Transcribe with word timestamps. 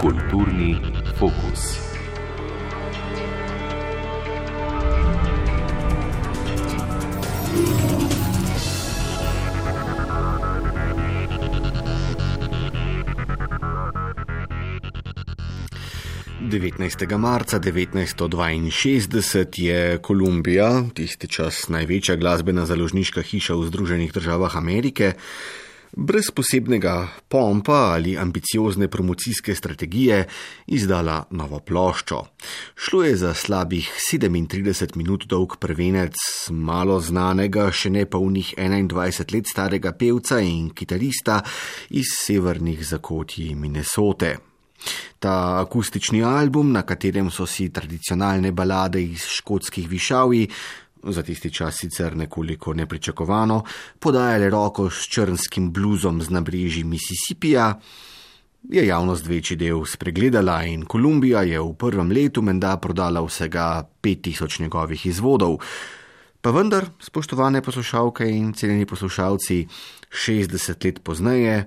Kulturni 0.00 0.76
fokus. 1.18 1.87
19. 16.48 17.18
marca 17.18 17.60
1962 17.60 19.62
je 19.62 19.98
Kolumbija, 19.98 20.82
tisti 20.94 21.28
čas 21.28 21.68
največja 21.68 22.16
glasbena 22.16 22.64
založniška 22.66 23.22
hiša 23.22 23.54
v 23.54 23.66
Združenih 23.68 24.12
državah 24.12 24.56
Amerike, 24.56 25.12
brez 25.92 26.30
posebnega 26.32 27.08
pompa 27.28 27.92
ali 27.92 28.16
ambiciozne 28.16 28.88
promocijske 28.88 29.54
strategije 29.54 30.24
izdala 30.66 31.24
novo 31.30 31.60
ploščo. 31.60 32.24
Šlo 32.74 33.04
je 33.04 33.16
za 33.16 33.34
slabih 33.34 33.92
37 34.12 34.96
minut 34.96 35.28
dolg 35.28 35.60
prvenec 35.60 36.16
malo 36.50 37.00
znanega, 37.00 37.68
še 37.70 37.92
ne 37.92 38.08
polnih 38.08 38.54
21 38.56 39.36
let 39.36 39.52
starega 39.52 39.92
pevca 39.92 40.40
in 40.40 40.70
kitarista 40.70 41.42
iz 41.90 42.16
severnih 42.24 42.86
zakotji 42.86 43.54
Minnesote. 43.54 44.47
Ta 45.18 45.60
akustični 45.60 46.22
album, 46.24 46.72
na 46.72 46.82
katerem 46.82 47.30
so 47.30 47.46
si 47.46 47.70
tradicionalne 47.72 48.52
balade 48.52 49.02
iz 49.02 49.26
škotskih 49.26 49.88
višavi, 49.88 50.48
za 51.02 51.22
tisti 51.22 51.50
čas 51.54 51.78
sicer 51.78 52.16
nekoliko 52.16 52.74
nepričakovano, 52.74 53.62
podajale 53.98 54.50
roko 54.50 54.90
s 54.90 55.08
črnskim 55.08 55.72
bluzom 55.72 56.22
z 56.22 56.30
nabrežji 56.30 56.84
Mississippija, 56.84 57.74
je 58.62 58.86
javnost 58.86 59.26
večji 59.26 59.56
del 59.56 59.84
spregledala 59.86 60.64
in 60.64 60.84
Kolumbija 60.84 61.42
je 61.42 61.60
v 61.60 61.74
prvem 61.78 62.10
letu 62.10 62.42
menda 62.42 62.76
prodala 62.76 63.22
vsega 63.24 63.88
5000 64.02 64.60
njegovih 64.60 65.06
izvodov. 65.06 65.58
Pa 66.40 66.50
vendar, 66.50 66.86
spoštovane 67.00 67.62
poslušalke 67.62 68.26
in 68.30 68.52
cenjeni 68.52 68.86
poslušalci, 68.86 69.66
60 70.10 70.84
let 70.84 71.00
pozneje 71.04 71.66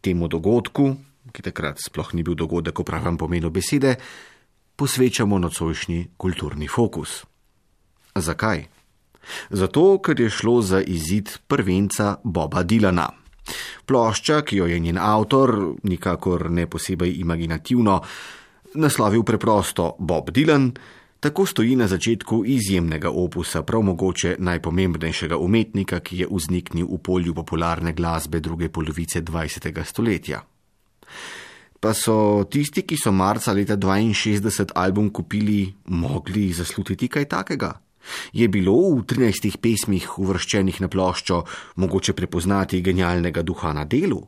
temu 0.00 0.28
dogodku, 0.28 0.96
ki 1.32 1.42
takrat 1.42 1.80
sploh 1.80 2.12
ni 2.14 2.22
bil 2.22 2.36
dogodek 2.38 2.78
v 2.78 2.84
pravem 2.84 3.16
pomenu 3.18 3.50
besede, 3.50 3.96
posvečamo 4.76 5.38
nocojšnji 5.38 6.14
kulturni 6.16 6.68
fokus. 6.68 7.24
Zakaj? 8.14 8.68
Zato, 9.50 9.98
ker 10.02 10.20
je 10.20 10.30
šlo 10.30 10.60
za 10.62 10.82
izid 10.82 11.38
prvenca 11.46 12.16
Boba 12.24 12.62
Dilana. 12.62 13.08
Plošča, 13.86 14.42
ki 14.42 14.56
jo 14.56 14.66
je 14.66 14.78
njen 14.78 14.98
avtor, 14.98 15.74
nikakor 15.82 16.50
ne 16.50 16.66
posebej 16.66 17.18
imaginativno, 17.20 18.00
naslovil 18.74 19.22
preprosto 19.22 19.96
Bob 19.98 20.30
Dylan, 20.30 20.70
tako 21.20 21.46
stoji 21.46 21.76
na 21.76 21.88
začetku 21.88 22.42
izjemnega 22.46 23.10
opusa, 23.10 23.62
prav 23.62 23.82
mogoče 23.82 24.36
najpomembnejšega 24.38 25.36
umetnika, 25.36 26.00
ki 26.00 26.22
je 26.22 26.30
vzniknil 26.30 26.86
v 26.86 26.98
polju 26.98 27.34
popularne 27.34 27.92
glasbe 27.92 28.40
druge 28.40 28.68
polovice 28.68 29.22
20. 29.22 29.84
stoletja. 29.84 30.42
Pa 31.82 31.90
so 31.98 32.46
tisti, 32.46 32.84
ki 32.86 32.94
so 32.94 33.10
marca 33.10 33.52
leta 33.52 33.74
62 33.76 34.70
album 34.74 35.10
kupili, 35.10 35.74
mogli 35.90 36.52
zaslutiti 36.52 37.08
kaj 37.08 37.26
takega? 37.26 37.72
Je 38.32 38.46
bilo 38.48 38.74
v 38.94 39.02
13 39.02 39.58
pesmih 39.58 40.06
uvrščenih 40.18 40.80
na 40.82 40.88
ploščo 40.88 41.42
mogoče 41.82 42.14
prepoznati 42.14 42.82
genialnega 42.82 43.42
duha 43.42 43.72
na 43.74 43.84
delu? 43.84 44.22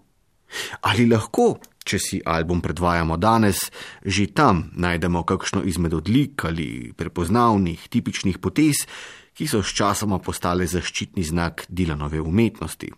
Ali 0.86 1.06
lahko, 1.10 1.58
če 1.84 1.98
si 1.98 2.20
album 2.24 2.62
predvajamo 2.62 3.16
danes, 3.18 3.70
že 4.02 4.30
tam 4.34 4.70
najdemo 4.74 5.22
kakšno 5.22 5.62
izmed 5.62 5.94
odlik 5.94 6.46
ali 6.46 6.92
prepoznavnih, 6.96 7.88
tipičnih 7.90 8.38
potez, 8.38 8.86
ki 9.34 9.46
so 9.50 9.62
sčasoma 9.62 10.18
postale 10.22 10.66
zaščitni 10.66 11.22
znak 11.22 11.66
Dilanove 11.68 12.22
umetnosti? 12.22 12.92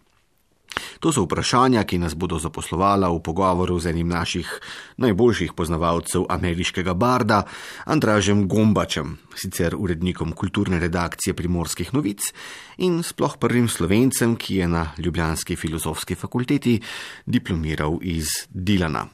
To 1.00 1.12
so 1.12 1.24
vprašanja, 1.24 1.84
ki 1.84 1.98
nas 1.98 2.14
bodo 2.14 2.38
zaposlovala 2.38 3.08
v 3.12 3.20
pogovoru 3.22 3.78
z 3.78 3.92
enim 3.92 4.08
naših 4.08 4.48
najboljših 4.96 5.52
poznavalcev 5.52 6.26
ameriškega 6.28 6.94
barda, 6.94 7.42
Andražem 7.84 8.46
Gombačem, 8.48 9.18
sicer 9.36 9.76
urednikom 9.76 10.32
kulturne 10.32 10.80
redakcije 10.80 11.34
primorskih 11.34 11.94
novic 11.94 12.32
in 12.78 13.02
sploh 13.02 13.36
prvim 13.38 13.68
slovencem, 13.68 14.36
ki 14.36 14.62
je 14.62 14.68
na 14.68 14.86
Ljubljanski 14.98 15.56
filozofski 15.56 16.14
fakulteti 16.14 16.80
diplomiral 17.26 17.98
iz 18.02 18.48
Dilana. 18.50 19.06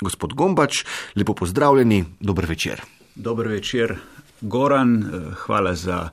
Gospod 0.00 0.34
Gombač, 0.34 0.84
lepo 1.16 1.34
pozdravljeni, 1.34 2.04
dober 2.20 2.46
večer. 2.46 2.82
Dober 3.14 3.48
večer, 3.48 3.96
Goran, 4.40 5.02
eh, 5.02 5.34
hvala 5.46 5.74
za 5.74 6.08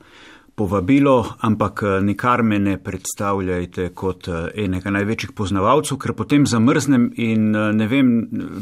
povabilo, 0.54 1.34
ampak 1.40 1.82
eh, 1.82 2.00
nikar 2.00 2.42
me 2.42 2.58
ne 2.58 2.76
predstavljajte 2.78 3.88
kot 3.94 4.28
eh, 4.28 4.64
enega 4.64 4.92
največjih 4.92 5.32
poznavalcev, 5.36 5.98
ker 5.98 6.14
potem 6.16 6.46
zamrznem 6.46 7.08
in 7.16 7.50
eh, 7.56 7.68
ne 7.76 7.88
vem 7.88 8.12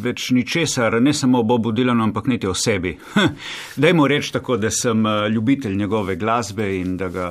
več 0.03 0.31
ničesar, 0.37 1.01
ne 1.03 1.15
samo 1.15 1.43
o 1.43 1.47
Bobu 1.47 1.73
Dilanu, 1.75 2.05
ampak 2.07 2.31
niti 2.31 2.47
o 2.47 2.55
sebi. 2.55 2.95
Dajmo 3.83 4.07
reči 4.11 4.33
tako, 4.39 4.57
da 4.57 4.71
sem 4.71 5.05
ljubitelj 5.35 5.77
njegove 5.77 6.17
glasbe 6.17 6.69
in 6.79 6.97
da 6.97 7.09
ga 7.09 7.31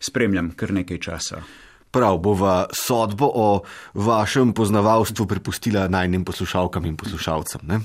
spremljam 0.00 0.52
kar 0.56 0.72
nekaj 0.72 1.00
časa. 1.02 1.42
Prav 1.90 2.18
bova 2.22 2.66
sodbo 2.76 3.30
o 3.34 3.46
vašem 3.94 4.52
poznavalstvu 4.54 5.26
prepustila 5.26 5.88
najnim 5.88 6.24
poslušalkam 6.24 6.84
in 6.86 6.96
poslušalcem. 7.00 7.64
Ne? 7.66 7.80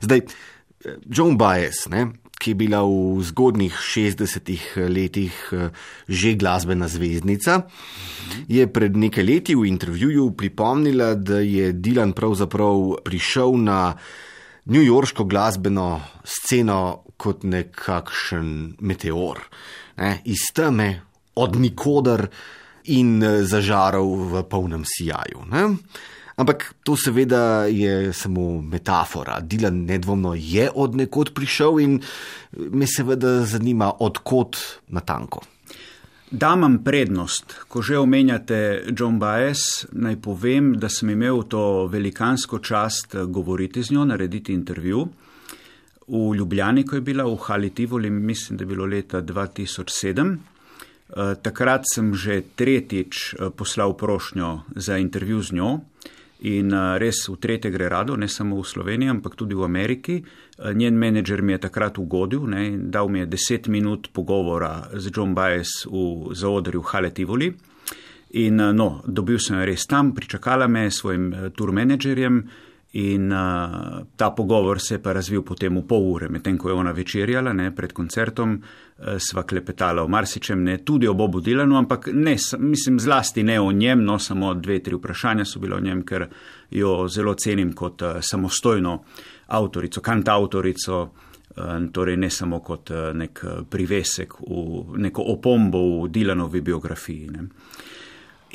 Zdaj, 0.00 0.22
John 1.10 1.36
Baez, 1.36 1.88
ne, 1.90 2.06
ki 2.38 2.50
je 2.50 2.54
bila 2.54 2.84
v 2.86 3.18
zgodnih 3.26 3.74
60-ih 3.74 4.64
letih 4.88 5.34
eh, 5.52 5.74
že 6.08 6.38
glasbena 6.38 6.88
zvezdnica, 6.88 7.66
je 8.46 8.66
pred 8.70 8.94
nekaj 8.94 9.24
leti 9.24 9.58
v 9.58 9.66
intervjuju 9.66 10.30
pripomnila, 10.38 11.14
da 11.14 11.42
je 11.42 11.72
Dylan 11.74 12.14
pravzaprav 12.14 13.02
prišel 13.04 13.58
na 13.58 13.98
newyorško 14.68 15.26
glasbeno 15.26 16.00
sceno 16.24 17.02
kot 17.18 17.42
nekakšen 17.42 18.78
meteor, 18.80 19.42
ne, 19.98 20.22
iz 20.24 20.52
teme, 20.54 21.02
od 21.34 21.58
nikoder 21.58 22.28
in 22.94 23.18
eh, 23.22 23.42
zažaral 23.42 24.06
v 24.30 24.46
polnem 24.46 24.86
sijaju. 24.86 25.42
Ne. 25.50 25.64
Ampak 26.38 26.74
to 26.86 26.94
seveda 26.96 27.66
je 27.66 28.12
samo 28.12 28.62
metafora. 28.62 29.40
Dilan 29.40 29.84
nedvomno 29.84 30.36
je 30.38 30.70
od 30.74 30.94
nekod 30.96 31.32
prišel 31.34 31.80
in 31.82 32.00
me 32.56 32.86
seveda 32.86 33.42
zanima, 33.44 33.90
odkot 33.98 34.56
na 34.88 35.00
tanko. 35.00 35.42
Da 36.30 36.52
imam 36.54 36.76
prednost, 36.84 37.54
ko 37.68 37.82
že 37.82 37.98
omenjate 37.98 38.84
John 38.98 39.18
Baez, 39.18 39.88
naj 39.92 40.20
povem, 40.22 40.74
da 40.76 40.88
sem 40.88 41.10
imel 41.10 41.42
to 41.48 41.86
velikansko 41.88 42.58
čast 42.58 43.16
govoriti 43.26 43.82
z 43.82 43.96
njo, 43.96 44.04
narediti 44.04 44.52
intervju. 44.52 45.08
V 46.08 46.34
Ljubljani, 46.36 46.84
ko 46.86 46.96
je 46.96 47.00
bila 47.00 47.24
v 47.24 47.36
Hali 47.36 47.70
Tivoli, 47.70 48.10
mislim, 48.10 48.56
da 48.58 48.62
je 48.62 48.66
bilo 48.66 48.86
leta 48.86 49.22
2007. 49.22 50.36
Eh, 51.08 51.34
takrat 51.42 51.88
sem 51.88 52.12
že 52.14 52.42
tretjič 52.56 53.34
eh, 53.34 53.50
poslal 53.50 53.96
prošnjo 53.96 54.60
za 54.76 54.98
intervju 55.00 55.42
z 55.42 55.52
njo. 55.52 55.80
In 56.46 56.70
res 57.02 57.24
v 57.26 57.34
tretje 57.42 57.70
gre 57.74 57.88
rado, 57.90 58.14
ne 58.16 58.28
samo 58.30 58.60
v 58.60 58.66
Sloveniji, 58.66 59.10
ampak 59.10 59.34
tudi 59.34 59.58
v 59.58 59.64
Ameriki. 59.66 60.22
Njen 60.74 60.94
menedžer 60.94 61.42
mi 61.42 61.52
je 61.52 61.64
takrat 61.66 61.98
ugodil, 61.98 62.46
ne, 62.46 62.78
dal 62.78 63.08
mi 63.08 63.24
je 63.24 63.26
deset 63.26 63.66
minut 63.66 64.12
pogovora 64.12 64.86
z 64.94 65.10
John 65.10 65.34
Baez 65.34 65.82
v 65.90 66.30
zaodrju 66.34 66.82
Hale 66.82 67.10
Tivoli. 67.10 67.50
In 68.38 68.60
no, 68.60 69.02
dobil 69.06 69.40
sem 69.42 69.58
res 69.64 69.86
tam, 69.90 70.12
pričakala 70.14 70.68
me 70.68 70.90
s 70.90 71.00
svojim 71.00 71.50
tour 71.56 71.72
menedžerjem. 71.72 72.67
In 72.92 73.32
uh, 73.32 74.06
ta 74.16 74.30
pogovor 74.30 74.80
se 74.80 74.94
je 74.94 75.02
pa 75.02 75.12
razvil 75.12 75.42
potem 75.42 75.76
v 75.76 75.82
pol 75.84 76.06
ure, 76.08 76.28
medtem 76.32 76.56
ko 76.56 76.70
je 76.70 76.74
ona 76.74 76.92
večerjala 76.96 77.52
ne, 77.52 77.68
pred 77.76 77.92
koncertom, 77.92 78.54
uh, 78.56 79.18
sva 79.20 79.42
klepetala 79.44 80.02
o 80.02 80.08
marsičem, 80.08 80.62
ne 80.64 80.78
tudi 80.80 81.06
o 81.06 81.12
Bobu 81.14 81.42
Dilanu, 81.44 81.76
ampak 81.76 82.08
ne, 82.14 82.36
mislim 82.58 82.96
zlasti 83.00 83.44
ne 83.44 83.58
o 83.60 83.72
njem, 83.72 84.04
no 84.04 84.16
samo 84.18 84.54
dve, 84.54 84.78
tri 84.80 84.96
vprašanja 84.96 85.44
so 85.44 85.60
bile 85.60 85.76
o 85.76 85.80
njem, 85.84 86.00
ker 86.02 86.26
jo 86.70 87.04
zelo 87.12 87.34
cenim 87.34 87.74
kot 87.76 88.02
uh, 88.02 88.22
samostojno 88.24 88.96
avtorico, 89.52 90.00
kantautorico, 90.00 91.02
uh, 91.04 91.76
torej 91.92 92.16
ne 92.16 92.32
samo 92.32 92.62
kot 92.64 92.90
uh, 92.90 93.12
nek 93.12 93.44
privesek 93.68 94.40
v 94.40 94.96
neko 94.96 95.28
opombo 95.36 95.84
v 96.06 96.08
Dilanovi 96.08 96.64
biografiji. 96.64 97.30
Ne. 97.36 97.48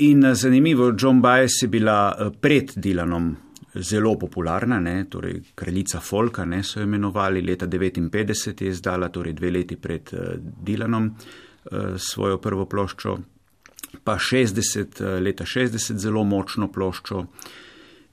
In 0.09 0.25
zanimivo, 0.33 0.95
John 0.97 1.21
Baez 1.21 1.61
je 1.61 1.67
bila 1.69 2.31
pred 2.41 2.73
Dilanom 2.75 3.35
zelo 3.75 4.15
popularna, 4.19 4.79
ne, 4.79 5.05
torej 5.09 5.41
kraljica 5.55 5.99
Folka, 5.99 6.45
ne 6.45 6.63
so 6.63 6.81
imenovali, 6.81 7.41
leta 7.41 7.67
1959 7.67 8.63
je 8.63 8.69
izdala, 8.69 9.09
torej 9.09 9.33
dve 9.33 9.51
leti 9.51 9.75
pred 9.75 10.13
uh, 10.13 10.33
Dilanom, 10.37 11.09
uh, 11.09 11.95
svojo 11.97 12.41
prvo 12.41 12.65
ploščo. 12.65 13.17
pa 14.03 14.17
60, 14.17 15.19
leta 15.21 15.45
60 15.45 15.97
zelo 15.97 16.23
močno 16.23 16.67
ploščo. 16.71 17.25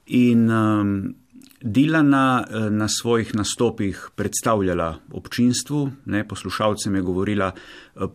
In 0.07 0.51
um, 0.51 1.15
Dilana 1.61 2.47
na 2.71 2.89
svojih 2.89 3.35
nastopih 3.35 4.09
predstavljala 4.17 4.99
občinstvu, 5.13 5.91
ne, 6.05 6.29
poslušalcem 6.29 6.95
je 6.95 7.03
govorila: 7.03 7.51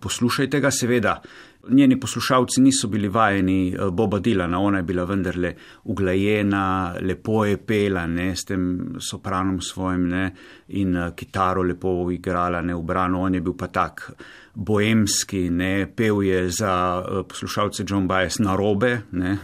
Poslušajte 0.01 0.59
ga, 0.59 0.71
seveda, 0.71 1.21
njeni 1.70 2.00
poslušalci 2.00 2.62
niso 2.62 2.88
bili 2.88 3.08
vajeni 3.08 3.74
eh, 3.74 3.90
Boba 3.92 4.20
Dilana, 4.20 4.60
ona 4.60 4.78
je 4.78 4.84
bila 4.84 5.04
vendarle 5.04 5.56
uglajena, 5.84 6.96
lepo 7.02 7.46
je 7.46 7.58
pela, 7.58 8.08
ne, 8.08 8.36
s 8.36 8.46
tem 8.46 8.96
sopranom 9.00 9.62
svojim 9.62 10.08
ne, 10.10 10.32
in 10.68 10.96
eh, 10.96 11.12
kitaro 11.16 11.64
lepo 11.64 12.12
igrala, 12.12 12.62
ne, 12.62 12.76
ubrano, 12.76 13.22
on 13.22 13.36
je 13.36 13.42
bil 13.42 13.54
pa 13.58 13.68
tak 13.68 14.12
boemski, 14.54 15.50
ne, 15.50 15.88
pel 15.96 16.24
je 16.24 16.50
za 16.50 16.74
eh, 17.00 17.24
poslušalce 17.30 17.86
John 17.88 18.08
Baez 18.08 18.40
na 18.40 18.56
robe, 18.56 19.02
ne, 19.12 19.38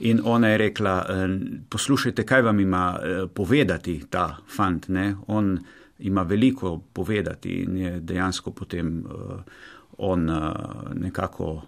in 0.00 0.20
ona 0.24 0.48
je 0.48 0.58
rekla, 0.58 0.94
poslušajte, 1.70 2.22
kaj 2.22 2.42
vam 2.42 2.60
ima 2.60 2.98
povedati 3.34 4.04
ta 4.10 4.36
fant, 4.56 4.88
ne, 4.88 5.14
on 5.26 5.58
ima 5.98 6.22
veliko 6.22 6.78
povedati 6.92 7.50
in 7.50 7.76
je 7.76 8.00
dejansko 8.00 8.50
potem 8.50 9.04
uh, 9.06 9.40
on 9.98 10.30
uh, 10.30 10.52
nekako 10.94 11.62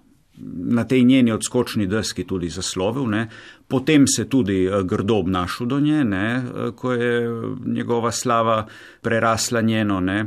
na 0.55 0.85
tej 0.85 1.05
njeni 1.05 1.33
odskočni 1.33 1.87
deski 1.87 2.25
tudi 2.25 2.49
zaslovil. 2.49 3.09
Ne. 3.09 3.29
Potem 3.69 4.07
se 4.07 4.29
tudi 4.29 4.69
uh, 4.69 4.83
grdo 4.83 5.15
obnašal 5.15 5.67
do 5.67 5.81
nje, 5.81 6.05
ne, 6.05 6.43
uh, 6.43 6.75
ko 6.75 6.93
je 6.93 7.29
njegova 7.67 8.13
slava 8.13 8.67
prerasla 9.01 9.61
njeno. 9.61 10.01
Ne. 10.01 10.25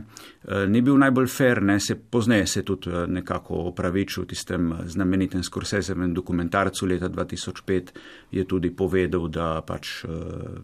Ni 0.68 0.82
bil 0.82 0.98
najbolj 1.00 1.28
fer, 1.28 1.62
ne, 1.64 1.80
se 1.80 1.96
pozneje 1.96 2.48
se 2.48 2.66
tudi 2.66 2.90
nekako 3.08 3.56
opravičil 3.70 4.24
v 4.24 4.28
tistem 4.28 4.74
znamenitem 4.86 5.44
Skorsezevem 5.44 6.14
dokumentarcu 6.14 6.86
leta 6.86 7.10
2005, 7.10 7.94
je 8.32 8.44
tudi 8.48 8.72
povedal, 8.76 9.28
da 9.28 9.62
pač 9.62 10.04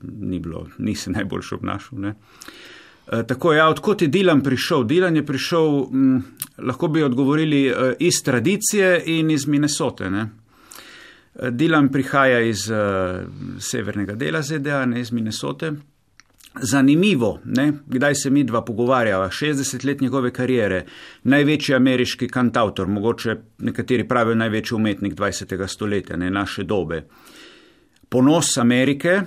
ni 0.03 0.39
bilo, 0.39 0.65
ni 0.77 0.95
se 0.95 1.11
najboljš 1.11 1.51
obnašal. 1.51 1.99
Ne. 1.99 2.13
Eh, 3.11 3.23
tako 3.23 3.53
je, 3.53 3.57
ja, 3.57 3.69
odkot 3.69 4.01
je 4.01 4.07
Dilan 4.07 4.41
prišel? 4.43 4.83
Dilan 4.83 5.15
je 5.15 5.25
prišel, 5.25 5.85
hm, 5.85 6.17
lahko 6.57 6.87
bi 6.87 7.03
odgovorili, 7.03 7.67
eh, 7.67 7.93
iz 7.99 8.23
tradicije 8.23 9.03
in 9.05 9.31
iz 9.31 9.47
Minnesote. 9.47 10.09
Ne? 10.09 10.29
Eh, 11.35 11.51
Dilan 11.51 11.89
prihaja 11.89 12.39
iz 12.39 12.69
uh, 12.69 12.77
severnega 13.59 14.15
dela 14.15 14.41
ZDA, 14.41 14.85
ne 14.85 15.01
iz 15.01 15.11
Minnesote. 15.11 15.71
Zanimivo, 16.61 17.39
ne? 17.45 17.73
kdaj 17.87 18.15
se 18.15 18.29
mi 18.29 18.43
dva 18.43 18.65
pogovarjava, 18.65 19.29
60 19.29 19.85
let 19.85 20.01
njegove 20.01 20.33
karijere, 20.33 20.85
največji 21.23 21.75
ameriški 21.75 22.27
kantautor, 22.27 22.87
mogoče 22.87 23.35
nekateri 23.57 24.07
pravijo 24.07 24.35
največji 24.35 24.75
umetnik 24.75 25.15
20. 25.15 25.67
stoletja, 25.67 26.17
ne 26.17 26.31
naše 26.31 26.63
dobe. 26.63 27.05
Ponos 28.09 28.57
Amerike, 28.57 29.21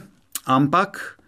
ampak 0.45 1.19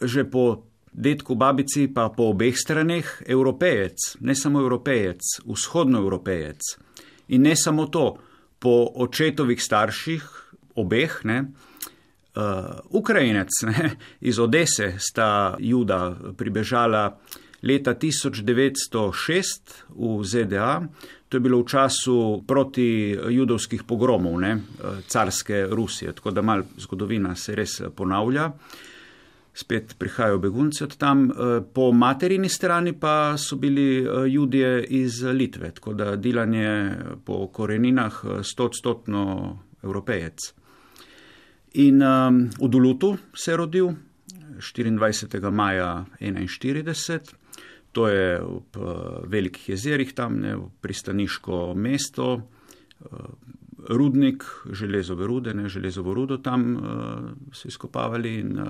že 0.00 0.24
po 0.24 0.71
detku, 0.92 1.34
babici 1.34 1.88
pa 1.88 2.08
po 2.08 2.30
obeh 2.32 2.56
straneh 2.56 3.22
evropejec, 3.26 3.96
ne 4.20 4.34
samo 4.34 4.60
evropejec, 4.60 5.20
vzhodnoevropejec. 5.44 6.60
In 7.28 7.42
ne 7.48 7.56
samo 7.56 7.86
to, 7.86 8.16
po 8.62 8.92
očetovih 8.94 9.62
starših, 9.62 10.22
obeh, 10.76 11.20
ne, 11.24 11.38
uh, 11.42 12.78
Ukrajinec 12.90 13.48
ne, 13.66 13.96
iz 14.30 14.38
Odese 14.38 14.94
sta 14.98 15.56
juda 15.58 16.14
pribežala 16.36 17.18
leta 17.62 17.94
1906 17.94 19.74
v 19.88 20.22
ZDA. 20.24 20.82
To 21.28 21.36
je 21.36 21.40
bilo 21.40 21.62
v 21.62 21.68
času 21.68 22.44
proti 22.46 23.16
judovskih 23.16 23.82
pogromov, 23.88 24.36
ne, 24.40 24.54
uh, 24.54 25.00
carske 25.08 25.66
Rusije, 25.70 26.12
tako 26.12 26.30
da 26.30 26.42
mal 26.42 26.62
zgodovina 26.76 27.34
se 27.34 27.56
res 27.56 27.80
ponavlja. 27.96 28.46
Uh, 28.46 28.91
spet 29.54 29.94
prihajajo 29.98 30.38
begunci 30.38 30.84
od 30.84 30.96
tam. 30.96 31.30
Eh, 31.30 31.60
po 31.74 31.92
materini 31.92 32.48
strani 32.48 32.92
pa 32.92 33.36
so 33.38 33.56
bili 33.56 33.98
eh, 33.98 34.08
judje 34.28 34.84
iz 34.84 35.22
Litve, 35.22 35.70
tako 35.70 35.94
da 35.94 36.16
Dilan 36.16 36.54
je 36.54 36.98
po 37.24 37.46
koreninah 37.48 38.22
eh, 38.24 38.42
stotstotno 38.42 39.58
evropejec. 39.82 40.54
In 41.74 42.02
um, 42.02 42.50
v 42.60 42.68
Dulutu 42.68 43.16
se 43.34 43.50
je 43.50 43.56
rodil 43.56 43.88
24. 44.58 45.50
maja 45.50 46.04
1941. 46.20 47.34
To 47.92 48.08
je 48.08 48.40
v 48.40 48.84
velikih 49.24 49.68
jezerih 49.68 50.12
tam, 50.12 50.36
ne, 50.40 50.56
pristaniško 50.80 51.74
mesto, 51.74 52.42
rudnik, 53.88 54.44
železove 54.72 55.26
rude, 55.26 55.54
ne, 55.54 55.68
železovo 55.68 56.14
rudo 56.14 56.36
tam 56.36 56.76
uh, 56.76 56.82
so 57.52 57.68
izkopavali 57.68 58.34
in 58.38 58.58
uh, 58.60 58.68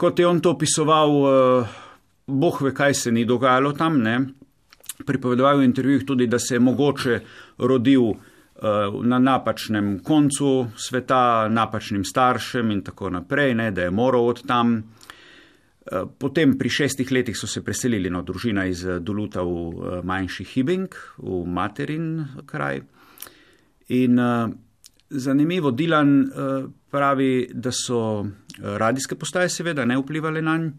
kot 0.00 0.18
je 0.18 0.26
on 0.26 0.40
to 0.40 0.54
opisoval, 0.56 1.10
uh, 1.10 1.68
boh 2.26 2.60
ve, 2.64 2.72
kaj 2.72 2.94
se 2.94 3.12
ni 3.12 3.26
dogajalo 3.28 3.74
tam. 3.76 3.98
Ne? 4.00 4.16
Pripovedoval 5.06 5.58
je 5.58 5.60
v 5.60 5.68
intervjujih 5.68 6.06
tudi, 6.08 6.26
da 6.26 6.38
se 6.38 6.54
je 6.56 6.60
mogoče 6.60 7.20
rodil 7.58 8.06
uh, 8.08 8.16
na 9.04 9.18
napačnem 9.18 9.98
koncu 10.04 10.70
sveta, 10.76 11.48
napačnim 11.52 12.04
staršem 12.04 12.70
in 12.70 12.80
tako 12.86 13.10
naprej, 13.10 13.54
ne? 13.54 13.70
da 13.76 13.84
je 13.88 13.90
moral 13.90 14.32
od 14.32 14.46
tam. 14.48 14.78
Eh, 15.90 16.04
potem 16.18 16.58
pri 16.58 16.68
šestih 16.68 17.08
letih 17.12 17.36
so 17.36 17.48
se 17.48 17.64
preselili 17.64 18.10
na 18.10 18.20
no, 18.20 18.22
družina 18.22 18.66
iz 18.68 18.84
Duluta 19.00 19.42
v 19.42 20.02
manjši 20.04 20.44
Hibing, 20.44 20.96
v 21.18 21.44
materin 21.48 22.26
kraj. 22.46 22.82
In 23.88 24.20
uh, 24.20 24.52
zanimivo, 25.10 25.70
Dilan 25.70 26.20
uh, 26.22 26.70
pravi, 26.90 27.50
da 27.54 27.72
so 27.72 28.26
radijske 28.62 29.14
postaje 29.14 29.48
seveda 29.48 29.84
ne 29.84 29.98
vplivali 29.98 30.42
na 30.42 30.56
njega, 30.58 30.72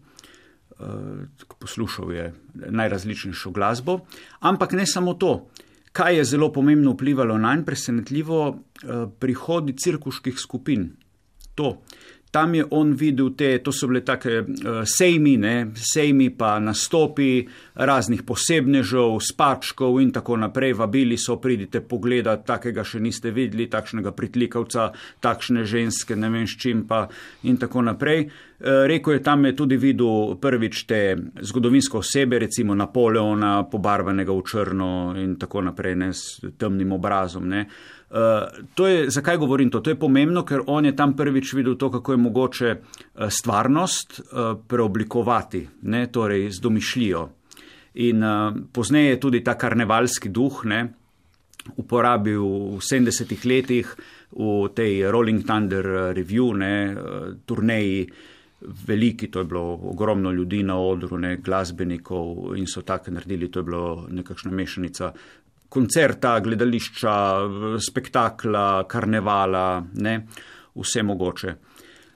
poslušal 1.58 2.12
je 2.12 2.32
najrazličnejšo 2.54 3.50
glasbo, 3.50 4.00
ampak 4.40 4.72
ne 4.72 4.86
samo 4.86 5.14
to. 5.14 5.48
Kaj 5.92 6.16
je 6.16 6.24
zelo 6.24 6.52
pomembno 6.52 6.92
vplivalo 6.92 7.38
na 7.38 7.54
njega, 7.54 7.66
presenetljivo, 7.66 8.58
eh, 8.82 8.88
prihodi 9.18 9.76
cirkuških 9.76 10.38
skupin. 10.38 10.96
To, 11.54 11.82
tam 12.32 12.54
je 12.54 12.64
on 12.70 12.94
videl 12.96 13.34
te, 13.36 13.58
to 13.60 13.72
so 13.76 13.86
bile 13.90 14.00
take 14.00 14.38
uh, 14.40 14.80
sejmi, 14.88 15.34
ne, 15.36 15.56
sejmi 15.76 16.30
pa 16.32 16.54
nastopi 16.64 17.42
raznih 17.74 18.22
posebnežev, 18.24 19.18
spačkov 19.20 20.00
in 20.00 20.14
tako 20.16 20.38
naprej. 20.40 20.72
Vabili 20.80 21.18
so, 21.20 21.36
pridite 21.36 21.82
pogledat, 21.84 22.46
takega 22.48 22.86
še 22.88 23.02
niste 23.04 23.34
videli, 23.36 23.68
takšnega 23.68 24.14
pritlikavca, 24.16 24.88
takšne 25.20 25.66
ženske, 25.68 26.16
ne 26.16 26.32
vem 26.32 26.48
s 26.48 26.56
čim 26.56 26.86
pa 26.88 27.04
in 27.44 27.60
tako 27.60 27.84
naprej. 27.92 28.24
Uh, 28.24 28.86
Rekl 28.88 29.18
je, 29.18 29.22
tam 29.22 29.44
je 29.44 29.56
tudi 29.58 29.76
videl 29.76 30.36
prvič 30.40 30.86
te 30.88 31.02
zgodovinske 31.44 32.00
osebe, 32.00 32.40
recimo 32.46 32.72
Napoleona, 32.78 33.58
pobarvanega 33.68 34.32
v 34.32 34.44
črno 34.48 34.92
in 35.20 35.34
tako 35.36 35.66
naprej, 35.68 35.98
ne, 36.00 36.14
s 36.16 36.40
temnim 36.56 36.96
obrazom. 36.96 37.44
Ne. 37.52 37.66
Eh, 37.66 38.01
to 38.74 38.86
je, 38.86 39.10
zakaj 39.10 39.36
govorim 39.36 39.70
to? 39.70 39.80
To 39.80 39.90
je 39.90 39.98
pomembno, 39.98 40.44
ker 40.44 40.60
on 40.66 40.84
je 40.84 40.96
tam 40.96 41.14
prvič 41.16 41.54
videl 41.56 41.78
to, 41.80 41.90
kako 41.90 42.12
je 42.12 42.18
mogoče 42.20 42.70
eh, 42.70 43.30
stvarnost 43.30 44.20
uh, 44.20 44.56
preoblikovati, 44.68 45.68
ne, 45.82 46.06
torej 46.12 46.50
z 46.50 46.60
domišljijo. 46.60 47.28
In 48.04 48.24
uh, 48.24 48.56
pozneje 48.72 49.14
je 49.14 49.20
tudi 49.20 49.40
ta 49.44 49.54
karnevalski 49.54 50.28
duh 50.28 50.64
ne, 50.64 50.82
uporabil 51.76 52.42
v 52.76 52.82
70-ih 52.84 53.46
letih 53.46 53.96
v 54.32 54.68
tej 54.74 55.08
Rolling 55.08 55.44
Thunder 55.46 56.12
Review, 56.12 56.52
ne, 56.56 56.76
uh, 56.92 57.32
turneji. 57.46 58.06
Veliki, 58.62 59.26
to 59.26 59.40
je 59.40 59.44
bilo 59.50 59.74
ogromno 59.90 60.30
ljudi 60.30 60.60
na 60.62 60.76
odru, 60.78 61.18
ne, 61.18 61.32
glasbenikov 61.42 62.52
in 62.54 62.68
so 62.70 62.84
tako 62.86 63.10
naredili, 63.10 63.48
to 63.50 63.58
je 63.58 63.64
bilo 63.66 64.06
nekakšna 64.06 64.52
mešanica 64.54 65.08
koncerta, 65.72 66.36
gledališča, 66.44 67.14
spektakla, 67.80 68.84
karnevala, 68.88 69.66
ne, 70.04 70.16
vse 70.76 71.02
mogoče. 71.02 71.54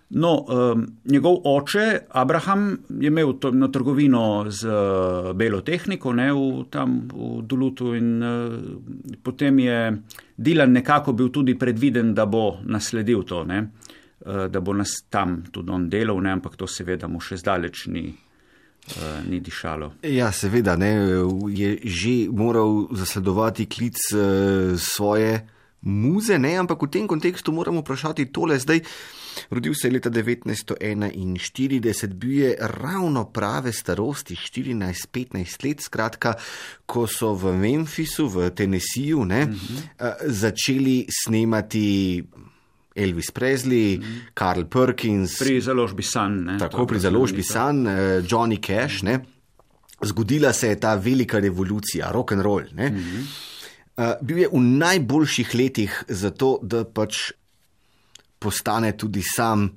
No, 0.09 0.33
um, 0.39 0.87
njegov 1.05 1.41
oče, 1.45 1.99
Abraham, 2.09 2.69
je 3.01 3.09
imel 3.11 3.33
to, 3.43 3.51
no, 3.51 3.69
trgovino 3.75 4.45
z 4.49 4.69
uh, 4.69 5.33
belo 5.35 5.61
tehniko 5.67 6.13
ne, 6.15 6.29
v, 6.33 6.67
tam 6.71 7.01
v 7.11 7.41
Dulutu 7.43 7.91
in 7.99 8.13
uh, 8.23 9.17
potem 9.23 9.59
je 9.59 9.81
Dilan 10.37 10.73
nekako 10.73 11.13
bil 11.13 11.33
tudi 11.35 11.57
predviden, 11.59 12.15
da 12.15 12.27
bo 12.27 12.61
nasledil 12.63 13.25
to, 13.27 13.43
ne, 13.51 13.65
uh, 13.65 14.47
da 14.47 14.63
bo 14.63 14.77
nas 14.79 14.95
tam 15.11 15.41
tudi 15.51 15.75
on 15.75 15.89
delal, 15.91 16.23
ne, 16.23 16.37
ampak 16.39 16.55
to 16.57 16.71
seveda 16.71 17.11
mu 17.11 17.19
še 17.19 17.41
zdaleč 17.43 17.89
ni 17.91 18.07
uh, 18.89 19.31
ni 19.31 19.41
dišalo. 19.41 19.93
Ja, 20.03 20.33
seveda, 20.33 20.77
ne, 20.77 20.93
je 21.51 21.79
že 21.85 22.29
moral 22.31 22.89
zasledovati 22.93 23.67
klic 23.67 23.99
uh, 24.15 24.79
svoje 24.79 25.57
muze, 25.87 26.39
ne? 26.39 26.59
ampak 26.59 26.83
v 26.83 26.91
tem 26.91 27.07
kontekstu 27.07 27.53
moramo 27.53 27.81
vprašati 27.81 28.33
tole 28.33 28.59
zdaj. 28.59 28.81
Rodil 29.51 29.75
se 29.75 29.89
je 29.89 29.93
leta 29.93 30.11
1941, 30.11 32.15
bil 32.15 32.33
je 32.33 32.57
ravno 32.61 33.25
prave 33.25 33.73
starosti, 33.73 34.35
14-15 34.35 35.65
let, 35.65 35.81
skratka, 35.81 36.35
ko 36.87 37.07
so 37.07 37.35
v 37.37 37.53
Memphisu, 37.53 38.29
v 38.29 38.51
Tennesseeju, 38.51 39.25
ne, 39.25 39.43
uh 39.45 39.51
-huh. 39.51 40.15
začeli 40.27 41.07
snemati. 41.11 42.25
Elvis 42.97 43.31
Presley, 43.31 43.99
mm 43.99 44.03
-hmm. 44.03 44.21
Karl 44.35 44.65
Perkins. 44.65 45.39
Pri 45.39 45.61
založbi 45.61 46.03
Sun. 46.03 46.45
Ne, 46.45 46.59
tako, 46.59 46.87
pri 46.87 46.99
založbi 46.99 47.43
Sun, 47.43 47.87
uh, 47.87 47.93
Johnny 48.25 48.61
Cash. 48.67 49.03
Ne. 49.03 49.21
Zgodila 50.03 50.53
se 50.53 50.69
je 50.69 50.81
ta 50.81 50.95
velika 50.95 51.39
revolucija, 51.39 52.11
rock 52.13 52.33
and 52.33 52.43
roll. 52.43 52.63
Mm 52.73 52.79
-hmm. 52.79 53.23
uh, 53.97 54.05
bil 54.23 54.39
je 54.39 54.49
v 54.53 54.61
najboljših 54.61 55.55
letih 55.55 56.05
za 56.09 56.31
to, 56.31 56.59
da 56.63 56.85
pač 56.85 57.33
postane 58.39 58.97
tudi 58.97 59.23
sam 59.23 59.71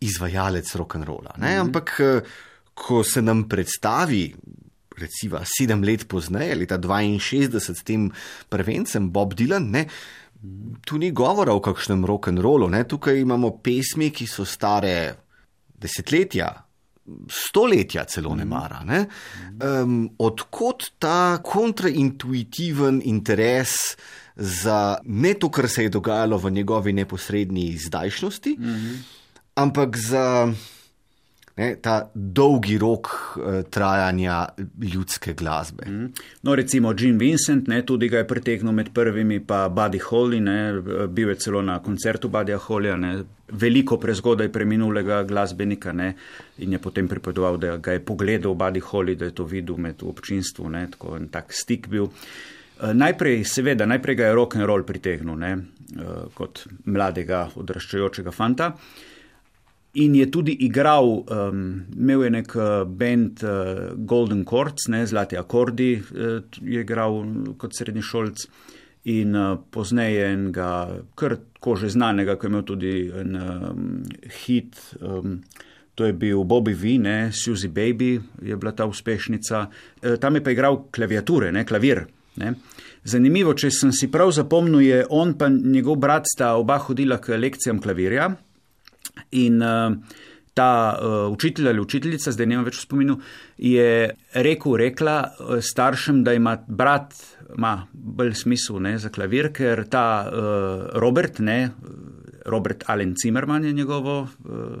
izvajalec 0.00 0.74
rock 0.74 0.94
and 0.94 1.04
rolla. 1.04 1.34
Mm 1.36 1.42
-hmm. 1.42 1.60
Ampak, 1.60 2.00
uh, 2.00 2.22
ko 2.78 3.04
se 3.04 3.22
nam 3.22 3.48
predstavi. 3.48 4.34
Recimo 4.98 5.38
sedem 5.46 5.84
let 5.86 6.08
pozneje, 6.10 6.56
leta 6.58 6.78
62, 6.78 7.60
s 7.60 7.84
tem 7.86 8.08
prvencem 8.50 9.12
Bob 9.14 9.34
Dylan, 9.38 9.70
ne, 9.70 9.84
tu 10.84 10.98
ni 10.98 11.10
govora 11.10 11.54
o 11.54 11.60
kakšnem 11.60 12.04
rock'n'rollu. 12.06 12.70
Tukaj 12.88 13.20
imamo 13.20 13.58
pesmi, 13.62 14.10
ki 14.10 14.26
so 14.26 14.44
stare 14.44 14.94
desetletja, 15.78 16.48
stoletja, 17.30 18.04
celo 18.04 18.34
ne 18.36 18.44
mara. 18.44 18.82
Ne? 18.84 19.04
Um, 19.64 20.08
odkot 20.18 20.92
ta 20.98 21.38
kontraintuitiven 21.42 23.02
interes 23.04 23.96
za 24.36 24.98
ne 25.04 25.34
to, 25.34 25.50
kar 25.50 25.68
se 25.68 25.88
je 25.88 25.94
dogajalo 25.98 26.38
v 26.38 26.50
njegovi 26.50 26.92
neposrednji 26.92 27.76
zdajšnosti, 27.78 28.56
mm 28.58 28.64
-hmm. 28.64 28.96
ampak 29.54 29.96
za 29.96 30.52
ne, 31.58 31.68
ta 31.82 31.96
dolgi 32.14 32.78
rok 32.78 33.10
uh, 33.10 33.60
trajanja 33.70 34.38
ljudske 34.82 35.34
glasbe. 35.38 35.86
Mm. 35.86 36.12
No, 36.42 36.54
recimo 36.54 36.94
Jim 36.98 37.18
Vincent, 37.18 37.68
ne, 37.68 37.82
tudi 37.86 38.08
ga 38.08 38.22
je 38.22 38.28
pritegnil 38.28 38.72
med 38.72 38.92
prvimi, 38.94 39.40
pa 39.40 39.66
Buddy 39.68 40.00
Holly, 40.10 40.40
ne, 40.40 40.58
bil 41.08 41.34
je 41.34 41.38
celo 41.46 41.62
na 41.62 41.78
koncertu 41.82 42.30
Buddyja 42.32 42.58
Hollyja, 42.68 42.96
ne, 42.96 43.16
veliko 43.48 43.96
prezgodaj 43.98 44.52
preminulega 44.52 45.22
glasbenika 45.22 45.92
ne, 45.92 46.12
in 46.58 46.72
je 46.72 46.78
potem 46.78 47.08
pripovedoval, 47.08 47.58
da 47.58 47.76
ga 47.76 47.96
je 47.96 48.04
pogledal 48.04 48.54
Buddy 48.54 48.84
Holly, 48.90 49.16
da 49.16 49.30
je 49.30 49.34
to 49.34 49.48
videl 49.48 49.76
med 49.76 50.02
občinstvom, 50.02 50.72
ne, 50.72 50.86
tako 50.92 51.16
en 51.16 51.28
tak 51.32 51.52
stik 51.52 51.88
bil. 51.88 52.10
Eh, 52.78 52.94
najprej, 52.94 53.42
seveda, 53.44 53.86
najprej 53.86 54.14
ga 54.14 54.30
je 54.30 54.34
rock 54.34 54.56
and 54.56 54.66
roll 54.70 54.84
pritegnil 54.86 55.38
ne, 55.38 55.52
eh, 55.98 56.26
kot 56.34 56.66
mladega 56.86 57.48
odraščajočega 57.58 58.30
fanta. 58.30 58.72
In 59.92 60.14
je 60.14 60.26
tudi 60.30 60.52
igral, 60.52 61.24
um, 61.24 61.62
imel 61.96 62.26
je 62.26 62.30
nek 62.30 62.54
uh, 62.56 62.64
band 62.84 63.40
uh, 63.42 63.50
Golden 63.96 64.44
Chords, 64.44 64.88
ne, 64.92 65.06
zlati 65.06 65.38
akordi, 65.40 65.94
uh, 65.96 66.42
je 66.60 66.82
igral 66.84 67.22
kot 67.56 67.76
srednji 67.76 68.04
šolc. 68.04 68.44
In 69.08 69.32
uh, 69.32 69.54
pozneje 69.72 70.26
enega, 70.34 70.68
kar 71.16 71.38
kože 71.64 71.88
znanega, 71.88 72.36
ki 72.36 72.46
je 72.46 72.52
imel 72.52 72.64
tudi 72.68 72.92
en 73.16 73.38
um, 73.40 73.86
hit, 74.42 74.76
um, 75.00 75.38
to 75.96 76.04
je 76.04 76.12
bil 76.12 76.44
Bobby 76.44 76.74
V, 76.76 76.98
ne, 77.00 77.16
Suzy 77.32 77.70
Baby 77.72 78.18
je 78.44 78.56
bila 78.56 78.74
ta 78.76 78.84
uspešnica. 78.86 79.62
Uh, 80.02 80.18
tam 80.20 80.36
je 80.36 80.44
pa 80.44 80.52
igral 80.52 80.82
klaviature, 80.92 81.48
ne, 81.54 81.64
klavir. 81.64 82.04
Ne. 82.38 82.52
Zanimivo, 83.08 83.54
če 83.56 83.70
sem 83.72 83.90
si 83.94 84.10
prav 84.12 84.34
zapomnil, 84.36 84.84
je 84.84 85.00
on 85.10 85.32
pa 85.38 85.48
njegov 85.48 85.96
brat 86.02 86.28
sta 86.28 86.52
oba 86.60 86.76
hodila 86.84 87.16
k 87.22 87.40
lekcijam 87.40 87.80
klavirja. 87.80 88.28
In 89.30 89.62
uh, 89.62 89.96
ta 90.58 90.98
uh, 90.98 91.32
učitelj 91.32 91.68
ali 91.68 91.80
učiteljica, 91.80 92.32
zdaj 92.32 92.46
ne 92.50 92.56
vem 92.58 92.66
več 92.66 92.80
v 92.80 92.84
spominu, 92.86 93.16
je 93.62 93.88
rekel, 94.42 94.76
rekla 94.80 95.16
uh, 95.22 95.58
staršem, 95.62 96.24
da 96.26 96.34
ima 96.34 96.56
brat 96.66 97.14
ima 97.54 97.72
bolj 97.92 98.34
smisel 98.42 98.80
ne, 98.82 98.96
za 98.98 99.12
klavir, 99.14 99.52
ker 99.54 99.84
ta 99.90 100.04
uh, 100.26 100.86
Robert, 101.00 101.38
ne, 101.38 101.58
Robert 102.48 102.84
Allen 102.90 103.14
Zimmerman 103.22 103.68
je 103.68 103.72
njegovo. 103.72 104.20
Uh, 104.44 104.78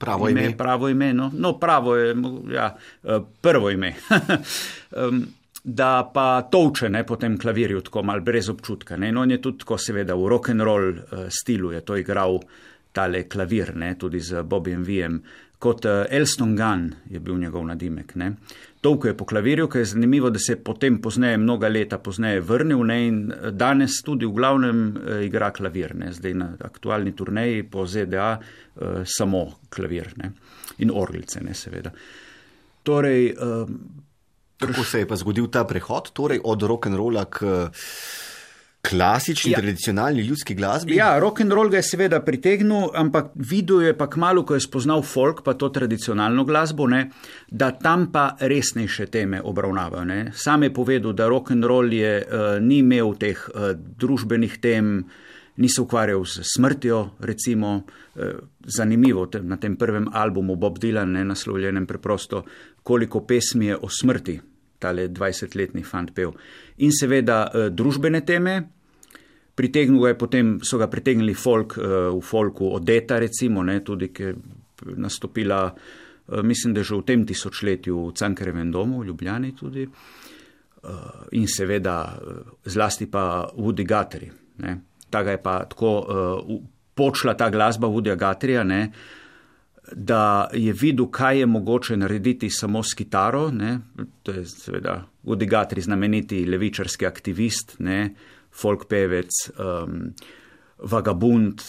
Pravo 0.00 0.30
ime. 0.30 0.46
ime. 0.46 0.56
Pravo 0.56 0.88
ime, 0.88 1.10
no, 1.12 1.26
no 1.34 1.52
pravo 1.60 1.92
je, 1.96 2.14
ja, 2.54 2.70
prvo 3.44 3.68
ime. 3.70 3.90
um, 4.96 5.18
da 5.60 5.90
pa 6.14 6.40
toče 6.48 6.88
ne, 6.88 7.02
po 7.04 7.18
tem 7.20 7.36
klavirju, 7.38 7.82
tako 7.84 8.02
mal 8.08 8.22
brez 8.24 8.48
občutka. 8.48 8.96
Ne. 8.96 9.10
No, 9.12 9.26
on 9.26 9.34
je 9.34 9.42
tudi, 9.44 9.66
ko 9.68 9.76
seveda 9.76 10.16
v 10.16 10.30
rock 10.32 10.48
and 10.54 10.64
roll 10.64 10.88
uh, 10.88 11.26
stilu 11.28 11.74
je 11.76 11.82
to 11.84 11.98
igral 12.00 12.38
uh, 12.40 12.69
tale 12.92 13.28
klavir, 13.28 13.74
ne, 13.76 13.94
tudi 13.98 14.20
z 14.20 14.42
Bobjem 14.42 14.82
Vijem, 14.82 15.20
kot 15.60 15.84
uh, 15.84 16.04
Elston 16.10 16.56
Gunn 16.56 16.88
je 17.10 17.20
bil 17.20 17.38
njegov 17.38 17.66
nadimek. 17.68 18.14
Tolko 18.80 19.10
je 19.10 19.16
po 19.16 19.26
klavirju, 19.28 19.68
ker 19.68 19.82
je 19.82 19.90
zanimivo, 19.92 20.30
da 20.30 20.38
se 20.38 20.56
potem 20.56 21.00
pozneje, 21.02 21.36
mnoga 21.38 21.68
leta 21.68 21.98
pozneje 21.98 22.40
vrnil 22.40 22.84
ne, 22.88 22.98
in 23.06 23.18
eh, 23.32 23.50
danes 23.50 24.00
tudi 24.04 24.26
v 24.26 24.32
glavnem 24.32 24.80
uh, 24.96 25.20
igra 25.24 25.50
klavir, 25.52 25.94
ne, 25.94 26.12
zdaj 26.16 26.34
na 26.34 26.50
aktualni 26.64 27.12
turneji 27.16 27.62
po 27.70 27.86
ZDA 27.86 28.30
uh, 28.40 29.02
samo 29.04 29.46
klavir 29.68 30.14
ne, 30.16 30.32
in 30.78 30.90
orglice, 30.94 31.44
ne 31.44 31.54
seveda. 31.54 31.92
Torej, 32.82 33.34
uh, 33.36 33.74
Kako 34.60 34.84
se 34.84 34.98
je 34.98 35.06
pa 35.08 35.16
zgodil 35.16 35.46
ta 35.48 35.62
prehod, 35.64 36.10
torej 36.12 36.42
od 36.44 36.62
rock'n'rolla 36.68 37.22
k 37.32 37.48
uh, 37.48 37.86
klasični, 38.82 39.52
ja. 39.52 39.58
tradicionalni 39.58 40.22
ljudski 40.22 40.54
glasbi. 40.54 40.96
Ja, 40.96 41.18
rock 41.18 41.40
and 41.40 41.52
roll 41.52 41.68
ga 41.68 41.76
je 41.80 41.82
seveda 41.82 42.20
pritegnil, 42.24 42.88
ampak 42.96 43.30
videl 43.34 43.82
je 43.82 43.96
pa 43.96 44.08
kmalo, 44.10 44.44
ko 44.46 44.56
je 44.56 44.64
spoznal 44.64 45.02
folk, 45.02 45.42
pa 45.44 45.54
to 45.54 45.68
tradicionalno 45.68 46.44
glasbo, 46.44 46.86
ne, 46.88 47.10
da 47.50 47.70
tam 47.76 48.08
pa 48.12 48.36
resnejše 48.40 49.06
teme 49.12 49.42
obravnavajo. 49.44 50.04
Ne. 50.04 50.20
Sam 50.34 50.62
je 50.62 50.74
povedal, 50.74 51.12
da 51.12 51.28
rock 51.28 51.50
and 51.50 51.64
roll 51.64 51.92
je 51.92 52.14
uh, 52.24 52.56
ni 52.62 52.80
imel 52.80 53.14
teh 53.20 53.48
uh, 53.54 53.72
družbenih 53.76 54.58
tem, 54.60 55.04
ni 55.60 55.68
se 55.68 55.82
ukvarjal 55.82 56.24
z 56.24 56.46
smrtjo, 56.56 57.08
recimo. 57.20 57.82
Uh, 58.14 58.40
zanimivo 58.60 59.24
na 59.42 59.56
tem 59.56 59.76
prvem 59.76 60.04
albumu 60.12 60.56
Bob 60.56 60.78
Dylan, 60.78 61.14
ne 61.16 61.24
naslovljenem 61.24 61.86
preprosto, 61.86 62.42
koliko 62.82 63.22
pesmi 63.24 63.66
je 63.66 63.76
o 63.76 63.88
smrti 63.88 64.40
tale 64.80 65.08
20-letni 65.12 65.84
fant 65.86 66.12
pev. 66.14 66.34
In 66.84 66.92
seveda 66.94 67.40
uh, 67.46 67.68
družbene 67.70 68.22
teme, 68.26 68.56
pritegnil 69.56 70.08
je 70.08 70.18
potem, 70.18 70.52
so 70.64 70.80
ga 70.80 70.88
pritegnili 70.90 71.34
folk, 71.36 71.76
uh, 71.78 72.10
v 72.16 72.24
folku 72.24 72.72
odeta, 72.76 73.20
recimo, 73.20 73.64
ne, 73.66 73.80
tudi, 73.84 74.10
ki 74.14 74.28
je 74.28 74.34
nastopila, 74.96 75.62
uh, 75.70 76.42
mislim, 76.42 76.74
da 76.74 76.84
že 76.86 76.96
v 76.96 77.06
tem 77.06 77.26
tisočletju 77.28 78.08
v 78.08 78.16
Cankarevem 78.16 78.72
domu, 78.72 79.02
v 79.02 79.10
Ljubljani 79.12 79.54
tudi. 79.56 79.86
In 81.36 81.44
seveda 81.44 82.16
zlasti 82.64 83.04
pa 83.04 83.44
Woody 83.52 83.84
Guthrie. 83.84 84.32
Ta 85.12 85.20
ga 85.20 85.34
je 85.34 85.40
pa 85.44 85.58
tako 85.68 85.90
počla 86.96 87.34
ta 87.36 87.50
glasba 87.52 87.84
Woody 87.88 88.16
Guthrieja, 88.16 88.64
da 89.92 90.48
je 90.52 90.72
videl, 90.72 91.06
kaj 91.10 91.38
je 91.38 91.46
mogoče 91.46 91.96
narediti 91.96 92.50
samo 92.50 92.82
s 92.82 92.94
kitaro. 92.94 93.50
Ne? 93.50 93.78
To 94.22 94.32
je 94.32 94.46
seveda 94.46 95.06
Udigatri, 95.22 95.80
znameniti 95.80 96.46
levičarski 96.46 97.06
aktivist, 97.06 97.76
ne? 97.78 98.14
folk 98.60 98.88
pevec, 98.88 99.30
um, 99.58 100.10
vagabund, 100.78 101.62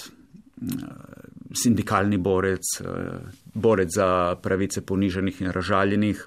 sindikalni 1.54 2.18
borec, 2.18 2.82
uh, 2.82 2.88
borec 3.54 3.90
za 3.96 4.36
pravice 4.42 4.82
poniženih 4.86 5.42
in 5.42 5.52
ražaljenih. 5.52 6.26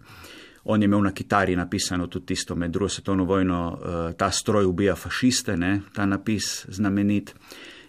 On 0.65 0.83
je 0.83 0.85
imel 0.85 1.03
na 1.03 1.13
kitari 1.13 1.57
napisano 1.57 2.07
tudi 2.07 2.27
tisto 2.27 2.55
med 2.55 2.71
drugo 2.71 2.89
svetovno 2.89 3.25
vojno, 3.25 3.67
uh, 3.73 4.17
ta 4.17 4.31
stroj 4.31 4.65
ubija 4.65 4.97
fašiste, 4.97 5.57
ne? 5.57 5.81
ta 5.93 6.07
napis 6.07 6.67
znamenit. 6.69 7.35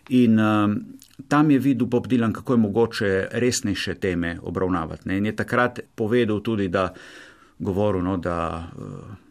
In 0.09 0.39
um, 0.39 0.75
tam 1.27 1.51
je 1.51 1.59
videl 1.59 1.87
Bob 1.87 2.07
Dylan, 2.07 2.33
kako 2.33 2.53
je 2.53 2.57
mogoče 2.57 3.27
resnejše 3.31 3.95
teme 3.95 4.37
obravnavati. 4.41 5.09
Ne? 5.09 5.17
In 5.17 5.25
je 5.25 5.35
takrat 5.35 5.79
povedal 5.95 6.39
tudi, 6.39 6.67
da, 6.67 6.93
govoril, 7.59 8.03
no, 8.03 8.17
da 8.17 8.67
uh, 8.77 8.83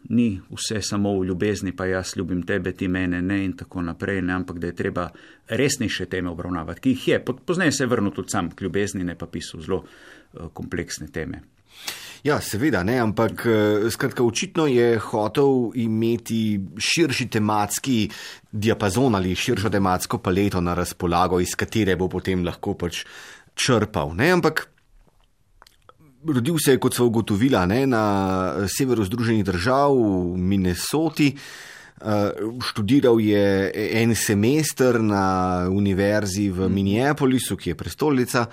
ni 0.09 0.41
vse 0.49 0.81
samo 0.81 1.19
v 1.19 1.25
ljubezni, 1.25 1.71
pa 1.71 1.85
jaz 1.85 2.17
ljubim 2.17 2.43
tebe, 2.43 2.71
ti 2.71 2.87
mene 2.87 3.21
ne 3.21 3.45
in 3.45 3.53
tako 3.57 3.81
naprej, 3.81 4.21
ne? 4.21 4.33
ampak 4.33 4.59
da 4.59 4.67
je 4.67 4.75
treba 4.75 5.09
resnejše 5.47 6.05
teme 6.05 6.29
obravnavati, 6.29 6.81
ki 6.81 6.89
jih 6.89 7.07
je. 7.07 7.19
Pozneje 7.45 7.71
se 7.71 7.83
je 7.83 7.87
vrnil 7.87 8.11
tudi 8.11 8.29
sam 8.29 8.49
k 8.49 8.61
ljubezni, 8.61 9.03
ne 9.03 9.15
pa 9.15 9.27
pisal 9.27 9.61
zelo 9.61 9.83
uh, 9.83 10.47
kompleksne 10.53 11.07
teme. 11.07 11.54
Ja, 12.25 12.39
seveda, 12.41 12.79
ne, 12.81 12.95
ampak 12.97 13.43
eh, 13.45 13.85
skratka, 13.93 14.23
očitno 14.25 14.65
je 14.65 14.97
hotel 14.97 15.69
imeti 15.77 16.57
širši 16.81 17.27
tematski 17.35 18.09
diapazon 18.51 19.15
ali 19.15 19.35
širšo 19.37 19.69
tematsko 19.69 20.17
paleto 20.17 20.61
na 20.61 20.73
razpolago, 20.73 21.39
iz 21.39 21.53
katere 21.53 21.93
bo 21.95 22.09
potem 22.09 22.41
lahko 22.45 22.73
pač 22.73 23.03
črpal. 23.53 24.15
Ne, 24.17 24.31
ampak 24.39 24.65
rodil 26.25 26.57
se 26.57 26.73
je, 26.73 26.81
kot 26.81 26.97
so 26.97 27.05
ugotovila, 27.05 27.67
ne, 27.69 27.85
na 27.85 28.03
severu 28.73 29.05
Združenih 29.05 29.45
držav, 29.45 29.93
v 29.93 30.41
Minnesoti. 30.41 31.29
Študiral 32.65 33.21
je 33.21 33.69
en 34.01 34.15
semester 34.17 34.97
na 34.99 35.69
univerzi 35.71 36.49
v 36.49 36.67
Minneapolisu, 36.73 37.55
ki 37.55 37.71
je 37.71 37.77
prestolnica 37.77 38.47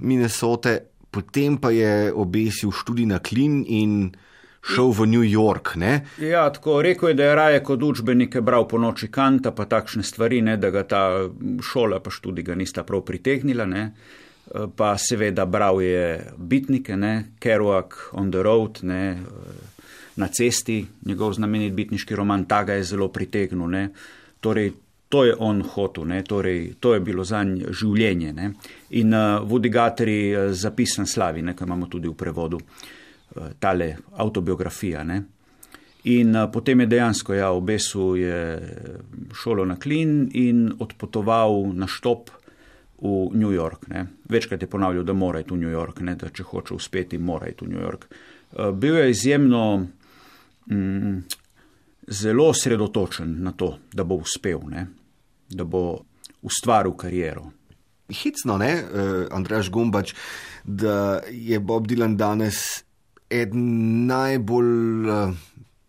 Minnesote, 0.00 0.80
potem 1.10 1.58
pa 1.58 1.70
je 1.70 2.12
obesil 2.12 2.72
študij 2.72 3.06
na 3.06 3.18
Klin 3.18 3.64
in 3.66 4.10
šel 4.62 4.92
v 4.92 5.06
New 5.06 5.24
York. 5.24 5.76
Ne? 5.76 6.04
Ja, 6.20 6.50
tako 6.52 6.82
rekel 6.82 7.08
je, 7.08 7.14
da 7.14 7.24
je 7.24 7.34
raje 7.34 7.60
kot 7.64 7.82
učbenike 7.82 8.40
bral 8.40 8.68
po 8.68 8.78
noči 8.78 9.08
kanta, 9.10 9.52
pa 9.52 9.64
takšne 9.64 10.02
stvari, 10.02 10.42
ne, 10.42 10.56
da 10.56 10.70
ga 10.70 10.84
ta 10.84 11.02
šola 11.62 12.00
pa 12.00 12.10
študij 12.10 12.44
ga 12.44 12.58
nista 12.58 12.84
prav 12.84 13.04
pritegnila. 13.06 13.66
Ne. 13.66 13.92
Pa 14.76 14.94
seveda 14.96 15.44
bral 15.46 15.82
je 15.84 16.32
bitnike, 16.36 16.96
ne, 16.96 17.14
Kerouac 17.40 17.96
on 18.12 18.30
the 18.32 18.42
road, 18.42 18.80
ne, 18.82 19.18
na 20.16 20.28
cesti, 20.32 20.80
njegov 21.06 21.36
znamenit 21.36 21.74
bitniški 21.76 22.16
roman, 22.16 22.46
ta 22.48 22.64
ga 22.64 22.78
je 22.78 22.86
zelo 22.88 23.08
pritegnil. 23.12 23.68
Ne. 23.70 23.88
Torej, 24.40 24.72
to 25.08 25.24
je 25.24 25.34
on 25.38 25.62
hotel, 25.62 26.04
ne, 26.04 26.22
torej, 26.22 26.74
to 26.80 26.94
je 26.94 27.00
bilo 27.00 27.24
za 27.24 27.42
njega 27.44 27.72
življenje. 27.72 28.32
Ne. 28.32 28.52
In 29.00 29.14
uh, 29.14 29.40
Vodigateri 29.48 30.20
uh, 30.34 30.52
zapisan 30.52 31.06
slavi, 31.06 31.42
nekaj 31.42 31.66
imamo 31.66 31.88
tudi 31.88 32.08
v 32.08 32.16
prevodu. 32.16 32.60
Uh, 32.60 32.88
tale 33.58 33.96
autobiografija. 34.16 35.04
Ne? 35.04 35.22
In 36.04 36.36
a, 36.36 36.46
potem 36.48 36.80
je 36.80 36.86
dejansko 36.86 37.34
ja, 37.34 37.50
obesil 37.50 38.16
je 38.16 38.40
šolo 39.34 39.64
na 39.64 39.76
Klin 39.76 40.28
in 40.32 40.68
odpotoval 40.78 41.72
na 41.74 41.86
štop 41.86 42.30
v 43.02 43.14
New 43.34 43.52
York. 43.52 43.88
Ne? 43.88 44.06
Večkrat 44.28 44.62
je 44.62 44.70
ponavljal, 44.70 45.04
da 45.04 45.12
mora 45.12 45.40
iti 45.40 45.54
v 45.54 45.60
New 45.64 45.72
York, 45.72 46.00
ne? 46.00 46.14
da 46.14 46.30
če 46.30 46.42
hoče 46.42 46.74
uspeti, 46.74 47.18
mora 47.18 47.50
iti 47.50 47.66
v 47.66 47.74
New 47.74 47.82
York. 47.82 48.06
A, 48.56 48.70
bil 48.70 48.96
je 48.96 49.10
izjemno 49.10 49.64
mm, 50.70 51.18
zelo 52.06 52.48
osredotočen 52.54 53.36
na 53.42 53.52
to, 53.52 53.76
da 53.92 54.04
bo 54.04 54.22
uspel, 54.22 54.62
ne? 54.70 54.86
Da 55.50 55.64
bo 55.64 56.00
ustvaril 56.42 56.92
kariero. 56.96 57.50
Hicno, 58.08 58.56
ne, 58.58 58.84
Andraš 59.30 59.70
Gumbač, 59.70 60.14
da 60.64 61.20
je 61.30 61.60
Bob 61.60 61.86
Dylan 61.86 62.16
danes 62.16 62.84
eden 63.30 64.06
najbolj 64.06 65.08
uh, 65.08 65.34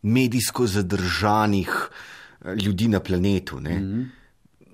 medijsko 0.01 0.67
zadržanih 0.67 1.69
uh, 1.71 2.53
ljudi 2.53 2.87
na 2.87 2.99
planetu. 2.99 3.59
Mm 3.59 3.65
-hmm. 3.65 4.05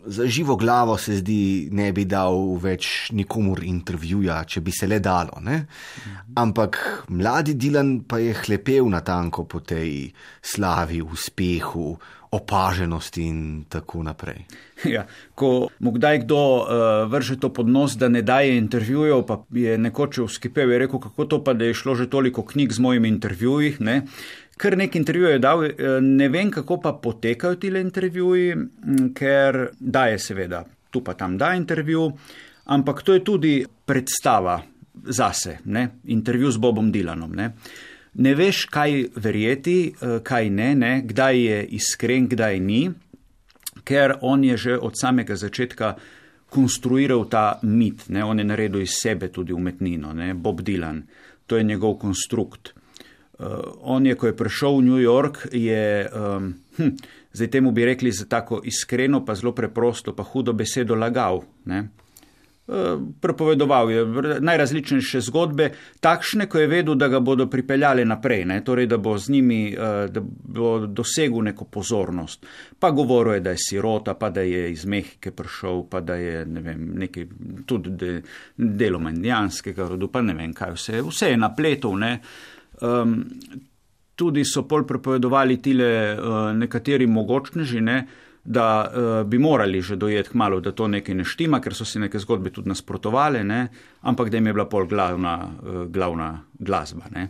Za 0.08 0.28
živo 0.28 0.56
glavo 0.56 0.98
se 0.98 1.18
zdi, 1.18 1.70
ne 1.72 1.92
bi 1.92 2.06
dal 2.06 2.58
več 2.62 3.10
nikomur 3.12 3.64
intervjuja, 3.64 4.44
če 4.44 4.62
bi 4.62 4.72
se 4.72 4.88
le 4.88 5.00
dalo. 5.00 5.32
Mm 5.42 5.48
-hmm. 5.48 5.68
Ampak 6.36 7.04
mladi 7.08 7.54
Dilan 7.54 8.04
pa 8.08 8.20
je 8.20 8.34
hlepel 8.34 8.90
na 8.90 9.02
tanko 9.02 9.44
po 9.44 9.60
tej 9.60 10.12
slavi, 10.42 11.02
uspehu, 11.02 11.98
opaženosti 12.36 13.24
in 13.24 13.42
tako 13.70 14.04
naprej. 14.04 14.46
Ja, 14.86 15.06
ko 15.40 15.72
mu 15.80 15.92
kdaj 15.96 16.20
kdo 16.28 16.38
uh, 16.38 16.68
vrže 17.10 17.40
to 17.40 17.50
pod 17.50 17.70
nos, 17.72 17.96
da 17.98 18.10
ne 18.12 18.22
daje 18.22 18.58
intervjujev, 18.58 19.24
pa 19.26 19.40
je 19.56 19.78
nekoč 19.80 20.20
vskipel 20.28 20.76
in 20.76 20.84
rekel, 20.84 21.00
kako 21.00 21.26
to 21.26 21.40
pa, 21.44 21.56
da 21.56 21.66
je 21.66 21.74
šlo 21.74 21.96
že 21.96 22.10
toliko 22.12 22.44
knjig 22.44 22.76
z 22.76 22.84
mojimi 22.84 23.10
intervjuji. 23.10 23.80
Ne? 23.80 24.02
Ker 24.60 24.78
nek 24.78 24.96
intervju 24.96 25.32
je 25.32 25.40
dal, 25.40 25.66
eh, 25.66 25.74
ne 26.02 26.30
vem, 26.30 26.52
kako 26.52 26.82
pa 26.84 26.94
potekajo 26.94 27.56
ti 27.56 27.68
intervjuji, 27.68 28.56
ker 29.16 29.70
daje 29.80 30.20
seveda 30.20 30.66
tu 30.96 31.04
pa 31.04 31.14
tam 31.14 31.36
da 31.38 31.52
intervju, 31.56 32.12
ampak 32.72 33.04
to 33.04 33.14
je 33.14 33.24
tudi 33.24 33.66
predstava 33.86 34.62
zase, 35.04 35.60
ne? 35.66 36.00
intervju 36.08 36.52
z 36.52 36.58
Bobom 36.58 36.92
Dilanom. 36.92 37.36
Ne? 37.36 37.52
Ne 38.16 38.36
veš, 38.36 38.66
kaj 38.72 39.06
verjeti, 39.16 39.94
eh, 40.02 40.20
kaj 40.24 40.50
ne, 40.50 40.76
ne, 40.76 41.02
kdaj 41.06 41.42
je 41.42 41.64
iskren, 41.80 42.28
kdaj 42.32 42.60
ni, 42.60 42.90
ker 43.84 44.18
on 44.22 44.44
je 44.44 44.58
že 44.58 44.78
od 44.78 44.94
samega 45.00 45.36
začetka 45.36 45.96
konstruiral 46.50 47.26
ta 47.30 47.60
mit, 47.64 48.08
ne, 48.10 48.24
on 48.24 48.40
je 48.40 48.46
naredil 48.46 48.82
iz 48.82 48.96
sebe 49.02 49.28
tudi 49.28 49.54
umetnino, 49.54 50.14
ne, 50.14 50.34
Bob 50.34 50.62
Dylan, 50.62 51.04
to 51.48 51.58
je 51.58 51.64
njegov 51.64 52.00
konstrukt. 52.00 52.74
Uh, 53.36 53.60
on 53.82 54.06
je, 54.06 54.16
ko 54.16 54.28
je 54.28 54.36
prišel 54.36 54.78
v 54.78 54.82
New 54.82 55.02
York, 55.02 55.48
je, 55.52 56.08
um, 56.08 56.54
hm, 56.78 56.94
zdaj 57.36 57.50
temu 57.52 57.72
bi 57.76 57.86
rekli 57.86 58.12
za 58.12 58.26
tako 58.32 58.62
iskreno, 58.64 59.26
pa 59.26 59.36
zelo 59.36 59.52
preprosto, 59.52 60.16
pa 60.16 60.24
hudo 60.24 60.54
besedo 60.54 60.96
lagal. 60.96 61.44
Ne. 61.66 61.84
Prepovedoval 63.22 63.92
je 63.92 64.06
najrazličnejše 64.42 65.20
zgodbe, 65.22 65.70
takšne, 66.02 66.48
ko 66.50 66.58
je 66.58 66.68
vedel, 66.68 66.96
da 66.98 67.08
ga 67.08 67.20
bodo 67.22 67.46
pripeljali 67.46 68.06
naprej, 68.06 68.46
ne? 68.50 68.64
torej 68.66 68.88
da 68.90 68.98
bo 68.98 69.14
z 69.18 69.30
njimi, 69.30 69.60
eh, 69.74 70.08
da 70.10 70.22
bo 70.26 70.88
dosegel 70.88 71.44
neko 71.46 71.66
pozornost. 71.66 72.46
Pa 72.80 72.90
govoril 72.92 73.34
je, 73.34 73.40
da 73.40 73.54
je 73.54 73.62
sirota, 73.68 74.14
pa 74.14 74.30
da 74.30 74.42
je 74.42 74.72
iz 74.72 74.86
Mehike 74.86 75.32
prišel, 75.32 75.84
pa 75.90 76.02
da 76.02 76.16
je 76.16 76.46
ne 76.46 76.62
vem, 76.62 76.90
nekaj 77.06 77.28
tudi 77.66 77.90
de, 77.90 78.22
deloma 78.58 79.14
indijanskega 79.14 79.88
rodu, 79.88 80.08
pa 80.08 80.26
ne 80.26 80.34
vem 80.34 80.54
kaj 80.54 80.74
vse, 80.74 81.06
vse 81.06 81.30
je 81.36 81.38
napletov. 81.38 82.00
Ne? 82.02 82.20
Um, 82.82 83.20
tudi 84.16 84.42
so 84.46 84.66
pol 84.66 84.88
prepovedovali 84.88 85.62
tile 85.62 86.18
uh, 86.18 86.50
nekateri 86.58 87.06
mogočneži, 87.08 87.82
ne? 87.82 88.06
Da 88.46 88.68
uh, 88.86 89.28
bi 89.28 89.40
morali 89.40 89.82
že 89.82 89.96
dojeti 89.96 90.30
kmalo, 90.30 90.60
da 90.60 90.72
to 90.72 90.88
nekaj 90.88 91.16
ne 91.16 91.26
štima, 91.26 91.60
ker 91.62 91.74
so 91.74 91.86
si 91.86 92.00
neke 92.00 92.20
zgodbe 92.20 92.52
tudi 92.54 92.70
nasprotovali, 92.70 93.44
ne? 93.44 93.68
ampak 94.02 94.30
da 94.30 94.38
jim 94.38 94.48
je 94.48 94.54
bila 94.54 94.68
pol 94.70 94.86
glavna, 94.86 95.40
uh, 95.64 95.84
glavna 95.90 96.30
glasba. 96.60 97.10
Ne? 97.12 97.28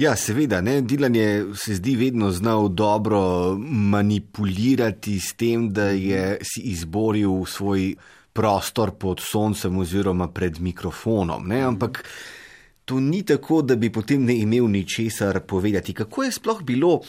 Ja, 0.00 0.14
seveda, 0.16 0.60
ne? 0.64 0.80
Dilan 0.80 1.16
je 1.16 1.46
se 1.54 1.74
zdi 1.74 1.96
vedno 1.96 2.30
znal 2.30 2.68
dobro 2.68 3.20
manipulirati 3.68 5.18
s 5.20 5.34
tem, 5.34 5.68
da 5.72 5.90
je 5.90 6.38
si 6.42 6.62
izboril 6.70 7.44
svoj 7.44 7.94
prostor 8.32 8.94
pod 8.96 9.20
soncem 9.20 9.78
oziroma 9.78 10.28
pred 10.28 10.60
mikrofonom. 10.60 11.48
Ne? 11.48 11.60
Ampak 11.60 12.04
to 12.84 13.00
ni 13.00 13.22
tako, 13.22 13.62
da 13.62 13.76
bi 13.76 13.92
potem 13.92 14.24
ne 14.24 14.38
imel 14.40 14.70
ničesar 14.70 15.40
povedati. 15.40 15.94
Kako 15.94 16.22
je 16.22 16.32
sploh 16.32 16.62
bilo? 16.62 17.00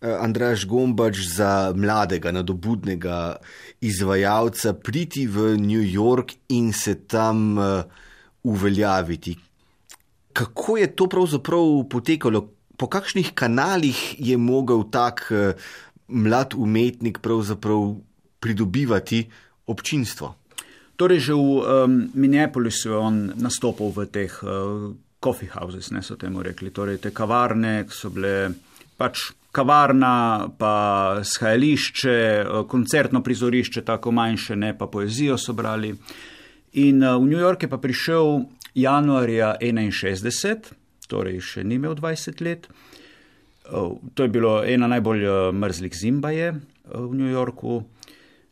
Eh, 0.00 0.08
Andraš 0.08 0.64
Gombač 0.64 1.18
za 1.28 1.72
mladega, 1.76 2.32
nadobudnega 2.32 3.36
izvajalca 3.84 4.72
priti 4.72 5.26
v 5.28 5.58
New 5.60 5.84
York 5.84 6.32
in 6.48 6.72
se 6.72 6.94
tam 7.04 7.58
uh, 7.58 7.84
uveljaviti. 8.42 9.36
Kako 10.32 10.76
je 10.76 10.86
to 10.96 11.04
pravzaprav 11.06 11.84
potekalo, 11.92 12.48
po 12.80 12.88
kakšnih 12.88 13.34
kanalih 13.36 14.16
je 14.16 14.38
mogel 14.40 14.86
tak 14.88 15.28
uh, 15.28 15.52
mlad 16.08 16.56
umetnik 16.56 17.20
pravzaprav 17.20 18.00
pridobivati 18.40 19.28
občinstvo? 19.66 20.32
Torej, 20.96 21.20
že 21.28 21.36
v 21.36 21.44
um, 21.60 22.08
Minneapolisu 22.16 22.88
je 22.88 22.96
on 22.96 23.18
nastopil 23.36 23.92
v 23.92 24.08
teh 24.08 24.32
uh, 24.48 24.96
coffee 25.20 25.52
houses, 25.52 25.92
ne 25.92 26.00
so 26.00 26.16
temu 26.16 26.40
rekli, 26.40 26.72
torej 26.72 27.04
te 27.04 27.12
kavarne, 27.12 27.84
ki 27.84 27.92
so 27.92 28.08
bile 28.08 28.48
pač 28.96 29.36
kavarna, 29.52 30.48
pa 30.58 31.20
shajališče, 31.26 32.44
koncertno 32.68 33.22
prizorišče, 33.22 33.82
tako 33.84 34.12
manjše, 34.12 34.56
ne 34.56 34.72
pa 34.78 34.86
poezijo 34.86 35.38
so 35.38 35.52
brali. 35.52 35.94
In 36.72 37.02
v 37.02 37.26
New 37.26 37.40
York 37.40 37.62
je 37.66 37.70
pa 37.70 37.78
prišel 37.82 38.44
januarja 38.78 39.56
61, 39.60 40.70
torej 41.10 41.40
še 41.42 41.64
ni 41.66 41.80
imel 41.80 41.96
20 41.98 42.44
let. 42.46 42.68
To 43.70 44.22
je 44.22 44.28
bilo 44.30 44.60
ena 44.66 44.86
najbolj 44.90 45.52
mrzlih 45.54 45.94
zimbaje 45.94 46.52
v 46.86 47.10
New 47.14 47.30
Yorku, 47.30 47.82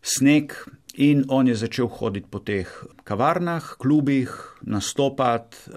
sneg. 0.03 0.55
In 0.99 1.23
on 1.31 1.47
je 1.47 1.55
začel 1.55 1.87
hoditi 1.87 2.27
po 2.27 2.41
teh 2.43 2.67
kavarnah, 3.07 3.77
klubih, 3.79 4.33
nastopati, 4.67 5.71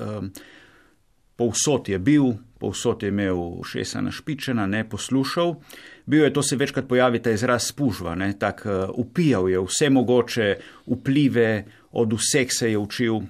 povsod 1.38 1.90
je 1.94 2.00
bil, 2.02 2.32
povsod 2.62 3.04
je 3.04 3.10
imel 3.10 3.64
šesa 3.66 4.02
našpičena, 4.06 4.68
ne 4.70 4.84
poslušal. 4.90 5.56
Bil 6.06 6.24
je 6.24 6.34
to 6.34 6.44
se 6.44 6.56
večkrat 6.56 6.88
pojavi 6.88 7.22
ta 7.22 7.34
izraz 7.34 7.68
spužva, 7.72 8.16
ne, 8.16 8.34
tak 8.40 8.64
uh, 8.66 8.90
upijal 8.94 9.50
je 9.50 9.62
vse 9.66 9.90
mogoče 9.90 10.56
vplive, 10.86 11.66
od 11.92 12.14
vseh 12.14 12.48
se 12.54 12.72
je 12.72 12.78
učil. 12.78 13.22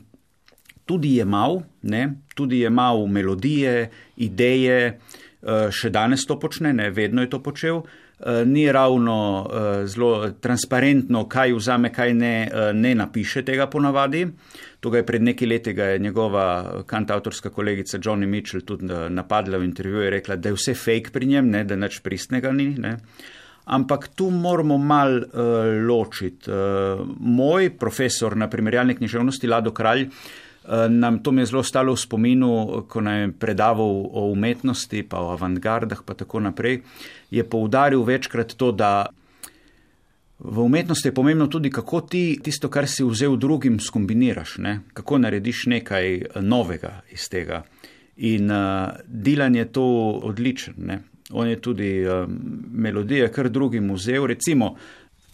Tudi 0.85 1.15
je 1.15 1.25
mal, 1.25 1.61
ne, 1.81 2.09
tudi 2.35 2.59
je 2.59 2.69
mal 2.69 3.05
melodije, 3.07 3.89
ideje, 4.17 4.99
uh, 5.41 5.69
še 5.71 5.89
danes 5.89 6.27
to 6.27 6.39
počne, 6.39 6.73
ne, 6.73 6.89
vedno 6.91 7.23
je 7.23 7.31
to 7.31 7.39
počel. 7.43 7.83
Uh, 7.83 8.43
ni 8.45 8.67
ravno 8.71 9.47
zelo 9.89 10.29
transparentno, 10.29 11.23
kaj 11.25 11.55
vzame, 11.57 11.89
kaj 11.89 12.13
ne, 12.13 12.35
ne 12.73 12.91
napiše 12.95 13.41
tega 13.41 13.65
ponavadi. 13.65 14.27
Uh, 14.81 14.81
Tukaj 14.81 15.03
pred 15.05 15.21
nekaj 15.21 15.47
leti 15.47 15.69
je 15.77 15.99
njegova 15.99 16.83
kantautorska 16.85 17.49
kolegica 17.49 17.97
Johnny 17.97 18.25
Mitchell 18.25 18.65
tudi 18.65 18.93
eh, 18.93 19.09
napadla 19.09 19.57
v 19.57 19.63
intervjuju 19.63 20.07
in 20.07 20.09
rekla, 20.09 20.35
da 20.35 20.49
je 20.49 20.55
vse 20.57 20.73
fake 20.73 21.11
pri 21.13 21.25
njem, 21.25 21.49
ne, 21.49 21.63
da 21.63 21.75
nič 21.75 21.99
pristnega 22.01 22.51
ni. 22.51 22.71
Ne. 22.77 22.97
Ampak 23.65 24.07
tu 24.17 24.29
moramo 24.29 24.77
mal 24.77 25.19
uh, 25.21 25.67
ločiti. 25.87 26.49
Uh, 26.49 27.05
moj 27.19 27.69
profesor 27.77 28.35
na 28.37 28.49
primerjalni 28.49 28.95
književnosti 28.97 29.47
Lado 29.47 29.71
Kralj 29.71 30.07
nam 30.89 31.23
to 31.23 31.31
mi 31.31 31.41
je 31.41 31.45
zelo 31.45 31.63
stalo 31.63 31.93
v 31.93 31.97
spominu, 31.97 32.49
ko 32.87 33.01
nam 33.01 33.15
je 33.15 33.31
predaval 33.33 34.05
o 34.13 34.27
umetnosti, 34.29 35.01
pa 35.09 35.21
o 35.21 35.31
avantgardah, 35.33 36.03
pa 36.05 36.13
tako 36.13 36.39
naprej, 36.39 36.83
je 37.31 37.43
poudaril 37.43 38.03
večkrat 38.05 38.53
to, 38.53 38.71
da 38.71 39.09
v 40.43 40.59
umetnosti 40.59 41.07
je 41.07 41.13
pomembno 41.13 41.47
tudi, 41.47 41.69
kako 41.69 42.01
ti 42.01 42.39
tisto, 42.43 42.69
kar 42.69 42.87
si 42.89 43.03
vzel 43.05 43.37
drugim, 43.37 43.79
skombiniraš, 43.79 44.57
ne? 44.57 44.79
kako 44.93 45.17
narediš 45.21 45.65
nekaj 45.65 46.41
novega 46.41 47.01
iz 47.11 47.29
tega. 47.29 47.61
In 48.17 48.51
uh, 48.51 48.89
Dilan 49.05 49.55
je 49.55 49.65
to 49.71 49.85
odličen. 50.23 50.73
Ne? 50.77 50.99
On 51.31 51.47
je 51.47 51.61
tudi 51.61 51.91
uh, 52.05 52.25
melodije, 52.73 53.29
kar 53.31 53.49
drugim 53.49 53.93
vzel. 53.93 54.25
Recimo 54.27 54.75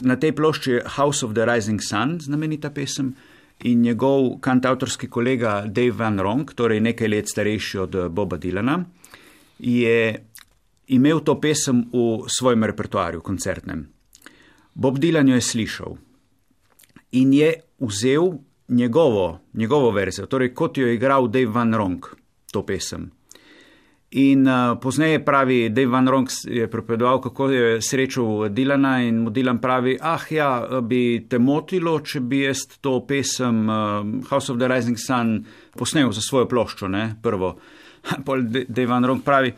na 0.01 0.15
tej 0.15 0.35
plošči 0.35 0.71
je 0.71 0.83
House 0.97 1.25
of 1.25 1.33
the 1.33 1.45
Rising 1.45 1.81
Sun, 1.81 2.19
znamenita 2.21 2.69
pesem, 2.69 3.15
in 3.63 3.81
njegov 3.81 4.39
kantautorski 4.39 5.07
kolega 5.09 5.63
Dave 5.67 5.95
Van 5.97 6.19
Ronk, 6.19 6.53
torej 6.53 6.79
nekaj 6.79 7.07
let 7.07 7.29
starejši 7.29 7.77
od 7.77 7.95
Boba 8.11 8.37
Dilana, 8.37 8.83
je 9.59 10.25
imel 10.87 11.23
to 11.23 11.39
pesem 11.41 11.87
v 11.93 12.27
svojem 12.29 12.63
repertoarju, 12.63 13.21
koncertnem. 13.21 13.96
Bob 14.77 14.99
Dylan 15.01 15.29
jo 15.29 15.35
je 15.35 15.41
slišal 15.41 15.97
in 17.17 17.33
je 17.33 17.53
vzel 17.81 18.33
njegovo, 18.67 19.39
njegovo 19.53 19.91
verzijo, 19.91 20.27
torej 20.27 20.53
kot 20.53 20.77
jo 20.77 20.87
je 20.87 20.95
igral 20.95 21.27
Dave 21.27 21.45
Van 21.45 21.73
Ronk, 21.73 22.05
to 22.51 22.65
pesem. 22.65 23.11
In 24.11 24.47
uh, 24.47 24.77
pozneje 24.81 25.25
pravi, 25.25 25.69
Dave 25.69 25.87
Van 25.87 26.07
Ronk 26.07 26.29
je 26.43 26.67
prepovedal, 26.71 27.21
kako 27.21 27.49
je 27.49 27.81
srečal 27.81 28.49
Dilana 28.49 29.01
in 29.03 29.17
mu 29.23 29.29
Dilan 29.29 29.57
pravi, 29.61 29.97
ah 30.01 30.31
ja, 30.31 30.51
bi 30.81 31.25
te 31.29 31.39
motilo, 31.39 31.97
če 31.99 32.21
bi 32.21 32.45
jaz 32.45 32.67
to 32.81 33.01
pesem 33.07 33.65
uh, 33.65 34.05
House 34.29 34.53
of 34.53 34.61
the 34.61 34.69
Rising 34.69 34.97
Sun 34.97 35.41
posnel 35.75 36.11
za 36.11 36.21
svojo 36.21 36.47
ploščo, 36.47 36.87
ne, 36.87 37.15
prvo. 37.21 37.57
Pol 38.25 38.43
Dave 38.49 38.87
Van 38.87 39.05
Ronk 39.05 39.23
pravi, 39.25 39.53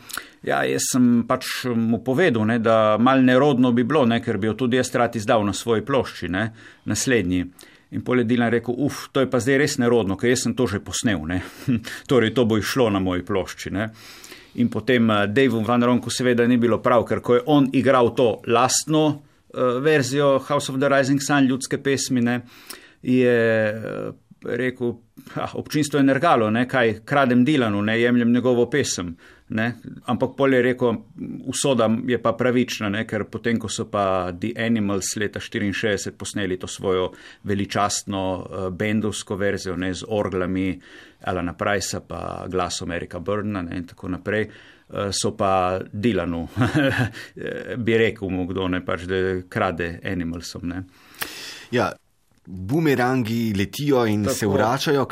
ja, 0.46 0.62
jaz 0.66 0.90
sem 0.92 1.08
pač 1.28 1.64
mu 1.74 2.00
povedal, 2.04 2.46
ne, 2.48 2.58
da 2.62 2.96
mal 3.00 3.24
nerodno 3.24 3.72
bi 3.76 3.84
bilo, 3.84 4.04
ne, 4.08 4.20
ker 4.24 4.38
bi 4.40 4.50
jo 4.50 4.56
tudi 4.64 4.80
jaz 4.80 4.92
rad 4.94 5.16
izdal 5.16 5.44
na 5.46 5.54
svoji 5.56 5.84
plošči, 5.86 6.30
ne, 6.32 6.48
naslednji. 6.90 7.44
In 7.90 8.04
pol 8.06 8.22
je 8.22 8.28
Dilan 8.30 8.52
rekel, 8.54 8.74
uf, 8.78 9.08
to 9.10 9.24
je 9.24 9.28
pa 9.30 9.40
zdaj 9.42 9.58
res 9.58 9.76
nerodno, 9.82 10.14
ker 10.18 10.30
jaz 10.30 10.44
sem 10.46 10.54
to 10.54 10.68
že 10.70 10.82
posnel, 10.84 11.24
ne. 11.26 11.40
torej, 12.10 12.34
to 12.36 12.46
bo 12.46 12.60
išlo 12.60 12.90
na 12.94 13.02
moji 13.02 13.26
plošči, 13.26 13.74
ne. 13.74 13.90
In 14.62 14.70
potem 14.70 15.10
uh, 15.10 15.26
Dave 15.30 15.62
Van 15.66 15.82
Ronku 15.82 16.10
seveda 16.10 16.46
ni 16.46 16.58
bilo 16.58 16.80
prav, 16.82 17.04
ker 17.06 17.22
ko 17.22 17.38
je 17.38 17.44
on 17.46 17.68
igral 17.74 18.14
to 18.18 18.40
lastno 18.50 19.04
uh, 19.10 19.78
verzijo 19.82 20.38
House 20.46 20.72
of 20.72 20.78
the 20.78 20.90
Rising 20.90 21.22
Sun 21.22 21.46
ljudske 21.50 21.78
pesmine, 21.82 22.40
je 23.02 23.36
uh, 23.74 24.14
rekel, 24.46 24.96
ah, 25.34 25.54
občinstvo 25.54 25.98
je 25.98 26.04
nergalo, 26.04 26.50
ne, 26.50 26.66
kaj 26.68 27.00
kradem 27.04 27.44
Dilanu, 27.44 27.82
ne 27.82 28.00
jemljem 28.00 28.32
njegovo 28.32 28.70
pesem. 28.70 29.16
Ne? 29.50 29.72
Ampak 30.06 30.36
pol 30.38 30.54
je 30.54 30.62
rekel, 30.62 30.94
usoda 31.50 31.88
je 32.06 32.18
pa 32.22 32.32
pravična, 32.38 32.88
ne? 32.88 33.02
ker 33.06 33.24
potem, 33.26 33.58
ko 33.58 33.66
so 33.68 33.88
pa 33.90 34.30
The 34.30 34.52
Animals 34.62 35.16
leta 35.18 35.40
64 35.42 36.12
posneli 36.14 36.58
to 36.58 36.70
svojo 36.70 37.08
veličastno 37.50 38.20
uh, 38.38 38.68
bendovsko 38.70 39.36
verzijo 39.36 39.74
ne? 39.76 39.90
z 39.94 40.06
orglami 40.06 40.78
Alana 41.26 41.56
Pricea 41.58 42.00
pa 42.06 42.44
glasom 42.48 42.92
Erika 42.94 43.18
Burna 43.18 43.62
ne? 43.66 43.80
in 43.82 43.88
tako 43.90 44.12
naprej, 44.14 44.46
uh, 44.46 45.10
so 45.10 45.34
pa 45.34 45.80
Dilanu, 45.92 46.46
bi 47.84 47.98
rekel 47.98 48.30
mu 48.30 48.46
kdo, 48.46 48.68
ne 48.68 48.84
pač, 48.86 49.08
da 49.10 49.40
krade 49.50 49.96
Animalsom. 50.06 50.68
Ne? 50.70 50.84
Ja, 51.74 51.90
bumerangi 52.46 53.54
letijo 53.58 54.06
in 54.06 54.24
Tako. 54.24 54.34
se 54.34 54.46
vračajo. 54.46 55.06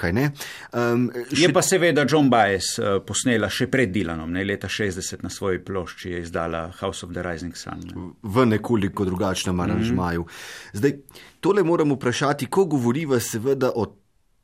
Um, 0.72 1.10
še... 1.32 1.42
Je 1.42 1.52
pa 1.52 1.62
seveda 1.62 2.06
John 2.08 2.30
Baez 2.30 2.78
uh, 2.78 2.98
posnela 3.06 3.50
še 3.52 3.68
pred 3.70 3.92
Dilanom, 3.92 4.32
ne, 4.32 4.44
leta 4.48 4.68
60 4.68 5.22
na 5.22 5.30
svoji 5.30 5.60
plošči 5.64 6.14
je 6.14 6.22
izdala 6.24 6.68
House 6.80 7.06
of 7.06 7.12
the 7.12 7.22
Rising 7.22 7.56
Sun. 7.56 7.84
Ne. 7.84 8.10
V 8.22 8.46
nekoliko 8.46 9.04
drugačnem 9.04 9.60
aranžmaju. 9.60 10.20
Mm 10.20 10.26
-hmm. 10.26 10.78
Zdaj, 10.78 10.92
tole 11.40 11.62
moram 11.62 11.92
vprašati, 11.92 12.46
ko 12.46 12.64
govoriva 12.64 13.20
seveda 13.20 13.72
o 13.74 13.86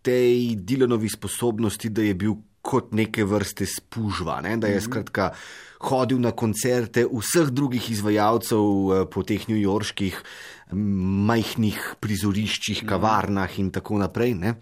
tej 0.03 0.57
Dilanovi 0.57 1.09
sposobnosti, 1.09 1.89
da 1.89 2.03
je 2.03 2.15
bil 2.15 2.35
kot 2.61 2.93
neke 2.93 3.25
vrste 3.25 3.67
spužva, 3.67 4.41
ne, 4.41 4.57
da 4.57 4.67
je 4.67 4.81
-hmm. 4.81 4.85
skratka 4.85 5.33
hodil 5.85 6.21
na 6.21 6.31
koncerte 6.31 7.05
vseh 7.05 7.51
drugih 7.53 7.91
izvajalcev 7.91 8.61
uh, 8.61 9.05
po 9.11 9.23
teh 9.23 9.49
newyorških 9.49 10.15
majhnih 10.73 11.81
prizoriščih, 12.01 12.83
mhm. 12.83 12.89
kavarnah 12.89 13.59
in 13.59 13.71
tako 13.71 13.99
naprej. 13.99 14.35
Ne? 14.35 14.55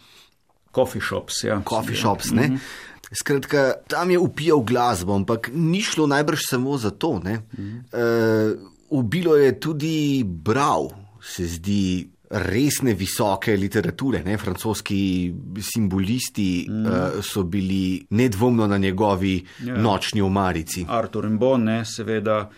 Coffee 0.73 1.01
shops, 1.05 1.45
ja. 1.45 1.61
Coffee 1.69 1.97
shops, 1.97 2.31
ne. 2.31 2.49
Mm 2.49 2.55
-hmm. 2.55 2.91
Skratka, 3.12 3.75
tam 3.88 4.11
je 4.11 4.19
upijal 4.19 4.61
glasbo, 4.61 5.15
ampak 5.15 5.51
ni 5.53 5.83
šlo 5.83 6.07
najbrž 6.07 6.41
samo 6.49 6.79
za 6.79 6.91
to. 6.91 7.12
Mm 7.12 7.23
-hmm. 7.23 7.79
uh, 7.93 8.59
ubilo 8.88 9.37
je 9.37 9.61
tudi 9.61 10.25
bral, 10.25 10.88
se 11.21 11.47
zdi, 11.47 12.09
resne 12.31 12.95
visoke 12.95 13.57
literature. 13.57 14.23
Ne? 14.25 14.38
Francoski 14.38 15.35
simbolisti 15.61 16.67
mm. 16.71 16.87
uh, 16.87 16.93
so 17.23 17.43
bili 17.43 18.07
nedvomno 18.11 18.67
na 18.67 18.79
njegovi 18.79 19.45
ja. 19.65 19.77
nočni 19.77 20.21
omarici. 20.21 20.87
Artur 20.88 21.25
in 21.25 21.38
Bon, 21.38 21.65
ne? 21.65 21.85
seveda, 21.85 22.51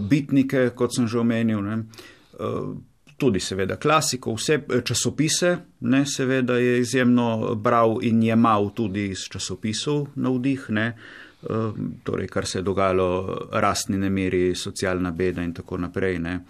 bitnike, 0.00 0.70
kot 0.70 0.94
sem 0.94 1.08
že 1.08 1.18
omenil. 1.18 1.58
Uh, 1.58 2.76
tudi 3.22 3.40
seveda 3.40 3.76
klasiko, 3.76 4.34
vse 4.34 4.58
eh, 4.58 4.80
časopise, 4.84 5.56
ne, 5.80 6.02
seveda 6.06 6.56
je 6.58 6.80
izjemno 6.80 7.54
bral 7.54 8.00
in 8.02 8.22
jemal 8.22 8.72
tudi 8.74 9.06
iz 9.14 9.28
časopisov 9.30 10.08
navdih, 10.14 10.66
ne, 10.74 10.86
eh, 10.90 11.82
torej 12.02 12.30
kar 12.32 12.46
se 12.46 12.58
je 12.58 12.66
dogajalo, 12.66 13.10
rastni 13.52 13.98
nemiri, 13.98 14.54
socialna 14.58 15.14
beda 15.14 15.42
in 15.42 15.54
tako 15.54 15.78
naprej. 15.78 16.18
Ne. 16.18 16.40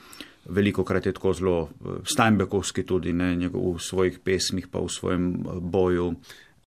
Veliko 0.49 0.85
krat 0.85 1.07
je 1.07 1.13
tako 1.13 1.35
zelo 1.37 1.59
eh, 1.69 2.01
Steinbeckovski 2.09 2.87
tudi 2.89 3.13
ne, 3.13 3.35
v 3.53 3.77
svojih 3.79 4.19
pesmih 4.25 4.71
pa 4.73 4.81
v 4.81 4.89
svojem 4.89 5.29
boju. 5.61 6.15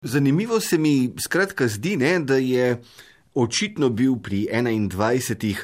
Zanimivo 0.02 0.60
se 0.60 0.78
mi 0.78 1.16
skratka 1.18 1.68
zdi, 1.68 1.98
ne, 1.98 2.20
da 2.20 2.38
je 2.38 2.78
očitno 3.34 3.90
bil 3.90 4.20
pri 4.22 4.46
21. 4.54 5.56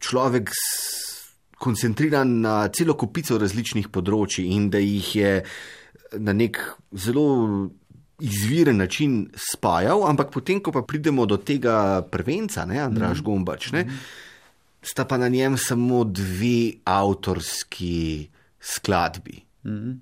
človek 0.00 0.50
s 0.50 1.15
koncentriran 1.58 2.40
na 2.40 2.68
celo 2.68 2.94
kupico 2.98 3.38
različnih 3.40 3.88
področji 3.88 4.46
in 4.52 4.68
da 4.70 4.80
jih 4.82 5.10
je 5.16 5.32
na 6.20 6.34
nek 6.36 6.60
zelo 6.92 7.26
izviren 8.20 8.76
način 8.80 9.26
spajal, 9.36 10.06
ampak 10.08 10.30
potem, 10.32 10.60
ko 10.60 10.72
pa 10.72 10.82
pridemo 10.86 11.26
do 11.28 11.36
tega 11.36 12.00
prvenca, 12.10 12.64
ne, 12.64 12.80
Andraš 12.80 13.20
mm. 13.20 13.24
Gombač, 13.24 13.70
ne, 13.76 13.84
sta 14.80 15.04
pa 15.04 15.18
na 15.20 15.28
njem 15.28 15.58
samo 15.60 16.04
dve 16.04 16.80
avtorski 16.84 18.28
skladbi. 18.60 19.40
Mm. 19.66 19.98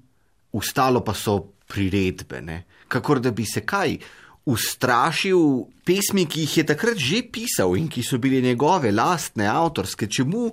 Ostalo 0.54 1.02
pa 1.02 1.14
so 1.18 1.40
priredbe, 1.70 2.42
ne, 2.42 2.62
kakor 2.88 3.22
da 3.22 3.34
bi 3.34 3.46
se 3.46 3.64
kaj. 3.66 3.98
Ustrašil 4.44 5.64
pesmi, 5.88 6.26
ki 6.28 6.42
jih 6.44 6.58
je 6.58 6.64
takrat 6.68 6.98
že 7.00 7.22
pisal 7.32 7.78
in 7.80 7.88
ki 7.88 8.02
so 8.04 8.18
bile 8.20 8.42
njegove 8.44 8.92
lastne 8.92 9.48
avtorske, 9.48 10.06
čemu 10.06 10.50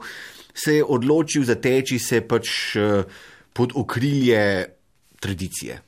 se 0.54 0.76
je 0.76 0.84
odločil 0.84 1.44
zateči 1.44 2.00
se 2.00 2.22
pač 2.22 2.76
eh, 2.76 3.04
pod 3.54 3.72
okrilje 3.76 4.66
tradicije. 5.20 5.82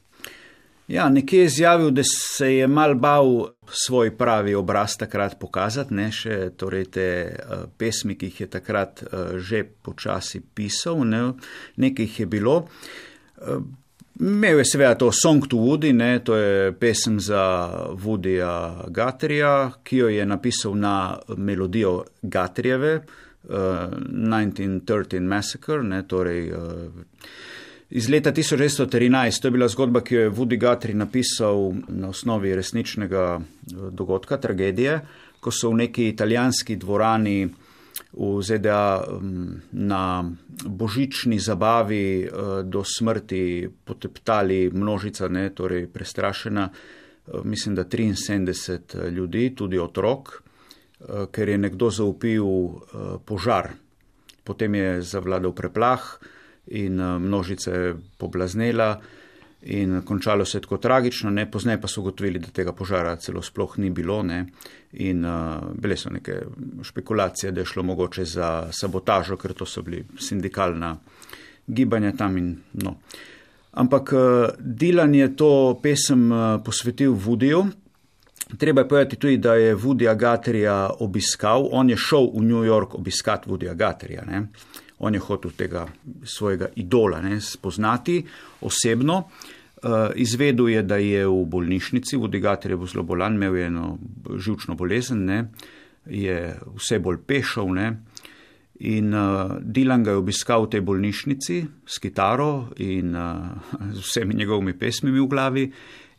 Ja, 0.87 1.09
nekje 1.09 1.39
je 1.39 1.45
izjavil, 1.45 1.91
da 1.91 2.03
se 2.03 2.55
je 2.55 2.67
mal 2.67 2.95
bal 2.95 3.47
svoj 3.67 4.17
pravi 4.17 4.55
obraz 4.55 4.97
takrat 4.99 5.39
pokazati, 5.39 5.93
ne 5.95 6.09
še 6.11 6.49
torej 6.59 6.89
te 6.91 7.07
uh, 7.31 7.63
pesmi, 7.79 8.17
ki 8.19 8.27
jih 8.27 8.41
je 8.41 8.47
takrat 8.51 9.03
uh, 9.05 9.37
že 9.39 9.63
počasi 9.63 10.43
pisal, 10.43 11.05
ne, 11.07 11.23
nekaj 11.79 12.05
jih 12.05 12.19
je 12.19 12.27
bilo. 12.27 12.57
Uh, 13.39 13.63
Imel 14.19 14.59
je 14.61 14.67
seveda 14.69 14.93
to 14.99 15.07
Song 15.09 15.47
to 15.49 15.57
Woody, 15.57 15.89
ne, 15.95 16.19
to 16.21 16.35
je 16.37 16.73
pesem 16.77 17.15
za 17.17 17.41
Woodyja 17.97 18.91
Gatrija, 18.93 19.71
ki 19.83 20.03
jo 20.03 20.11
je 20.13 20.25
napisal 20.25 20.75
na 20.77 21.17
melodijo 21.37 22.03
Gatrijeve, 22.21 22.99
uh, 22.99 23.22
1913 23.49 25.19
Massacre, 25.19 25.83
ne, 25.83 26.03
torej 26.07 26.51
uh, 26.51 26.59
iz 27.93 28.09
leta 28.09 28.31
1913. 28.31 29.41
To 29.41 29.47
je 29.47 29.51
bila 29.51 29.67
zgodba, 29.67 30.01
ki 30.01 30.15
jo 30.15 30.21
je 30.21 30.31
Woody 30.31 30.59
Guthrie 30.59 30.95
napisal 30.95 31.73
na 31.87 32.09
osnovi 32.09 32.55
resničnega 32.55 33.39
eh, 33.39 33.75
dogodka, 33.91 34.37
tragedije, 34.37 34.99
ko 35.39 35.51
so 35.51 35.69
v 35.69 35.83
neki 35.85 36.07
italijanski 36.09 36.75
dvorani 36.75 37.49
v 38.13 38.41
ZDA 38.41 39.05
um, 39.05 39.61
na 39.71 40.25
božični 40.65 41.37
zabavi 41.39 42.25
uh, 42.25 42.61
do 42.65 42.81
smrti 42.83 43.69
poteptali 43.85 44.71
množica, 44.73 45.27
ne, 45.27 45.49
torej 45.53 45.87
prestrašena, 45.93 46.69
uh, 46.69 47.45
mislim, 47.45 47.75
da 47.75 47.85
73 47.85 49.09
ljudi, 49.09 49.53
tudi 49.55 49.79
otrok. 49.79 50.41
Eh, 51.03 51.25
ker 51.31 51.49
je 51.49 51.57
nekdo 51.57 51.89
zaupil 51.91 52.45
eh, 52.47 53.17
požar. 53.25 53.73
Potem 54.43 54.75
je 54.75 55.01
zavladal 55.01 55.51
preplah 55.51 55.99
in 56.71 56.99
eh, 56.99 57.19
množica 57.19 57.71
je 57.71 57.95
poblaznela. 58.17 59.01
In 59.63 60.01
končalo 60.03 60.45
se 60.45 60.57
je 60.57 60.61
tako 60.61 60.77
tragično, 60.77 61.29
ne 61.31 61.45
pozneje 61.51 61.79
pa 61.81 61.87
so 61.87 62.01
ugotovili, 62.01 62.39
da 62.39 62.51
tega 62.51 62.73
požara 62.75 63.15
celo 63.15 63.41
sploh 63.41 63.77
ni 63.79 63.89
bilo. 63.89 64.17
Ne. 64.23 64.45
In 64.99 65.23
uh, 65.23 65.71
bile 65.71 65.95
so 65.95 66.09
neke 66.11 66.41
špekulacije, 66.83 67.51
da 67.51 67.61
je 67.61 67.65
šlo 67.71 67.83
mogoče 67.83 68.25
za 68.25 68.67
sabotažo, 68.75 69.37
ker 69.39 69.53
to 69.53 69.65
so 69.65 69.81
bili 69.81 70.03
sindikalna 70.19 70.97
gibanja 71.67 72.11
tam 72.11 72.37
in 72.37 72.57
no. 72.73 72.97
Ampak 73.71 74.11
uh, 74.11 74.19
Dilan 74.59 75.15
je 75.15 75.29
to 75.35 75.79
pesem 75.83 76.27
uh, 76.31 76.59
posvetil 76.65 77.15
Vudiju. 77.15 77.63
Treba 78.57 78.81
je 78.81 78.87
povedati 78.87 79.15
tudi, 79.15 79.37
da 79.37 79.55
je 79.55 79.75
Vudi 79.75 80.07
Agaterja 80.07 80.89
obiskal, 80.99 81.67
on 81.71 81.89
je 81.89 81.97
šel 81.97 82.29
v 82.35 82.43
New 82.43 82.63
York 82.65 82.95
obiskati 82.95 83.49
Vudi 83.49 83.69
Agaterja. 83.69 84.25
Ne. 84.25 84.47
On 84.99 85.13
je 85.13 85.19
hotel 85.19 85.51
tega 85.57 85.87
svojega 86.23 86.67
idola 86.75 87.21
ne, 87.21 87.41
spoznati 87.41 88.23
osebno. 88.61 89.23
Uh, 89.83 89.91
izvedel 90.15 90.69
je, 90.69 90.81
da 90.83 90.97
je 90.97 91.25
v 91.27 91.45
bolnišnici, 91.45 92.15
vodigator 92.15 92.71
je 92.71 92.77
bil 92.77 92.87
zelo 92.87 93.03
bolan, 93.03 93.35
imel 93.35 93.57
je 93.57 93.65
eno 93.65 93.97
žilčno 94.39 94.77
bolezen, 94.79 95.25
ne, 95.25 95.39
je 96.05 96.53
vse 96.77 96.99
bolj 97.03 97.17
pešal. 97.27 97.73
Ne, 97.75 97.89
in 98.79 99.11
uh, 99.13 99.57
Dilan 99.59 100.03
ga 100.03 100.15
je 100.15 100.21
obiskal 100.21 100.63
v 100.65 100.69
tej 100.71 100.81
bolnišnici 100.87 101.57
s 101.85 101.99
kitaro 101.99 102.71
in 102.79 103.11
uh, 103.11 103.59
z 103.97 103.99
vsemi 103.99 104.39
njegovimi 104.39 104.77
pesmimi 104.79 105.19
v 105.19 105.27
glavi 105.27 105.65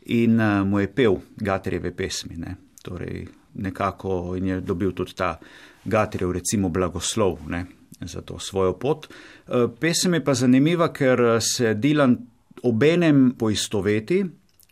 in 0.05 0.39
uh, 0.39 0.67
mu 0.67 0.79
je 0.79 0.91
pel 0.93 1.17
Gaterjeve 1.35 1.91
pesmi. 1.95 2.37
Ne, 2.37 2.55
torej 2.83 3.25
nekako 3.55 4.35
in 4.37 4.47
je 4.47 4.61
dobil 4.61 4.91
tudi 4.91 5.15
ta 5.15 5.39
Gaterjev, 5.85 6.31
recimo, 6.31 6.69
blagoslov. 6.69 7.39
Ne, 7.49 7.65
za 8.01 8.21
to 8.21 8.39
svojo 8.39 8.73
pot. 8.73 9.07
Eh, 9.47 9.67
pesem 9.79 10.13
je 10.13 10.23
pa 10.23 10.33
zanimiva, 10.33 10.91
ker 10.93 11.21
eh, 11.21 11.41
se 11.41 11.73
Dilan 11.73 12.17
obenem 12.63 13.35
poistoveti 13.37 14.25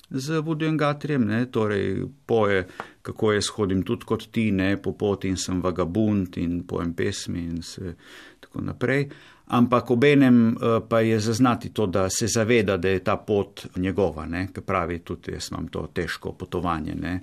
z 0.10 0.40
Vudijem 0.40 0.78
Gatrijem, 0.78 1.26
ne, 1.26 1.46
torej 1.52 2.06
poje, 2.26 2.68
kako 3.02 3.32
jaz 3.34 3.48
hodim 3.56 3.84
tudi 3.84 4.06
kot 4.06 4.28
ti, 4.32 4.52
ne, 4.52 4.78
po 4.78 4.94
poti 4.94 5.28
in 5.28 5.38
sem 5.38 5.62
vagabund 5.62 6.38
in 6.38 6.64
pojem 6.68 6.94
pesmi 6.94 7.40
in 7.40 7.62
se 7.62 7.96
tako 8.40 8.62
naprej. 8.62 9.08
Ampak 9.54 9.92
obenem 9.92 10.38
eh, 10.50 10.80
pa 10.90 11.00
je 11.00 11.20
zaznati 11.20 11.70
to, 11.70 11.86
da 11.86 12.10
se 12.10 12.28
zaveda, 12.28 12.78
da 12.78 12.90
je 12.90 13.04
ta 13.04 13.18
pot 13.18 13.66
njegova, 13.76 14.26
ne, 14.26 14.48
ker 14.54 14.64
pravi 14.66 15.00
tudi 15.06 15.36
jaz 15.36 15.52
imam 15.52 15.68
to 15.68 15.86
težko 15.94 16.32
potovanje, 16.34 16.96
ne, 16.96 17.20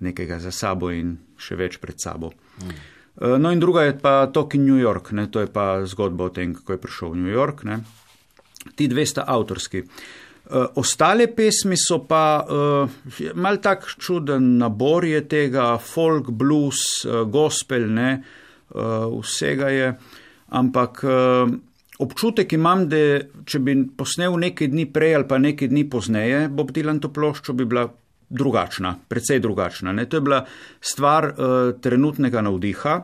nekega 0.00 0.38
za 0.38 0.52
sabo 0.52 0.90
in 0.92 1.14
še 1.40 1.56
več 1.56 1.78
pred 1.80 1.96
sabo. 2.02 2.32
Eh, 2.60 3.38
no, 3.38 3.52
in 3.52 3.60
druga 3.60 3.86
je 3.86 3.94
pa 3.98 4.26
Tokio 4.26 4.60
New 4.60 4.76
York, 4.76 5.14
ne? 5.16 5.30
to 5.32 5.40
je 5.40 5.48
pa 5.52 5.86
zgodba 5.86 6.28
o 6.28 6.34
tem, 6.34 6.52
kako 6.54 6.76
je 6.76 6.82
prišel 6.82 7.14
v 7.14 7.22
New 7.24 7.32
York. 7.32 7.64
Ne? 7.64 7.80
Ti 8.76 8.88
dve 8.92 9.06
sta 9.06 9.24
avtorski. 9.24 9.84
Uh, 10.46 10.68
ostale 10.78 11.24
pesmi 11.34 11.74
so 11.74 12.04
pa 12.06 12.46
mal 13.34 13.56
tak 13.58 13.88
čuden 13.98 14.52
nabor 14.60 15.02
je 15.02 15.24
tega, 15.26 15.72
folk, 15.82 16.30
blues, 16.30 17.02
gospel, 17.32 17.88
ne, 17.90 18.10
vsega 18.70 19.72
je. 19.74 19.88
Ampak 20.48 21.04
uh, 21.04 21.50
občutek 21.98 22.52
imam, 22.52 22.86
da 22.88 23.20
če 23.48 23.60
bi 23.64 23.76
posnel 23.96 24.36
nekaj 24.38 24.70
dni 24.72 24.86
prej 24.92 25.14
ali 25.18 25.28
pa 25.28 25.38
nekaj 25.42 25.70
dni 25.72 25.86
pozneje, 25.90 26.46
Bob 26.48 26.70
Dylan 26.74 27.00
to 27.02 27.10
ploščo 27.12 27.56
bi 27.56 27.66
bila 27.66 27.88
drugačna, 28.28 28.96
precej 29.08 29.40
drugačna. 29.40 29.92
Ne? 29.92 30.06
To 30.06 30.16
je 30.16 30.20
bila 30.20 30.44
stvar 30.80 31.30
uh, 31.30 31.54
trenutnega 31.80 32.42
navdiha, 32.42 32.96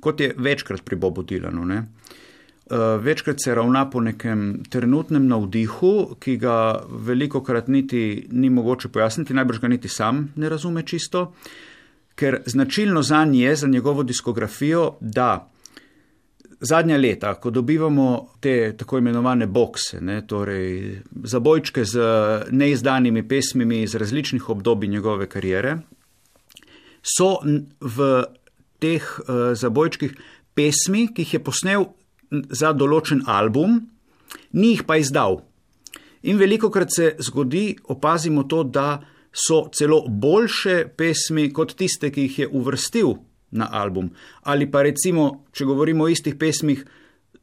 kot 0.00 0.20
je 0.20 0.34
večkrat 0.36 0.84
pri 0.84 0.96
Bobu 0.96 1.22
Dilanu. 1.22 1.64
Uh, 1.70 3.02
večkrat 3.02 3.42
se 3.42 3.54
ravna 3.54 3.90
po 3.90 4.00
nekem 4.00 4.62
trenutnem 4.70 5.26
navdihu, 5.26 6.16
ki 6.20 6.36
ga 6.36 6.82
veliko 6.88 7.42
krat 7.42 7.68
niti 7.68 8.28
ni 8.30 8.50
mogoče 8.50 8.88
pojasniti, 8.88 9.34
najbrž 9.34 9.60
ga 9.60 9.68
niti 9.68 9.88
sam 9.88 10.28
ne 10.36 10.48
razume 10.48 10.82
čisto, 10.86 11.32
ker 12.14 12.42
značilno 12.46 13.02
za 13.02 13.24
njega 13.24 13.50
je, 13.50 13.56
za 13.56 13.68
njegovo 13.68 14.02
diskografijo, 14.02 14.96
da 15.00 15.49
zadnja 16.60 16.96
leta, 16.96 17.34
ko 17.34 17.50
dobivamo 17.50 18.34
te 18.40 18.76
tako 18.76 18.98
imenovane 18.98 19.46
bokse, 19.46 20.00
ne, 20.00 20.20
torej 20.26 21.00
zabojčke 21.24 21.84
z 21.84 22.00
neizdanimi 22.50 23.28
pesmimi 23.28 23.82
iz 23.82 23.94
različnih 23.94 24.48
obdobij 24.48 24.88
njegove 24.88 25.28
kariere, 25.28 25.78
so 27.02 27.38
v 27.80 28.10
teh 28.80 29.04
uh, 29.20 29.52
zabojčkih 29.56 30.12
pesmi, 30.54 31.08
ki 31.14 31.24
jih 31.24 31.34
je 31.34 31.44
posnel 31.44 31.86
za 32.30 32.72
določen 32.76 33.24
album, 33.26 33.80
ni 34.52 34.74
jih 34.74 34.84
pa 34.86 35.00
izdal. 35.00 35.40
In 36.28 36.36
veliko 36.36 36.68
krat 36.70 36.92
se 36.92 37.14
zgodi, 37.18 37.78
opazimo 37.88 38.44
to, 38.44 38.62
da 38.64 39.00
so 39.32 39.70
celo 39.72 40.02
boljše 40.08 40.90
pesmi 40.96 41.48
kot 41.52 41.72
tiste, 41.78 42.10
ki 42.12 42.28
jih 42.28 42.38
je 42.44 42.48
uvrstil 42.60 43.16
na 43.50 43.68
album. 43.72 44.10
Ali 44.42 44.70
pa 44.70 44.82
recimo, 44.82 45.44
če 45.52 45.64
govorimo 45.64 46.04
o 46.04 46.08
istih 46.08 46.36
pesmih, 46.38 46.84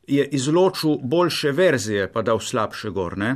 je 0.08 0.24
izločil 0.32 0.98
boljše 1.04 1.52
verzije, 1.52 2.08
pa 2.12 2.22
dal 2.22 2.40
slabše 2.40 2.90
gorne. 2.90 3.36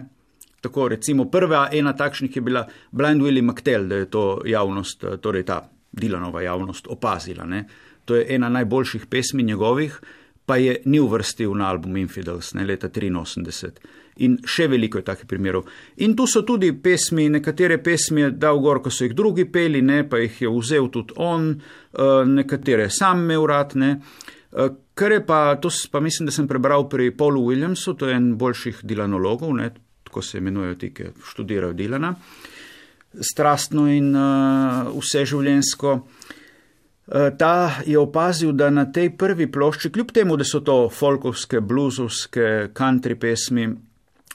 Tako 0.61 0.87
recimo 0.87 1.25
prva 1.25 1.69
ena 1.73 1.93
takšnih 1.97 2.35
je 2.35 2.41
bila 2.41 2.67
Blind 2.91 3.21
Willie 3.21 3.43
McTell, 3.43 3.87
da 3.87 3.95
je 3.95 4.09
to 4.09 4.41
javnost, 4.45 5.05
torej 5.21 5.43
ta 5.45 5.69
Dilanova 5.91 6.41
javnost 6.41 6.87
opazila. 6.87 7.45
Ne. 7.45 7.65
To 8.05 8.15
je 8.15 8.25
ena 8.35 8.49
najboljših 8.49 9.05
pesmi 9.05 9.43
njegovih, 9.43 9.99
pa 10.45 10.55
je 10.57 10.81
ni 10.85 10.99
uvrstil 10.99 11.53
na 11.53 11.69
album 11.69 11.97
Infidels, 11.97 12.53
ne 12.53 12.65
leta 12.65 12.89
83. 12.89 13.71
In 14.21 14.37
še 14.45 14.67
veliko 14.69 14.99
je 14.99 15.05
takih 15.07 15.25
primerov. 15.29 15.65
In 16.05 16.13
tu 16.17 16.27
so 16.29 16.43
tudi 16.45 16.71
pesmi, 16.77 17.29
nekatere 17.33 17.79
pesmi 17.81 18.21
je 18.21 18.31
dal 18.37 18.59
gor, 18.61 18.81
ko 18.83 18.91
so 18.93 19.07
jih 19.07 19.15
drugi 19.17 19.47
peli, 19.49 19.81
ne, 19.81 20.03
pa 20.07 20.19
jih 20.21 20.43
je 20.43 20.51
vzel 20.51 20.91
tudi 20.93 21.17
on, 21.17 21.49
eh, 21.55 22.25
nekatere 22.25 22.89
sam 22.89 23.25
imel 23.25 23.47
rad. 23.49 23.75
Ne. 23.75 23.91
Eh, 24.51 24.69
kar 24.93 25.11
je 25.11 25.25
pa, 25.25 25.55
to 25.55 25.69
pa 25.91 25.99
mislim, 25.99 26.25
da 26.25 26.31
sem 26.31 26.47
prebral 26.47 26.89
pri 26.89 27.11
Paulu 27.11 27.45
Williamsu, 27.47 27.95
to 27.97 28.07
je 28.07 28.15
en 28.15 28.35
boljših 28.37 28.83
dilanologov, 28.83 29.55
ne, 29.55 29.71
tako 30.03 30.21
se 30.21 30.37
imenujejo 30.37 30.75
ti, 30.75 30.93
ki 30.93 31.03
študirajo 31.23 31.73
dilana, 31.73 32.15
strastno 33.21 33.87
in 33.91 34.15
uh, 34.15 34.91
vseživljensko. 34.99 36.07
Ta 37.37 37.81
je 37.85 37.99
opazil, 37.99 38.53
da 38.55 38.69
na 38.69 38.85
tej 38.91 39.09
prvi 39.17 39.49
plošči, 39.51 39.89
kljub 39.91 40.11
temu, 40.15 40.37
da 40.37 40.45
so 40.47 40.61
to 40.63 40.89
folkovske, 40.89 41.59
bluzovske, 41.59 42.69
country 42.77 43.17
pesmi, 43.19 43.65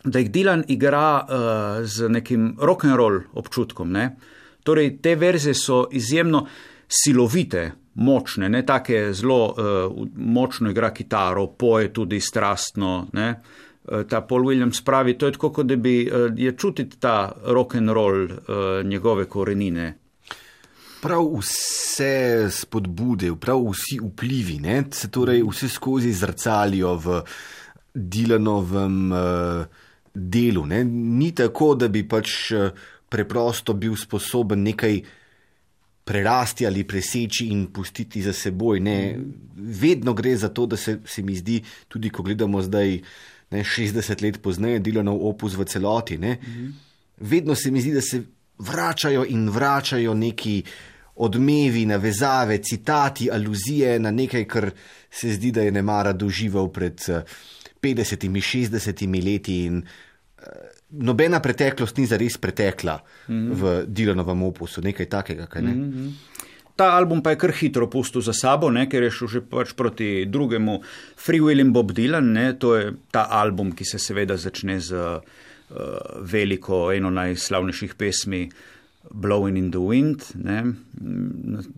da 0.06 0.18
jih 0.18 0.30
Dilan 0.30 0.64
igra 0.68 1.10
uh, 1.20 1.84
z 1.84 2.08
nekim 2.08 2.56
rock 2.60 2.84
and 2.84 2.96
roll 2.96 3.20
občutkom. 3.34 3.90
Ne? 3.92 4.16
Torej, 4.64 4.96
te 5.02 5.14
verzije 5.14 5.54
so 5.54 5.86
izjemno 5.92 6.46
silovite, 6.88 7.72
močne, 7.94 8.48
ne 8.48 8.62
take 8.66 9.12
zelo 9.12 9.40
uh, 9.50 10.06
močno 10.16 10.70
igra 10.70 10.92
kitaro, 10.94 11.46
poje 11.46 11.92
tudi 11.92 12.20
strastno. 12.20 13.06
Ne? 13.12 13.28
Uh, 13.84 14.02
ta 14.08 14.20
Paul 14.20 14.46
Williams 14.46 14.84
pravi, 14.84 15.18
to 15.18 15.26
je 15.26 15.36
tako, 15.38 15.50
kot 15.50 15.66
da 15.66 15.76
bi 15.76 15.98
je 16.36 16.56
čutiti 16.56 17.00
ta 17.00 17.32
rock 17.44 17.74
and 17.74 17.90
roll 17.90 18.28
njegove 18.84 19.24
korenine. 19.24 19.94
Prav 21.02 21.26
vse 21.38 22.48
spodbude, 22.50 23.30
prav 23.40 23.60
vsi 23.70 23.98
vplivi, 24.02 24.56
ne, 24.58 24.80
se 24.90 25.10
torej 25.10 25.42
vse 25.46 25.68
skozi 25.68 26.12
zrcalijo 26.12 26.94
v 26.96 27.20
Dilanovem 27.94 29.12
uh, 29.12 29.84
delu. 30.16 30.64
Ne? 30.66 30.84
Ni 30.84 31.30
tako, 31.34 31.74
da 31.74 31.88
bi 31.88 32.06
pač 32.08 32.50
eh, 32.52 32.70
preprosto 33.08 33.74
bil 33.74 33.96
sposoben 33.96 34.64
nekaj 34.64 35.00
prerasti 36.06 36.66
ali 36.66 36.84
preseči 36.86 37.48
in 37.50 37.66
pustiti 37.72 38.22
za 38.22 38.32
seboj. 38.32 38.80
Ne? 38.80 39.18
Vedno 39.56 40.14
gre 40.14 40.36
za 40.36 40.48
to, 40.48 40.66
da 40.66 40.76
se, 40.76 41.00
se 41.04 41.22
mi 41.22 41.36
zdi, 41.36 41.60
tudi 41.88 42.10
ko 42.10 42.22
gledamo 42.22 42.62
zdaj, 42.62 43.00
ne, 43.50 43.62
60 43.64 44.22
let 44.22 44.40
pozneje, 44.42 44.78
delovno 44.78 45.16
opus 45.28 45.56
v 45.58 45.66
celoti. 45.66 46.18
Ne? 46.18 46.38
Vedno 47.16 47.54
se 47.54 47.70
mi 47.70 47.82
zdi, 47.82 47.92
da 47.92 48.00
se 48.00 48.22
vračajo 48.58 49.26
in 49.28 49.48
vračajo 49.50 50.14
neki. 50.14 50.62
Odmevi, 51.16 51.86
navezave, 51.88 52.58
citati, 52.60 53.30
aluzije 53.32 53.94
na 53.98 54.10
nekaj, 54.12 54.42
kar 54.44 54.66
se 55.10 55.30
zdi, 55.32 55.48
da 55.50 55.62
je 55.64 55.72
ne 55.72 55.82
mara 55.82 56.12
doživel 56.12 56.68
pred 56.68 57.00
50, 57.80 58.26
eh, 58.28 58.42
60 58.44 59.24
leti, 59.24 59.54
in 59.64 59.80
nobena 60.90 61.40
preteklost 61.40 61.98
ni 61.98 62.06
zares 62.06 62.38
pretekla 62.38 62.98
mm 63.28 63.34
-hmm. 63.34 63.54
v 63.54 63.84
Dilanovem 63.86 64.42
opusu, 64.42 64.80
nekaj 64.80 65.06
takega. 65.06 65.46
Kaj 65.46 65.62
ne? 65.62 65.74
mm 65.74 65.92
-hmm. 65.92 66.12
Ta 66.76 66.92
album 66.92 67.22
pa 67.22 67.30
je 67.30 67.38
kar 67.38 67.52
hitro 67.52 67.90
pustil 67.90 68.20
za 68.20 68.32
sabo, 68.32 68.70
ne, 68.70 68.88
ker 68.88 69.02
je 69.02 69.10
šel 69.10 69.28
že 69.28 69.40
pač 69.40 69.72
proti 69.72 70.26
drugemu 70.28 70.80
Free 71.16 71.40
Will 71.40 71.60
in 71.60 71.72
Bob 71.72 71.92
Dylan. 71.92 72.32
Ne, 72.32 72.52
to 72.52 72.76
je 72.76 72.92
ta 73.10 73.26
album, 73.30 73.72
ki 73.72 73.84
se 73.84 73.98
seveda 73.98 74.36
začne 74.36 74.80
z 74.80 74.92
uh, 74.92 75.20
veliko, 76.20 76.92
eno 76.92 77.10
najslavnejših 77.10 77.94
pesmi 77.94 78.50
Blowing 79.10 79.56
in 79.56 79.70
the 79.70 79.78
Wind. 79.78 80.22
Ne. 80.34 80.64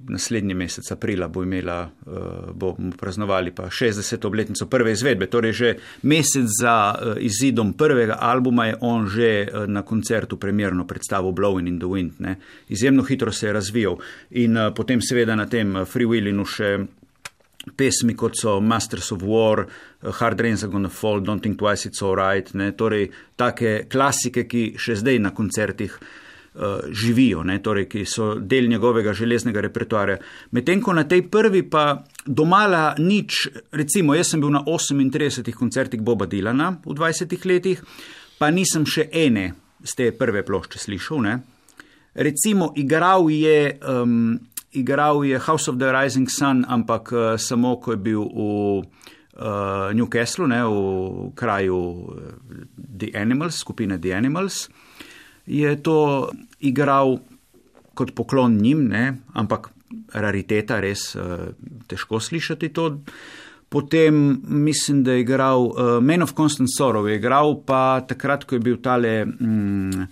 Naslednji 0.08 0.54
mesec 0.54 0.92
aprila 0.92 1.28
bo 1.28 1.42
imela, 1.42 1.90
eh, 2.06 2.10
bomo 2.54 2.92
praznovali 2.96 3.50
pa 3.50 3.70
60. 3.70 4.24
obletnico 4.24 4.66
prve 4.66 4.92
izvedbe, 4.92 5.26
torej 5.26 5.52
že 5.52 5.74
mesec 6.02 6.46
za 6.60 6.94
eh, 6.94 7.20
izidom 7.20 7.72
prvega 7.72 8.18
albuma 8.20 8.66
je 8.66 8.76
on 8.80 9.08
že 9.08 9.28
eh, 9.28 9.66
na 9.66 9.82
koncertu 9.82 10.36
premjerno 10.36 10.86
predstavil 10.86 11.32
Blowing 11.32 11.68
in 11.68 11.78
the 11.78 11.86
Wind. 11.86 12.12
Ne. 12.18 12.36
Izjemno 12.68 13.02
hitro 13.02 13.32
se 13.32 13.46
je 13.46 13.52
razvijal 13.52 13.96
in 14.30 14.56
potem 14.74 15.00
seveda 15.02 15.36
na 15.36 15.46
tem 15.46 15.84
Free 15.84 16.06
Willinu 16.06 16.44
še 16.44 16.78
pesmi 17.76 18.14
kot 18.14 18.36
so 18.36 18.60
Masters 18.60 19.12
of 19.12 19.22
War, 19.22 19.66
Hard 20.02 20.40
Rain's 20.40 20.64
Gonna 20.64 20.88
Fall, 20.88 21.20
Don't 21.20 21.42
Think 21.42 21.58
Twice 21.58 21.88
It's 21.88 22.02
Alright, 22.02 22.52
torej 22.76 23.10
take 23.36 23.84
klasike, 23.90 24.46
ki 24.48 24.74
še 24.78 24.96
zdaj 25.02 25.18
na 25.18 25.34
koncertih 25.36 25.92
uh, 25.92 26.06
živijo, 26.90 27.42
ne, 27.44 27.58
torej, 27.62 27.86
ki 27.88 28.04
so 28.06 28.32
del 28.34 28.68
njegovega 28.68 29.12
železnega 29.14 29.60
repertoarja. 29.60 30.18
Medtem 30.50 30.82
ko 30.82 30.92
na 30.92 31.04
tej 31.08 31.22
prvi 31.30 31.62
pa 31.70 32.04
domala 32.26 32.94
nič, 32.98 33.48
recimo 33.72 34.14
jaz 34.14 34.32
sem 34.32 34.40
bil 34.40 34.50
na 34.50 34.64
38 34.66 35.52
koncertih 35.54 36.02
Boba 36.02 36.26
Dilana 36.26 36.72
v 36.84 36.96
20 36.98 37.46
letih, 37.46 37.82
pa 38.38 38.50
nisem 38.50 38.86
še 38.86 39.08
ene 39.12 39.52
z 39.84 39.94
te 39.94 40.10
prve 40.12 40.42
plošče 40.42 40.78
slišal. 40.78 41.22
Ne. 41.22 41.38
Recimo 42.14 42.72
igral 42.76 43.30
je, 43.30 43.78
um, 43.86 44.38
igral 44.72 45.24
je 45.24 45.38
House 45.38 45.70
of 45.70 45.78
the 45.78 45.92
Rising 45.92 46.30
Sun, 46.30 46.64
ampak 46.68 47.12
uh, 47.12 47.36
samo 47.38 47.76
ko 47.78 47.94
je 47.94 48.02
bil 48.02 48.26
v 48.26 48.42
uh, 48.82 49.94
Newcastlu, 49.94 50.50
ne, 50.50 50.64
v 50.66 51.30
kraju 51.38 51.78
The 52.74 53.14
Animals, 53.14 53.62
skupine 53.62 54.00
The 54.02 54.18
Animals 54.18 54.66
je 55.48 55.82
to 55.82 56.28
igral 56.60 57.18
kot 57.94 58.14
poklon 58.14 58.56
njim, 58.60 58.86
ne? 58.88 59.18
ampak 59.34 59.70
rariteta, 60.14 60.78
res 60.80 61.14
uh, 61.16 61.50
težko 61.88 62.20
slišati 62.20 62.70
to. 62.72 62.90
Potem 63.68 64.40
mislim, 64.48 65.02
da 65.04 65.12
je 65.12 65.20
igral 65.20 65.66
uh, 65.66 65.98
Men 66.00 66.22
of 66.22 66.32
Constant 66.36 66.70
Sorrow, 66.72 67.08
je 67.08 67.16
igral 67.16 67.58
pa 67.66 68.00
takrat, 68.00 68.44
ko 68.44 68.56
je 68.56 68.64
bil 68.64 68.82
tale. 68.82 69.24
Mm, 69.24 70.08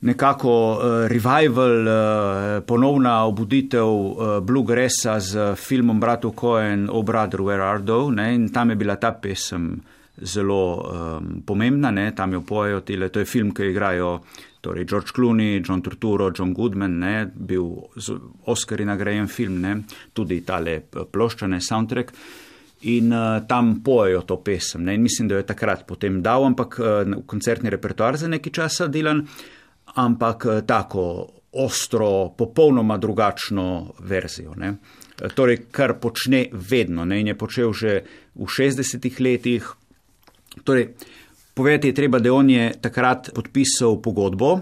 Nekako 0.00 0.52
uh, 0.72 0.82
revival, 1.12 1.74
uh, 1.84 2.62
ponovna 2.64 3.18
obuditev 3.28 3.84
uh, 3.84 4.30
Bluegrassa 4.40 5.18
z 5.20 5.50
filmom 5.60 6.00
Bratov 6.00 6.32
Cohen, 6.40 6.86
O 6.88 7.02
Brother, 7.02 7.42
Where 7.44 7.60
Are 7.60 7.82
Thou? 7.84 8.08
In 8.08 8.48
tam 8.48 8.70
je 8.70 8.76
bila 8.80 8.96
ta 8.96 9.12
pesem 9.12 9.74
zelo 10.16 10.60
um, 10.76 11.42
pomembna, 11.46 11.90
ne? 11.90 12.12
tam 12.14 12.32
jo 12.32 12.40
pojejo, 12.40 12.80
tile. 12.80 13.08
to 13.08 13.20
je 13.20 13.24
film, 13.24 13.54
ki 13.54 13.70
igrajo 13.70 14.20
torej 14.60 14.84
George 14.84 15.12
Clooney, 15.16 15.62
John 15.68 15.82
Turturro, 15.82 16.30
John 16.38 16.52
Goodman, 16.52 16.98
ne? 16.98 17.30
bil 17.34 17.64
z 17.96 18.16
Oscari 18.46 18.84
nagrajen 18.84 19.28
film, 19.28 19.60
ne? 19.60 19.82
tudi 20.12 20.42
tale 20.44 20.80
ploščane 20.90 21.60
soundtrack. 21.60 22.12
In 22.80 23.12
uh, 23.12 23.42
tam 23.48 23.82
pojejo 23.84 24.22
to 24.24 24.38
pesem. 24.40 24.84
Ne? 24.84 24.94
In 24.96 25.02
mislim, 25.04 25.28
da 25.28 25.34
jo 25.34 25.42
je 25.42 25.50
takrat 25.50 25.84
potem 25.86 26.22
dal, 26.24 26.46
ampak 26.48 26.78
uh, 26.80 27.18
koncertni 27.28 27.70
repertoar 27.70 28.16
za 28.16 28.28
nekaj 28.28 28.52
časa 28.56 28.88
delan, 28.88 29.20
ampak 30.00 30.46
uh, 30.48 30.62
tako 30.64 31.04
ostro, 31.52 32.30
popolnoma 32.38 32.96
drugačno 32.96 33.92
verzijo. 33.98 34.54
Ne? 34.56 34.74
Torej, 35.34 35.66
kar 35.70 35.98
počne 36.00 36.46
vedno 36.52 37.04
ne? 37.04 37.20
in 37.20 37.32
je 37.32 37.36
počel 37.36 37.72
že 37.72 38.00
v 38.34 38.46
60-ih 38.46 39.20
letih. 39.20 39.76
Torej, 40.64 40.94
Povedati 41.60 41.88
je 41.88 41.94
treba, 41.94 42.18
da 42.18 42.32
on 42.32 42.50
je 42.50 42.72
takrat 42.80 43.30
podpisal 43.34 43.98
pogodbo, 44.02 44.60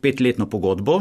petletno 0.00 0.44
pogodbo, 0.50 0.98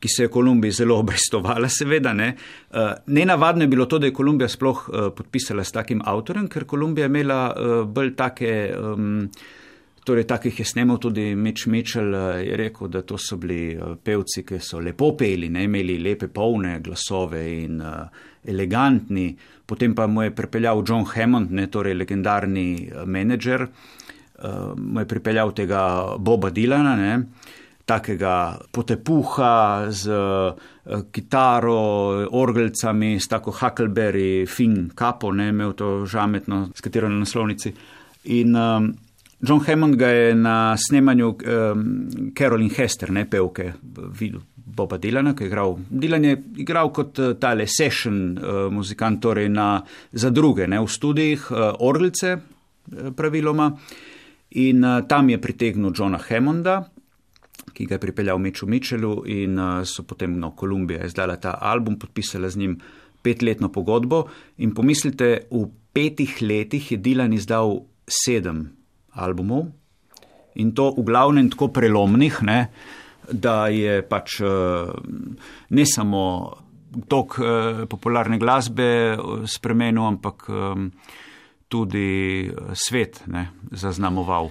ki 0.00 0.08
se 0.08 0.22
je 0.22 0.28
Kolumbiji 0.30 0.72
zelo 0.72 0.98
obrestovala, 1.02 1.68
seveda. 1.68 2.12
Ne. 2.14 2.28
Eh, 2.70 2.92
nenavadno 3.06 3.64
je 3.64 3.68
bilo 3.68 3.86
to, 3.86 3.98
da 3.98 4.06
je 4.06 4.14
Kolumbija 4.14 4.48
sploh 4.48 4.84
eh, 4.88 5.08
podpisala 5.16 5.64
s 5.64 5.72
takim 5.72 6.02
avtorem, 6.04 6.48
ker 6.48 6.64
Kolumbija 6.64 7.08
je 7.08 7.10
imela 7.10 7.40
eh, 7.50 7.72
bolj 7.86 8.14
take. 8.16 8.52
Um, 8.78 9.30
Torej, 10.10 10.24
takih 10.26 10.58
je 10.58 10.64
snemal 10.66 10.98
tudi 10.98 11.36
Mitch 11.36 11.68
Mitchell, 11.70 12.14
je 12.42 12.56
rekel, 12.56 12.88
da 12.90 13.02
to 13.06 13.14
so 13.14 13.36
bili 13.38 13.78
pevci, 14.02 14.42
ki 14.42 14.56
so 14.58 14.80
lepo 14.82 15.12
peli, 15.14 15.46
ne 15.54 15.62
imeli 15.68 16.00
lepe 16.02 16.26
polne 16.34 16.80
glasove 16.82 17.42
in 17.46 17.76
uh, 17.78 18.08
elegantni. 18.42 19.28
Potem 19.66 19.92
pa 19.94 20.08
mu 20.10 20.24
je 20.24 20.32
pripeljal 20.34 20.82
John 20.82 21.04
Hammond, 21.06 21.52
ne, 21.54 21.68
torej 21.70 21.94
legendarni 21.94 22.90
menedžer, 23.06 23.62
uh, 23.62 24.72
mu 24.74 25.04
je 25.04 25.06
pripeljal 25.12 25.52
tega 25.54 25.82
Boba 26.18 26.50
Dilana, 26.50 26.96
ne, 26.98 27.12
takega 27.86 28.58
potepuha 28.74 29.52
z 29.94 30.10
uh, 30.10 31.04
kitaro, 31.14 31.76
orgelcami, 32.40 33.12
s 33.20 33.30
tako 33.30 33.54
Huckleberry, 33.60 34.42
fin 34.50 34.90
kapo, 34.90 35.30
ne, 35.30 35.52
imel 35.54 35.76
to 35.78 36.00
žametno, 36.02 36.64
s 36.74 36.82
katero 36.82 37.06
na 37.06 37.22
naslovnici. 37.22 37.70
In 38.34 38.58
um, 38.58 38.90
John 39.40 39.60
Hammond 39.64 39.96
ga 39.96 40.08
je 40.08 40.34
na 40.34 40.76
snemanju 40.76 41.28
um, 41.28 41.84
Carolyn 42.36 42.70
Hester, 42.76 43.12
ne 43.12 43.24
pevke, 43.30 43.72
videl. 44.18 44.42
Boba 44.70 45.00
Dilana, 45.02 45.32
ki 45.34 45.44
je 45.44 45.48
igral. 45.50 45.74
Dilan 45.90 46.24
je 46.24 46.36
igral 46.62 46.92
kot 46.94 47.18
tale 47.40 47.66
session 47.66 48.20
uh, 48.38 48.60
muzikant, 48.72 49.18
torej 49.20 49.48
na, 49.50 49.80
za 50.12 50.30
druge, 50.30 50.68
ne, 50.70 50.78
v 50.78 50.86
studijih, 50.86 51.48
uh, 51.50 51.64
orlice 51.82 52.36
uh, 52.36 53.10
praviloma. 53.16 53.72
In 54.62 54.84
uh, 54.84 55.00
tam 55.10 55.32
je 55.32 55.40
pritegnil 55.42 55.92
Johna 55.96 56.20
Hammonda, 56.22 56.78
ki 57.74 57.88
ga 57.88 57.98
je 57.98 58.04
pripeljal 58.06 58.38
Meču 58.38 58.68
Mičelu 58.70 59.14
in 59.26 59.58
uh, 59.58 59.82
so 59.88 60.06
potem 60.06 60.38
no, 60.38 60.52
Kolumbija 60.54 61.08
izdala 61.08 61.36
ta 61.42 61.56
album, 61.60 61.98
podpisala 61.98 62.50
z 62.50 62.62
njim 62.62 62.78
petletno 63.22 63.72
pogodbo. 63.72 64.28
In 64.62 64.74
pomislite, 64.76 65.48
v 65.50 65.66
petih 65.92 66.38
letih 66.42 66.92
je 66.92 67.00
Dylan 67.00 67.34
izdal 67.34 67.80
sedem 68.06 68.68
albumov 69.14 69.68
in 70.60 70.74
to 70.74 70.90
v 70.96 71.04
glavnem 71.06 71.50
tako 71.50 71.70
prelomnih, 71.74 72.42
ne, 72.42 72.60
da 73.30 73.70
je 73.70 74.00
pač 74.02 74.40
uh, 74.42 74.90
ne 75.70 75.84
samo 75.86 76.22
tok 77.06 77.38
uh, 77.38 77.82
popularne 77.90 78.38
glasbe 78.38 79.16
spremenil, 79.46 80.06
ampak. 80.10 80.48
Um, 80.50 80.90
tudi 81.70 82.50
eh, 82.50 82.74
svet 82.74 83.22
ne, 83.26 83.50
zaznamoval. 83.70 84.50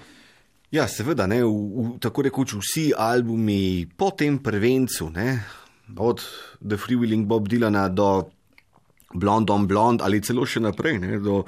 Ja, 0.72 0.88
seveda, 0.88 1.28
ne, 1.28 1.42
v, 1.44 1.52
v, 1.52 1.86
tako 2.02 2.24
rekoč 2.30 2.56
vsi 2.56 2.90
albumi 2.94 3.90
po 3.98 4.14
tem 4.16 4.38
prvencu, 4.40 5.10
ne, 5.12 5.30
od 5.98 6.24
The 6.62 6.78
Freewheeling 6.78 7.26
Bob 7.28 7.50
Dylana 7.50 7.90
do 7.90 8.30
Blond 9.10 9.50
on 9.50 9.66
Blond 9.66 10.06
ali 10.06 10.22
celo 10.22 10.46
še 10.46 10.62
naprej, 10.62 11.02
ne, 11.02 11.18
do 11.18 11.42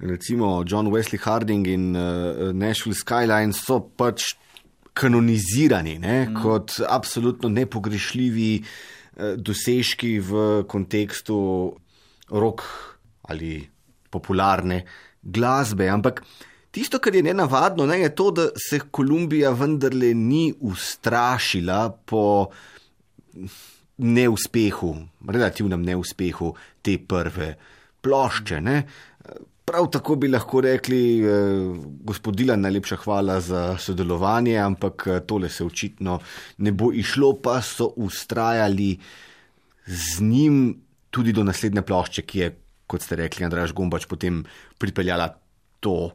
recimo 0.00 0.62
John 0.64 0.88
Wesley 0.88 1.18
Harding 1.18 1.66
in 1.66 1.94
uh, 1.94 2.52
Nashville 2.52 2.94
Skyline 2.94 3.52
so 3.52 3.80
pač 3.80 4.34
kanonizirani 4.98 5.98
ne, 5.98 6.16
mm. 6.26 6.38
kot 6.42 6.78
absolutno 6.88 7.50
nepogrešljivi 7.52 8.52
uh, 8.60 9.34
dosežki 9.36 10.18
v 10.20 10.46
kontekstu 10.70 11.38
rock 12.30 12.64
ali 13.28 13.60
popularne 14.10 14.84
glasbe. 15.22 15.88
Ampak 15.90 16.22
tisto, 16.70 16.98
kar 16.98 17.14
je 17.14 17.22
nenavadno, 17.22 17.86
ne, 17.86 18.00
je 18.00 18.14
to, 18.14 18.30
da 18.30 18.48
se 18.56 18.80
Kolumbija 18.90 19.52
vendarle 19.56 20.14
ni 20.14 20.52
ustrašila 20.60 21.90
po 22.06 22.48
neuspehu, 23.98 24.94
relativnem 25.28 25.82
neuspehu 25.82 26.54
te 26.82 26.96
prve 26.98 27.52
plošče. 28.02 28.60
Ne. 28.64 28.82
Prav 29.68 29.90
tako 29.92 30.16
bi 30.16 30.30
lahko 30.32 30.62
rekli, 30.64 31.20
eh, 31.20 31.28
gospodila, 32.08 32.56
najlepša 32.56 32.96
hvala 33.02 33.40
za 33.40 33.62
sodelovanje, 33.78 34.56
ampak 34.56 35.06
eh, 35.06 35.20
tole 35.26 35.48
se 35.48 35.64
očitno 35.64 36.18
ne 36.58 36.72
bo 36.72 36.88
išlo, 36.92 37.34
pa 37.42 37.60
so 37.62 37.92
ustrajali 37.96 38.96
z 39.86 40.24
njim 40.24 40.80
tudi 41.10 41.32
do 41.32 41.44
naslednje 41.44 41.82
plošče, 41.82 42.22
ki 42.22 42.38
je 42.38 42.48
kot 42.88 43.04
ste 43.04 43.20
rekli, 43.20 43.44
Andraš 43.44 43.74
Gombač 43.76 44.08
potem 44.08 44.40
pripeljala 44.80 45.28
to 45.84 46.10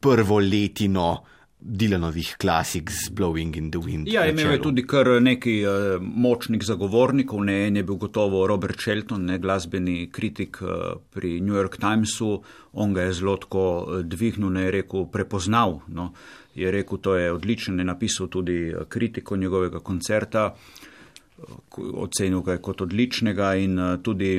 prvo 0.00 0.38
letino. 0.38 1.24
Dilanovih 1.66 2.34
klasik 2.36 2.90
z 2.92 3.08
Blowing 3.08 3.56
in 3.56 3.70
the 3.70 3.80
Wind. 3.80 4.08
Ja, 4.12 4.26
imel 4.28 4.50
je 4.52 4.62
tudi 4.62 4.82
kar 4.84 5.08
nekaj 5.22 5.54
uh, 5.64 6.02
močnih 6.02 6.60
zagovornikov, 6.60 7.40
ne 7.48 7.54
en 7.66 7.78
je 7.80 7.84
bil 7.88 7.96
gotovo 7.96 8.42
Robert 8.46 8.82
Shelton, 8.84 9.24
ne 9.24 9.38
glasbeni 9.40 10.10
kritik 10.12 10.60
uh, 10.60 10.98
pri 11.10 11.38
New 11.40 11.56
York 11.56 11.78
Timesu, 11.80 12.42
on 12.72 12.92
ga 12.92 13.06
je 13.08 13.14
zelo 13.16 13.38
tako 13.40 13.62
uh, 13.80 14.02
dvignil, 14.04 14.52
ne 14.52 14.66
je 14.66 14.74
rekel, 14.76 15.06
prepoznal. 15.08 15.78
No. 15.88 16.10
Je 16.54 16.70
rekel, 16.70 17.00
to 17.00 17.16
je 17.16 17.32
odličen, 17.32 17.78
je 17.80 17.88
napisal 17.88 18.28
tudi 18.28 18.58
kritiko 18.88 19.36
njegovega 19.36 19.80
koncerta, 19.80 20.50
ocenil 21.80 22.44
ga 22.44 22.58
je 22.58 22.62
kot 22.68 22.84
odličnega 22.84 23.54
in 23.56 23.78
uh, 23.78 23.96
tudi 24.02 24.36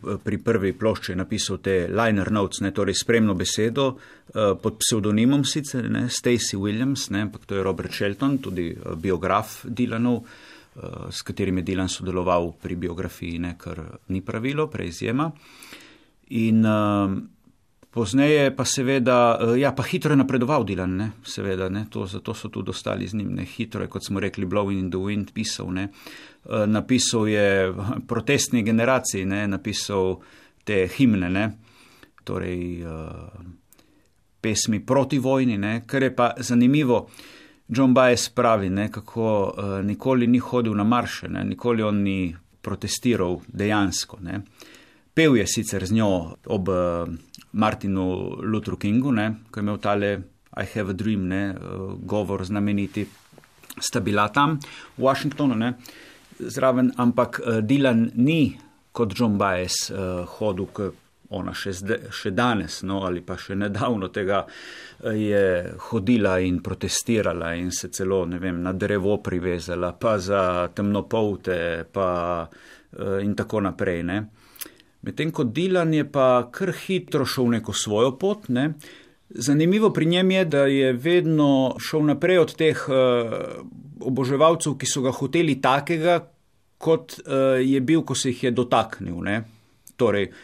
pri 0.00 0.38
prvi 0.38 0.72
plošči 0.72 1.14
napisal 1.14 1.60
te 1.62 1.84
liner 1.88 2.30
notes, 2.32 2.62
ne, 2.64 2.72
torej 2.72 2.96
spremno 3.00 3.34
besedo 3.38 3.86
uh, 3.92 4.54
pod 4.60 4.78
psevdonimom 4.80 5.44
sicer, 5.44 5.90
ne, 5.90 6.06
Stacy 6.08 6.56
Williams, 6.60 7.10
ne, 7.10 7.26
ampak 7.28 7.44
to 7.46 7.58
je 7.58 7.64
Robert 7.66 7.92
Shelton, 7.92 8.38
tudi 8.38 8.70
uh, 8.72 8.94
biograf 8.96 9.64
Dylanov. 9.64 10.24
s 11.10 11.22
katerim 11.26 11.58
je 11.58 11.62
Dilan 11.62 11.88
sodeloval 11.90 12.52
pri 12.62 12.76
biografiji, 12.78 13.38
ne, 13.38 13.56
kar 13.58 13.82
ni 14.08 14.20
pravilo, 14.22 14.68
prej 14.70 14.88
izjema. 14.88 15.26
In 16.30 16.62
pozneje 17.90 18.54
pa 18.56 18.64
seveda, 18.64 19.16
ja, 19.58 19.72
pa 19.74 19.82
hitro 19.82 20.14
je 20.14 20.20
napredoval 20.22 20.64
Dilan, 20.64 20.94
ne, 20.96 21.10
seveda, 21.26 21.68
ne, 21.68 21.84
to, 21.90 22.06
zato 22.06 22.34
so 22.34 22.48
tudi 22.48 22.70
ostali 22.70 23.08
z 23.08 23.18
njim, 23.18 23.34
ne, 23.34 23.44
hitro 23.44 23.82
je, 23.82 23.90
kot 23.90 24.06
smo 24.06 24.22
rekli, 24.22 24.46
Blowing 24.46 24.78
in 24.78 24.90
the 24.90 24.98
Wind 24.98 25.34
pisal, 25.34 25.74
ne, 25.74 25.90
uh, 25.90 26.29
napisal 26.66 27.28
je 27.28 27.74
protestni 28.08 28.62
generaciji, 28.62 29.24
ne, 29.24 29.46
napisal 29.48 30.20
te 30.64 30.88
himne, 30.96 31.30
ne, 31.30 31.50
torej 32.24 32.84
uh, 32.84 33.42
pesmi 34.40 34.80
proti 34.86 35.18
vojni, 35.18 35.58
ne, 35.58 35.82
kar 35.86 36.02
je 36.02 36.14
pa 36.16 36.32
zanimivo. 36.38 37.08
John 37.68 37.94
Baez 37.94 38.28
pravi, 38.34 38.70
ne, 38.70 38.88
kako 38.90 39.26
uh, 39.44 39.84
nikoli 39.86 40.26
ni 40.26 40.38
hodil 40.38 40.74
na 40.74 40.84
marše, 40.84 41.28
ne, 41.28 41.44
nikoli 41.44 41.82
on 41.82 42.02
ni 42.02 42.34
protestiral 42.60 43.38
dejansko. 43.46 44.18
Ne. 44.20 44.40
Pev 45.14 45.36
je 45.36 45.46
sicer 45.46 45.86
z 45.86 45.94
njo 45.94 46.10
ob 46.46 46.68
uh, 46.68 47.08
Martinu 47.52 48.36
Lutheru 48.42 48.76
Kingu, 48.76 49.12
ne, 49.12 49.30
ko 49.50 49.60
je 49.60 49.62
imel 49.62 49.78
tale 49.78 50.12
I 50.50 50.66
have 50.74 50.90
a 50.90 50.92
dream, 50.92 51.28
ne, 51.28 51.54
uh, 51.54 51.94
govor 51.94 52.44
znameniti, 52.44 53.06
sta 53.78 54.00
bila 54.00 54.28
tam 54.28 54.58
v 54.96 55.04
Washingtonu, 55.04 55.54
ne, 55.54 55.74
zraven, 56.48 56.92
ampak 56.96 57.40
uh, 57.40 57.60
Dylan 57.60 58.10
ni 58.14 58.56
kot 58.92 59.14
John 59.18 59.38
Baez 59.38 59.90
uh, 59.90 60.24
hodil 60.38 60.68
k 60.74 60.90
ona 61.30 61.52
še, 61.54 61.72
zde, 61.78 61.98
še 62.14 62.32
danes, 62.34 62.80
no, 62.86 63.04
ali 63.06 63.22
pa 63.22 63.36
še 63.38 63.54
nedavno 63.58 64.10
tega 64.10 64.42
eh, 64.42 65.14
je 65.14 65.44
hodila 65.90 66.38
in 66.42 66.58
protestirala 66.64 67.52
in 67.58 67.70
se 67.74 67.90
celo, 67.94 68.24
vem, 68.26 68.58
na 68.62 68.72
drevo 68.74 69.18
privezala, 69.22 69.92
pa 69.94 70.16
za 70.18 70.42
temnopolte, 70.74 71.86
pa 71.92 72.08
eh, 72.42 73.20
in 73.22 73.36
tako 73.38 73.62
naprej. 73.68 74.02
Ne. 74.10 74.18
Medtem 75.06 75.30
ko 75.32 75.46
Dilan 75.46 75.94
je 75.94 76.08
pa 76.10 76.50
kar 76.52 76.74
hitro 76.82 77.24
šel 77.24 77.54
neko 77.56 77.72
svojo 77.72 78.16
pot, 78.18 78.50
ne. 78.50 78.72
Zanimivo 79.30 79.92
pri 79.94 80.06
njem 80.06 80.30
je, 80.30 80.44
da 80.44 80.64
je 80.66 80.92
vedno 80.92 81.76
šel 81.78 82.04
naprej 82.08 82.38
od 82.38 82.54
teh 82.58 82.86
uh, 82.88 83.34
oboževalcev, 84.00 84.74
ki 84.74 84.88
so 84.90 85.04
ga 85.04 85.12
hoteli 85.14 85.60
takega, 85.62 86.18
kot 86.78 87.20
uh, 87.20 87.60
je 87.62 87.80
bil, 87.80 88.02
ko 88.02 88.14
se 88.14 88.32
jih 88.32 88.48
je 88.48 88.50
dotaknil. 88.50 89.22
Torej, 89.96 90.30
uh, 90.30 90.40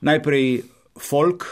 najprej 0.00 0.62
folk, 0.98 1.46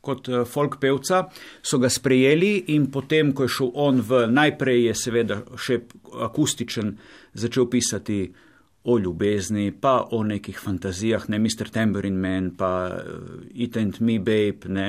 kot 0.00 0.28
eh, 0.28 0.44
folk 0.44 0.78
pevca, 0.80 1.26
so 1.62 1.78
ga 1.82 1.90
sprejeli 1.90 2.72
in 2.74 2.90
potem, 2.90 3.32
ko 3.34 3.46
je 3.46 3.54
šel 3.58 3.70
on 3.74 4.00
v, 4.00 4.26
najprej 4.30 4.88
je 4.90 4.96
seveda 5.02 5.40
še 5.58 5.80
akustičen, 6.26 6.96
začel 7.36 7.68
pisati 7.70 8.24
o 8.86 8.98
ljubezni, 8.98 9.72
pa 9.80 9.96
o 10.14 10.22
nekih 10.22 10.58
fantazijah, 10.62 11.26
ne 11.28 11.40
Mr. 11.42 11.70
Tambourine 11.74 12.20
Man, 12.22 12.52
pa 12.56 12.70
eh, 12.94 13.64
It 13.66 13.76
and 13.76 14.00
Me 14.00 14.18
Babe, 14.18 14.68
ne, 14.68 14.88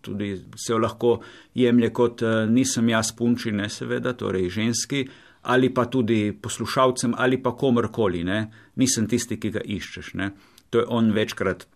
tudi 0.00 0.36
se 0.56 0.72
jo 0.72 0.78
lahko 0.78 1.18
jemlje 1.54 1.90
kot 1.90 2.22
eh, 2.22 2.46
nisem 2.46 2.88
jaz 2.88 3.12
punčine, 3.18 3.68
seveda, 3.68 4.14
torej 4.14 4.48
ženski, 4.60 5.04
ali 5.42 5.72
pa 5.74 5.88
tudi 5.90 6.32
poslušalcem, 6.32 7.14
ali 7.18 7.42
pa 7.42 7.56
komorkoli, 7.58 8.24
ne, 8.24 8.46
nisem 8.78 9.10
tisti, 9.10 9.40
ki 9.42 9.50
ga 9.58 9.66
iščeš, 9.66 10.14
ne. 10.22 10.30
To 10.70 10.80
je 10.80 10.88
on 10.88 11.10
večkrat 11.12 11.66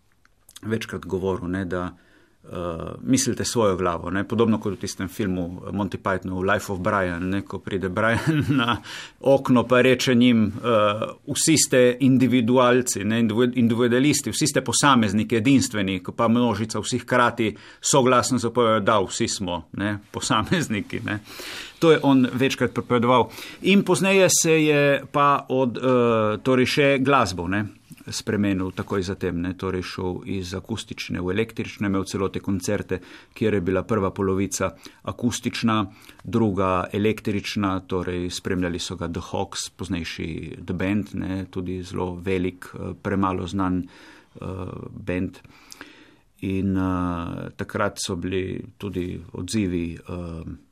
večkrat 0.63 1.07
govoril, 1.07 1.49
ne, 1.49 1.65
da 1.65 1.97
uh, 2.53 2.95
mislite 3.03 3.45
svojo 3.45 3.77
glavo. 3.77 4.11
Ne, 4.11 4.25
podobno 4.25 4.61
kot 4.61 4.73
v 4.73 4.81
tistem 4.81 5.09
filmu 5.09 5.63
Monty 5.73 5.99
Pythonu, 5.99 6.43
Life 6.53 6.73
of 6.73 6.81
Brian, 6.81 7.29
ne, 7.29 7.43
ko 7.43 7.59
pride 7.59 7.89
Brian 7.89 8.45
na 8.61 8.77
okno 9.21 9.67
pa 9.67 9.81
reče 9.83 10.15
njim, 10.15 10.47
uh, 10.47 11.35
vsi 11.35 11.57
ste 11.67 11.97
individualci, 12.01 13.05
ne, 13.05 13.21
individualisti, 13.55 14.31
vsi 14.31 14.47
ste 14.47 14.61
posamezniki, 14.61 15.37
edinstveni, 15.37 16.01
ko 16.03 16.13
pa 16.13 16.29
množica 16.29 16.81
vseh 16.81 17.05
krati 17.05 17.57
soglasno 17.81 18.39
zapovejo, 18.39 18.81
da 18.81 19.01
vsi 19.01 19.29
smo 19.29 19.69
ne, 19.73 19.99
posamezniki. 20.11 21.01
Ne. 21.05 21.19
To 21.79 21.93
je 21.93 21.99
on 22.03 22.27
večkrat 22.33 22.73
prepovedoval. 22.73 23.29
In 23.63 23.83
pozneje 23.85 24.29
se 24.43 24.63
je 24.65 25.05
pa 25.13 25.47
od, 25.49 25.77
uh, 25.77 26.41
torej 26.43 26.67
še 26.67 26.87
glasbo, 27.01 27.49
ne, 27.49 27.67
spremenil 28.11 28.71
takoj 28.71 29.03
zatem, 29.03 29.41
ne, 29.43 29.55
torej 29.59 29.83
šel 29.83 30.21
iz 30.31 30.55
akustične 30.55 31.21
v 31.21 31.33
električne, 31.35 31.91
imel 31.91 32.07
celote 32.07 32.41
koncerte, 32.41 33.01
kjer 33.35 33.59
je 33.59 33.61
bila 33.61 33.83
prva 33.83 34.11
polovica 34.11 34.71
akustična, 35.03 35.79
druga 36.25 36.87
električna, 36.93 37.81
torej 37.87 38.31
spremljali 38.31 38.79
so 38.79 38.97
ga 38.97 39.09
The 39.09 39.23
Hawks, 39.31 39.71
poznejši 39.77 40.29
The 40.65 40.75
Band, 40.75 41.15
ne, 41.15 41.45
tudi 41.51 41.83
zelo 41.83 42.15
velik, 42.15 42.71
eh, 42.75 42.93
premalo 43.03 43.47
znan 43.47 43.83
uh, 44.41 44.49
band. 44.91 45.39
In 46.45 46.77
uh, 46.77 47.49
takrat 47.57 47.97
so 47.97 48.17
bili 48.17 48.61
tudi 48.79 49.17
odzivi. 49.33 49.97
Uh, 50.09 50.66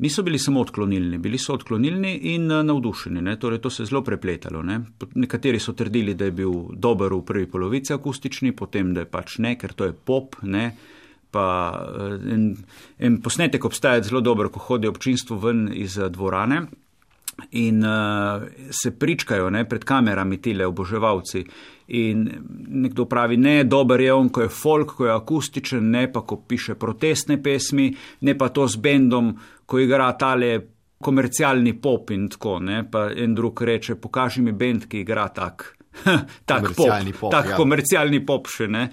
niso 0.00 0.22
bili 0.22 0.38
samo 0.38 0.60
odklonilni, 0.60 1.18
bili 1.18 1.38
so 1.38 1.54
odklonilni 1.54 2.14
in 2.34 2.50
eh, 2.50 2.62
navdušeni. 2.64 3.22
Ne? 3.22 3.36
Torej, 3.38 3.60
to 3.60 3.70
se 3.70 3.82
je 3.82 3.86
zelo 3.86 4.02
prepletalo. 4.04 4.62
Ne? 4.62 4.80
Nekateri 5.14 5.60
so 5.60 5.72
trdili, 5.72 6.14
da 6.14 6.24
je 6.24 6.36
bil 6.42 6.52
dober 6.72 7.12
v 7.14 7.22
prvi 7.24 7.46
polovici 7.50 7.92
akustični, 7.94 8.52
potem 8.56 8.94
da 8.94 9.04
je 9.04 9.10
pač 9.10 9.38
ne, 9.38 9.56
ker 9.60 9.72
to 9.72 9.90
je 9.90 9.92
pop. 9.92 10.36
Ne? 10.42 10.70
Pa 11.30 11.46
eh, 11.76 12.18
en, 12.34 12.46
en 12.98 13.20
posnetek 13.22 13.64
obstaja 13.64 14.02
zelo 14.02 14.20
dobro, 14.20 14.48
ko 14.50 14.64
hodi 14.70 14.88
občinstvo 14.88 15.38
ven 15.38 15.68
iz 15.74 15.98
eh, 15.98 16.08
dvorane 16.08 16.64
in 17.50 17.84
uh, 17.84 18.42
se 18.70 18.90
pričkajo 18.98 19.50
ne, 19.50 19.64
pred 19.68 19.84
kamerami 19.84 20.40
tile 20.42 20.66
oboževalci. 20.66 21.44
In 22.00 22.28
nekdo 22.68 23.04
pravi, 23.10 23.36
ne, 23.36 23.64
dober 23.64 24.00
je 24.00 24.12
on, 24.12 24.28
ko 24.28 24.44
je 24.44 24.48
folk, 24.48 24.94
ko 24.96 25.06
je 25.06 25.14
akustičen, 25.14 25.90
ne 25.90 26.06
pa 26.12 26.22
ko 26.22 26.42
piše 26.48 26.74
protestne 26.78 27.40
pesmi, 27.42 27.88
ne 28.20 28.36
pa 28.38 28.48
to 28.48 28.68
z 28.68 28.78
bendom, 28.78 29.32
ko 29.66 29.78
igra 29.78 30.12
tale 30.18 30.52
komercialni 31.00 31.74
pop 31.80 32.10
in 32.14 32.28
tako. 32.28 32.58
Ne, 32.60 32.84
pa 32.90 33.08
en 33.10 33.34
drug 33.34 33.62
reče, 33.62 33.96
pokaži 34.00 34.42
mi 34.42 34.52
bend, 34.52 34.86
ki 34.90 35.02
igra 35.02 35.28
tak, 35.34 35.66
tak 36.48 36.62
komercialni 36.62 37.12
pop, 37.12 37.20
pop, 37.20 37.34
tak 37.34 37.52
ja. 37.54 37.58
komercialni 37.58 38.24
pop 38.26 38.50
še 38.52 38.68
ne. 38.70 38.86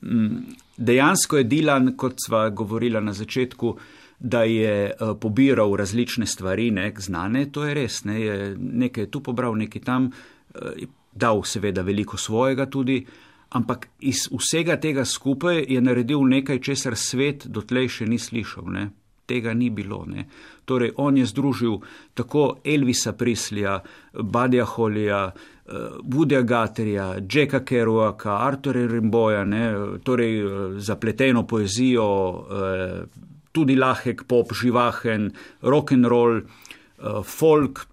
Mm, 0.00 0.56
dejansko 0.80 1.42
je 1.42 1.48
Dilan, 1.50 1.94
kot 2.00 2.22
sva 2.24 2.46
govorila 2.56 3.02
na 3.04 3.12
začetku, 3.12 3.74
da 4.20 4.42
je 4.42 4.86
eh, 4.86 4.94
pobiral 5.20 5.76
različne 5.76 6.26
stvari, 6.26 6.70
ne, 6.70 6.92
znane, 6.98 7.52
to 7.52 7.64
je 7.64 7.74
res, 7.74 8.04
ne, 8.04 8.20
je 8.20 8.56
nekaj 8.58 9.10
tu 9.10 9.20
pobral, 9.20 9.56
nekaj 9.56 9.82
tam, 9.82 10.10
eh, 10.54 10.86
dal 11.12 11.42
seveda 11.44 11.82
veliko 11.82 12.16
svojega 12.16 12.66
tudi, 12.66 13.06
ampak 13.50 13.88
iz 14.00 14.28
vsega 14.30 14.76
tega 14.76 15.04
skupaj 15.04 15.64
je 15.68 15.80
naredil 15.80 16.20
nekaj, 16.28 16.60
česar 16.60 16.96
svet 16.96 17.46
dotlej 17.46 17.88
še 17.88 18.06
ni 18.06 18.18
slišal, 18.18 18.68
ne. 18.70 18.90
Tega 19.30 19.54
ni 19.54 19.68
bilo. 19.70 20.02
Ne. 20.10 20.24
Torej, 20.66 20.90
on 20.98 21.16
je 21.16 21.26
združil 21.26 21.76
tako 22.18 22.58
Elvisa 22.64 23.12
Prislija, 23.12 23.76
Badja 24.12 24.64
Holija, 24.64 25.20
Budja 26.02 26.40
eh, 26.40 26.44
Gaterja, 26.44 27.06
Jacka 27.32 27.60
Kerouaka, 27.64 28.40
Artura 28.42 28.86
Rimboja, 28.90 29.46
torej 30.02 30.42
zapleteno 30.78 31.46
poezijo, 31.46 32.08
tudi 33.52 33.76
lahek 33.76 34.24
pop, 34.28 34.52
živahen, 34.54 35.30
rock 35.62 35.92
and 35.92 36.06
roll, 36.06 36.40
uh, 36.40 37.22
folk. 37.24 37.86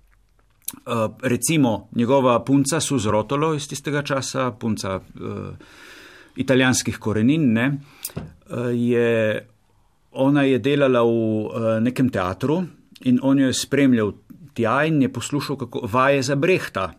Uh, 0.84 1.08
recimo 1.24 1.88
njegova 1.96 2.42
punca 2.44 2.80
Suzrotolo 2.84 3.54
iz 3.56 3.70
tistega 3.72 4.02
časa, 4.04 4.52
punca 4.52 4.98
uh, 5.00 5.54
italijanskih 6.36 6.98
korenin, 7.00 7.54
ne, 7.54 7.68
uh, 7.72 8.68
je, 8.76 9.48
ona 10.12 10.44
je 10.44 10.60
delala 10.60 11.06
v 11.08 11.14
uh, 11.14 11.70
nekem 11.82 12.10
teatru 12.12 12.60
in 13.08 13.20
on 13.24 13.40
jo 13.40 13.48
je 13.48 13.54
spremljal 13.54 14.12
tja 14.54 14.82
in 14.86 15.02
je 15.02 15.14
poslušal, 15.14 15.56
kako 15.56 15.88
vaje 15.88 16.22
za 16.22 16.36
brehta. 16.36 16.92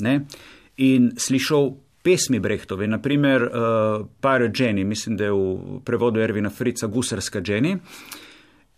Ne, 0.00 0.24
in 0.76 1.12
slišal 1.16 1.70
pesmi 2.02 2.40
Brehtove, 2.40 2.86
naprimer 2.86 3.42
uh, 3.42 4.06
Pirate 4.20 4.64
Jenny, 4.64 4.84
mislim, 4.84 5.16
da 5.16 5.24
je 5.24 5.32
v 5.32 5.80
prevodu 5.84 6.20
Ervina 6.20 6.50
Frica 6.50 6.86
Gusarska 6.86 7.40
Jenny, 7.40 7.76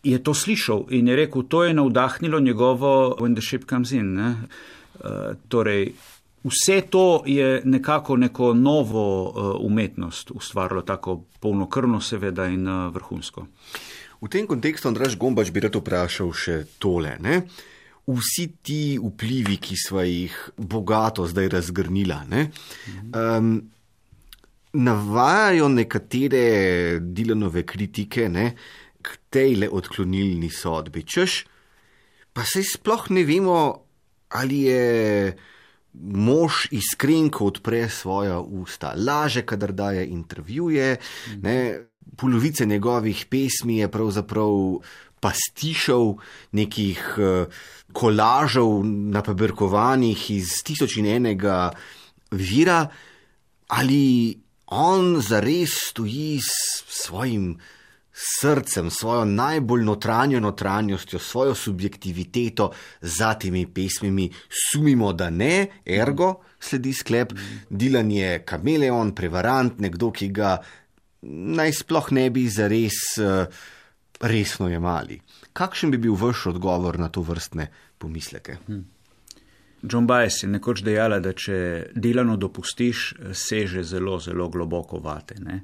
je 0.05 0.23
to 0.23 0.35
slišal 0.35 0.87
in 0.91 1.09
je 1.09 1.17
rekel, 1.17 1.43
to 1.49 1.65
je 1.65 1.75
navdahnilo 1.75 2.41
njegovo 2.41 3.17
When 3.21 3.35
the 3.35 3.43
Ship 3.43 3.65
Comes 3.69 3.93
In. 3.93 4.19
Uh, 4.19 4.35
torej, 5.49 5.93
vse 6.45 6.81
to 6.91 7.23
je 7.27 7.63
nekako 7.65 8.17
neko 8.17 8.55
novo 8.55 9.29
uh, 9.29 9.67
umetnost 9.67 10.31
ustvarilo, 10.31 10.83
tako 10.83 11.25
polnokrvno 11.41 12.01
seveda 12.01 12.47
in 12.47 12.69
uh, 12.69 12.95
vrhunsko. 12.95 13.47
V 14.21 14.29
tem 14.29 14.47
kontekstu, 14.47 14.89
Andraš 14.89 15.19
Gombač, 15.19 15.51
bi 15.51 15.61
rad 15.61 15.77
vprašal 15.77 16.31
še 16.33 16.63
tole. 16.79 17.17
Ne? 17.21 17.43
Vsi 18.07 18.49
ti 18.63 18.99
vplivi, 19.01 19.57
ki 19.57 19.77
smo 19.79 20.03
jih 20.05 20.35
bogato 20.57 21.27
zdaj 21.27 21.49
razgrnila, 21.49 22.25
ne, 22.29 22.51
um, 23.15 23.57
navajajo 24.75 25.69
nekatere 25.69 26.45
Dilanove 27.01 27.63
kritike 27.67 28.29
ne, 28.29 28.51
k 29.05 29.19
tej 29.31 29.57
le 29.63 29.71
odklonilni 29.71 30.51
sodbi. 30.51 31.05
Češ, 31.07 31.45
pa 32.33 32.45
se 32.49 32.65
sploh 32.67 33.11
ne 33.15 33.25
vemo, 33.25 33.59
ali 34.35 34.65
je 34.67 34.85
mož 35.95 36.67
iskren, 36.75 37.31
ko 37.31 37.53
odpre 37.53 37.87
svoja 37.89 38.41
usta, 38.41 38.95
laže, 38.97 39.45
kadar 39.47 39.73
daje 39.73 40.09
intervjuje. 40.11 40.97
Ne, 41.43 41.57
polovice 42.17 42.67
njegovih 42.67 43.27
pesmi 43.31 43.79
je 43.79 43.91
pravzaprav 43.91 44.81
pastišov, 45.25 46.19
nekih 46.61 47.01
uh, 47.17 47.63
kolažov, 47.97 48.85
napabrkovanih 48.85 50.31
iz 50.37 50.59
tisoč 50.67 50.99
in 51.01 51.09
enega 51.17 51.71
vira, 52.35 52.83
ali 53.73 54.35
on 54.77 55.17
zares 55.25 55.79
stoji 55.91 56.41
s 56.45 56.85
svojim 57.05 57.55
srcem, 58.15 58.91
svojo 58.91 59.25
najbolj 59.25 59.83
notranjo 59.85 60.41
notranjostjo, 60.41 61.19
svojo 61.19 61.55
subjektiviteto 61.55 62.71
za 63.01 63.35
temi 63.35 63.67
pesmimi, 63.67 64.31
sumimo, 64.49 65.13
da 65.13 65.31
ne, 65.31 65.67
ergo 65.85 66.35
sledi 66.61 66.93
sklep, 66.93 67.33
Dilan 67.71 68.11
je 68.11 68.39
kameleon, 68.47 69.13
prevarant, 69.15 69.81
nekdo, 69.81 70.11
ki 70.15 70.31
ga 70.33 70.57
naj 71.25 71.73
sploh 71.81 72.11
ne 72.13 72.29
bi 72.31 72.47
zares 72.53 73.01
uh, 73.21 73.47
resno 74.25 74.69
jemali. 74.69 75.21
Kakšen 75.53 75.93
bi 75.95 75.99
bil 75.99 76.17
vaš 76.19 76.47
odgovor 76.55 76.99
na 76.99 77.09
to 77.09 77.23
vrstne 77.23 77.69
pomisleke? 77.99 78.57
Hmm. 78.67 78.85
John 79.85 80.07
Baez 80.07 80.43
je 80.43 80.49
nekoč 80.49 80.81
dejala, 80.85 81.21
da 81.21 81.35
če 81.37 81.91
delano 81.95 82.39
dopustiš, 82.41 83.05
seže 83.37 83.85
zelo, 83.85 84.17
zelo 84.21 84.49
globoko 84.49 85.01
vate. 85.05 85.37
Ne? 85.45 85.59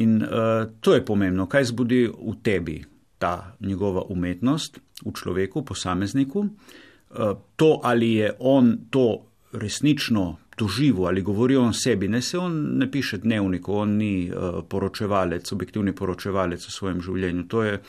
In 0.00 0.16
uh, 0.22 0.64
to 0.80 0.94
je 0.96 1.04
pomembno, 1.04 1.46
kaj 1.46 1.68
zbudi 1.70 2.06
v 2.08 2.34
tebi 2.42 2.78
ta 3.20 3.54
njegova 3.60 4.06
umetnost, 4.10 4.80
v 5.04 5.12
človeku, 5.12 5.62
posamezniku. 5.64 6.40
Uh, 6.40 7.36
to, 7.56 7.78
ali 7.84 8.14
je 8.14 8.32
on 8.38 8.78
to 8.90 9.26
resnično 9.52 10.24
doživel 10.58 11.06
ali 11.06 11.22
govori 11.22 11.56
o 11.56 11.72
sebi, 11.72 12.08
ne 12.08 12.22
se 12.22 12.38
on 12.38 12.78
ne 12.78 12.90
piše 12.90 13.18
dnevniku, 13.18 13.74
on 13.74 13.96
ni 13.96 14.30
uh, 14.30 14.62
poročevalec, 14.68 15.52
objektivni 15.52 15.92
poročevalec 15.92 16.66
v 16.66 16.72
svojem 16.72 17.02
življenju. 17.02 17.46
To, 17.48 17.62
je, 17.62 17.80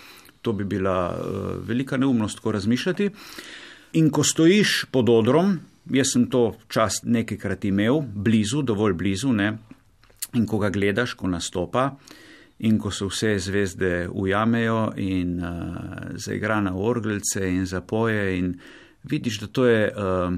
to 0.41 0.53
bi 0.53 0.65
bila 0.65 0.97
uh, 1.13 1.45
velika 1.67 1.97
neumnost, 1.97 2.39
ko 2.39 2.51
razmišljati. 2.51 3.09
In 4.01 4.09
ko 4.09 4.23
stojiš 4.23 4.85
pod 4.91 5.09
odrom, 5.09 5.59
jaz 5.93 6.13
sem 6.13 6.27
to 6.29 6.55
čas 6.67 7.03
nekajkrat 7.03 7.65
imel, 7.65 8.01
blizu, 8.01 8.61
dovolj 8.65 8.97
blizu, 8.97 9.33
ne, 9.33 9.53
in 10.35 10.45
ko 10.49 10.59
ga 10.59 10.69
gledaš, 10.73 11.13
ko 11.15 11.29
nastopa, 11.31 11.91
in 12.65 12.79
ko 12.79 12.91
se 12.91 13.05
vse 13.05 13.35
zvezde 13.39 14.07
ujamejo 14.11 14.93
in 14.97 15.37
uh, 15.43 16.17
zaigra 16.17 16.61
na 16.63 16.75
orgelce 16.75 17.45
in 17.51 17.65
zapoje, 17.65 18.37
in 18.39 18.53
vidiš, 19.03 19.39
da 19.43 19.47
to 19.47 19.65
je, 19.67 19.87
uh, 19.91 20.35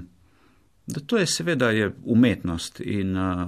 da 0.87 0.99
to 0.99 1.17
je 1.17 1.27
seveda 1.27 1.71
je 1.71 1.91
umetnost 2.03 2.79
in 2.79 3.17
uh, 3.17 3.47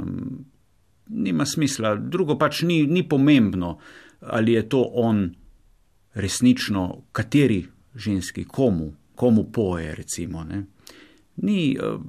nima 1.07 1.45
smisla. 1.45 1.95
Drugo 1.95 2.37
pač 2.37 2.61
ni, 2.61 2.83
ni 2.87 3.07
pomembno, 3.09 3.77
ali 4.19 4.53
je 4.53 4.69
to 4.69 4.81
on 4.93 5.29
resnično, 6.13 7.03
kateri 7.11 7.65
ženski, 7.95 8.43
komu, 8.43 8.93
komu 9.15 9.51
poje, 9.51 9.95
recimo. 9.95 10.43
Ne. 10.43 10.63
Ni. 11.35 11.77
Uh, 11.77 12.01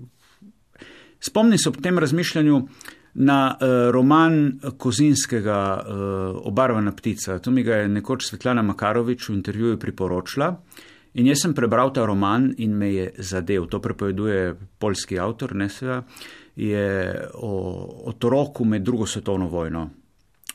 Spomnim 1.21 1.59
se 1.59 1.69
ob 1.69 1.77
tem 1.83 1.99
razmišljanju, 1.99 2.57
uh, 2.57 2.69
na 3.15 3.57
uh, 3.61 3.91
roman 3.91 4.61
Kozinskega 4.79 5.83
uh, 5.87 6.47
Obarvana 6.47 6.93
ptica. 6.93 7.39
To 7.39 7.51
mi 7.51 7.63
ga 7.63 7.75
je 7.75 7.89
nekoč 7.89 8.27
Svetlana 8.27 8.63
Makarovič 8.63 9.29
v 9.29 9.35
intervjuju 9.35 9.79
priporočila. 9.79 10.55
In 11.15 11.27
jaz 11.27 11.43
sem 11.43 11.55
prebral 11.55 11.91
ta 11.93 12.05
roman 12.07 12.53
in 12.59 12.77
me 12.79 12.93
je 12.93 13.13
zadev. 13.19 13.67
To 13.71 13.81
prepoveduje 13.81 14.55
polski 14.79 15.19
avtor, 15.19 15.55
ne 15.55 15.69
seveda, 15.69 16.05
je 16.57 16.85
o 17.35 17.53
otroku 18.11 18.65
med 18.65 18.83
drugo 18.83 19.07
svetovno 19.07 19.49
vojno. 19.49 19.89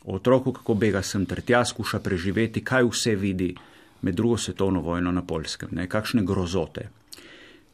O 0.05 0.15
otroku, 0.15 0.53
kako 0.53 0.73
bega 0.73 1.01
sem 1.01 1.25
ter 1.25 1.41
tja, 1.41 1.65
skuša 1.65 1.99
preživeti, 1.99 2.63
kaj 2.63 2.85
vse 2.87 3.15
vidi 3.15 3.55
med 4.01 4.15
drugo 4.15 4.37
svetovno 4.37 4.81
vojno 4.81 5.11
na 5.11 5.25
polskem, 5.25 5.69
ne, 5.71 5.89
kakšne 5.89 6.23
grozote. 6.23 6.89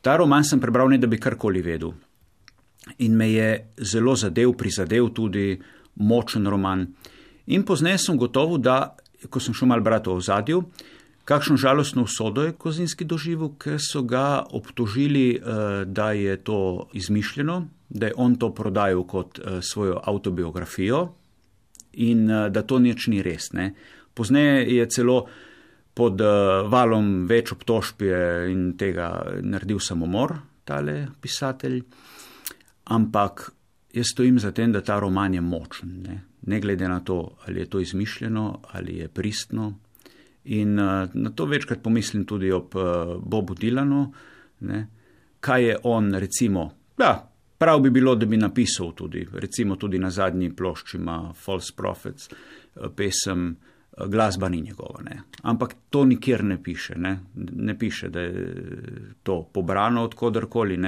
Ta 0.01 0.15
roman 0.17 0.43
sem 0.43 0.59
prebral, 0.59 0.89
ne 0.89 0.97
da 0.97 1.07
bi 1.07 1.19
karkoli 1.19 1.61
vedel 1.61 1.91
in 2.97 3.15
me 3.15 3.31
je 3.31 3.73
zelo 3.77 4.15
zadev, 4.15 4.53
prizadev 4.57 5.09
tudi 5.13 5.59
močen 5.95 6.47
roman. 6.47 6.87
In 7.45 7.63
pozneje 7.63 7.97
sem 7.97 8.17
gotovo, 8.17 8.57
da, 8.57 8.95
ko 9.29 9.39
sem 9.39 9.53
šel 9.53 9.67
mal 9.67 9.81
brati 9.81 10.09
o 10.09 10.19
zadju, 10.19 10.63
kakšno 11.31 11.57
žalostno 11.57 12.03
usodo 12.03 12.43
je 12.43 12.51
Kozinski 12.59 13.07
doživel, 13.07 13.53
ker 13.55 13.79
so 13.79 14.03
ga 14.03 14.43
obtožili, 14.51 15.35
eh, 15.35 15.85
da 15.85 16.11
je 16.11 16.35
to 16.43 16.89
izmišljeno, 16.93 17.67
da 17.89 18.11
je 18.11 18.17
on 18.17 18.35
to 18.35 18.53
prodajal 18.53 19.03
kot 19.07 19.39
eh, 19.39 19.61
svojo 19.61 19.99
autobiografijo 20.03 21.13
in 21.93 22.29
eh, 22.29 22.49
da 22.49 22.61
to 22.61 22.79
nič 22.79 23.07
ni 23.07 23.21
res. 23.21 23.53
Ne. 23.53 23.73
Pozneje 24.13 24.67
je 24.75 24.89
celo 24.89 25.25
pod 25.93 26.21
valom 26.71 27.25
več 27.27 27.51
obtožb 27.51 28.01
in 28.47 28.77
tega 28.79 29.09
naredil 29.43 29.79
samomor, 29.79 30.37
tale 30.63 31.09
pisatelj 31.21 31.81
ampak 32.91 33.51
jaz 33.93 34.05
stojim 34.11 34.39
za 34.39 34.51
tem, 34.51 34.71
da 34.71 34.81
ta 34.81 34.99
roman 34.99 35.33
je 35.33 35.41
močen, 35.41 36.01
ne, 36.07 36.21
ne 36.41 36.59
glede 36.59 36.87
na 36.87 36.99
to, 36.99 37.37
ali 37.45 37.59
je 37.59 37.69
to 37.69 37.79
izmišljeno 37.79 38.59
ali 38.71 38.97
je 38.97 39.07
pristno. 39.07 39.73
In 40.43 40.79
uh, 40.79 41.09
na 41.13 41.29
to 41.29 41.45
večkrat 41.45 41.83
pomislim 41.83 42.25
tudi 42.25 42.51
ob 42.51 42.75
uh, 42.75 43.17
Bobu 43.21 43.53
Dilanu, 43.53 44.13
ne, 44.59 44.87
kaj 45.39 45.65
je 45.65 45.77
on, 45.83 46.13
recimo, 46.13 46.71
da, 46.97 47.31
prav 47.57 47.81
bi 47.81 47.89
bilo, 47.89 48.15
da 48.15 48.25
bi 48.25 48.37
napisal 48.37 48.93
tudi, 48.97 49.27
recimo 49.33 49.75
tudi 49.75 49.99
na 49.99 50.09
zadnji 50.09 50.49
plošči 50.55 50.97
ima 50.97 51.33
False 51.33 51.73
Prophets, 51.77 52.29
uh, 52.29 52.89
pesem, 52.95 53.55
glasba 54.07 54.49
ni 54.49 54.61
njegova, 54.61 55.01
ne. 55.03 55.21
ampak 55.41 55.75
to 55.89 56.05
nikjer 56.05 56.43
ne 56.43 56.63
piše, 56.63 56.95
ne, 56.97 57.19
ne 57.35 57.77
piše, 57.79 58.09
da 58.09 58.21
je 58.21 58.55
to 59.23 59.43
pobrano 59.53 60.03
od 60.03 60.13
kodarkoli, 60.13 60.79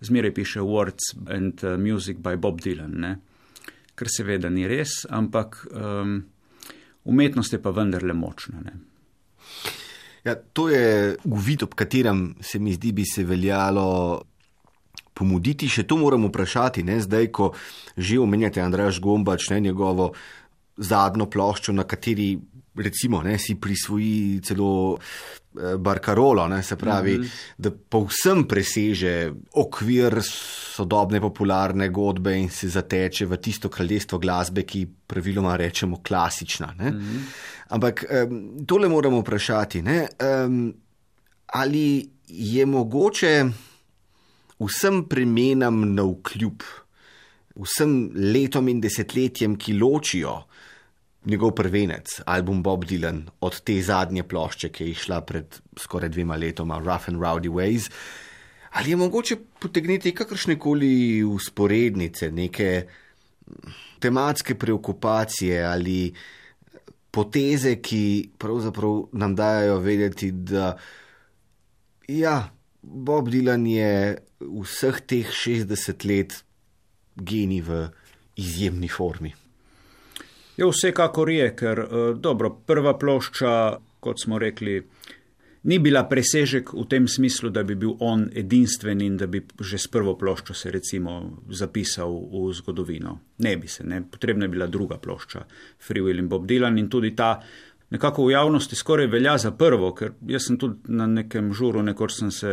zmeraj 0.00 0.34
piše 0.34 0.60
Words 0.60 1.14
and 1.26 1.80
Music 1.80 2.18
by 2.18 2.36
Bob 2.36 2.60
Dylan, 2.60 3.00
ne? 3.00 3.16
kar 3.94 4.08
seveda 4.10 4.50
ni 4.50 4.66
res, 4.68 5.02
ampak 5.10 5.66
um, 5.70 6.22
umetnost 7.04 7.52
je 7.52 7.60
pa 7.62 7.70
vendarle 7.70 8.14
močna. 8.16 8.60
Ne? 8.64 8.72
Ja, 10.24 10.36
to 10.52 10.68
je 10.70 11.16
uvid, 11.24 11.64
ob 11.66 11.74
katerem 11.74 12.36
se 12.40 12.58
mi 12.58 12.72
zdi, 12.74 12.92
bi 12.92 13.04
se 13.04 13.24
veljalo 13.26 14.22
pomuditi. 15.14 15.68
Še 15.68 15.84
to 15.88 15.98
moram 15.98 16.28
vprašati, 16.28 16.84
ne? 16.86 17.00
zdaj, 17.02 17.30
ko 17.34 17.50
že 17.96 18.20
omenjate 18.22 18.62
Andraš 18.62 19.00
Gombač, 19.02 19.50
ne 19.50 19.60
njegovo 19.60 20.12
zadnjo 20.78 21.26
ploščo, 21.30 21.74
na 21.74 21.84
kateri 21.84 22.36
recimo 22.74 23.22
ne, 23.22 23.38
si 23.38 23.54
prisvoji 23.60 24.40
celo 24.40 24.98
Eh, 25.52 25.76
barkarolo, 25.76 26.46
ne, 26.48 26.62
se 26.62 26.76
pravi, 26.76 27.18
mm 27.18 27.22
-hmm. 27.22 27.30
da 27.58 27.70
povsem 27.70 28.44
preseže 28.48 29.32
okvir 29.52 30.22
sodobne 30.74 31.20
popularne 31.20 31.88
godbe 31.88 32.38
in 32.38 32.48
se 32.48 32.68
zateče 32.68 33.26
v 33.26 33.36
tisto 33.36 33.68
kraljestvo 33.68 34.18
glasbe, 34.18 34.62
ki 34.62 34.88
praviloma 35.06 35.56
rečemo 35.56 36.00
klasična. 36.02 36.66
Mm 36.66 36.84
-hmm. 36.84 37.20
Ampak 37.68 38.04
um, 38.30 38.66
tole 38.66 38.88
moramo 38.88 39.20
vprašati, 39.20 39.82
ne, 39.82 40.08
um, 40.46 40.74
ali 41.46 42.10
je 42.28 42.66
mogoče 42.66 43.44
vsem 44.58 45.04
premenam 45.08 45.94
na 45.94 46.02
vkljub, 46.02 46.62
vsem 47.54 48.10
letom 48.14 48.68
in 48.68 48.80
desetletjem, 48.80 49.56
ki 49.56 49.72
ločijo 49.72 50.44
njegov 51.24 51.54
prvenec, 51.54 52.20
album 52.26 52.62
Bob 52.62 52.84
Dylan, 52.84 53.22
od 53.40 53.60
te 53.60 53.76
zadnje 53.82 54.22
plošče, 54.22 54.68
ki 54.68 54.84
je 54.84 54.90
išla 54.96 55.20
pred 55.26 55.60
skoraj 55.78 56.10
dvema 56.10 56.36
letoma, 56.36 56.78
Rough 56.78 57.08
and 57.08 57.22
Rowdy 57.22 57.50
Ways. 57.50 57.90
Ali 58.72 58.90
je 58.90 58.96
mogoče 58.96 59.36
potegniti 59.60 60.14
kakršne 60.14 60.58
koli 60.58 61.22
usporednice, 61.24 62.30
neke 62.30 62.86
tematske 64.00 64.54
preokupacije 64.54 65.62
ali 65.64 66.14
poteze, 67.10 67.76
ki 67.82 68.30
pravzaprav 68.38 69.04
nam 69.12 69.36
dajo 69.36 69.78
vedeti, 69.78 70.30
da 70.32 70.76
ja, 72.08 72.50
Bob 72.82 73.28
Dylan 73.28 73.66
je 73.68 74.18
vseh 74.40 75.00
teh 75.06 75.28
60 75.28 76.06
let 76.08 76.40
genij 77.16 77.62
v 77.62 77.84
izjemni 78.36 78.88
formi. 78.88 79.34
Je 80.56 80.68
vsekakor 80.68 81.30
je, 81.30 81.48
ker 81.56 81.78
eh, 81.78 82.14
dobro, 82.20 82.50
prva 82.66 82.96
plošča, 82.98 83.52
kot 84.00 84.20
smo 84.20 84.38
rekli, 84.38 84.82
ni 85.62 85.78
bila 85.78 86.02
presežek 86.10 86.72
v 86.74 86.84
tem 86.90 87.06
smislu, 87.08 87.50
da 87.54 87.62
bi 87.62 87.76
bil 87.78 87.94
on 88.00 88.26
edinstven 88.34 89.00
in 89.00 89.16
da 89.16 89.26
bi 89.30 89.42
že 89.60 89.78
s 89.78 89.88
prvo 89.88 90.16
ploščo 90.18 90.54
se 90.54 90.70
recimo 90.70 91.38
zapisal 91.50 92.10
v 92.32 92.52
zgodovino. 92.52 93.18
Ne 93.38 93.56
bi 93.56 93.68
se, 93.68 93.84
ne. 93.84 94.02
potrebna 94.02 94.44
je 94.44 94.54
bila 94.56 94.66
druga 94.66 94.98
plošča, 94.98 95.44
Free 95.78 96.02
Will 96.02 96.18
in 96.18 96.28
Bob 96.28 96.46
Dylan 96.46 96.78
in 96.78 96.90
tudi 96.90 97.14
ta 97.16 97.38
nekako 97.92 98.24
v 98.26 98.32
javnosti 98.32 98.76
skoraj 98.76 99.06
velja 99.12 99.34
za 99.38 99.50
prvo, 99.52 99.90
ker 99.94 100.14
jaz 100.26 100.46
sem 100.48 100.56
tudi 100.60 100.94
na 100.96 101.06
nekem 101.06 101.50
žuru, 101.52 101.82
nekoč 101.84 102.14
sem 102.16 102.30
se 102.32 102.52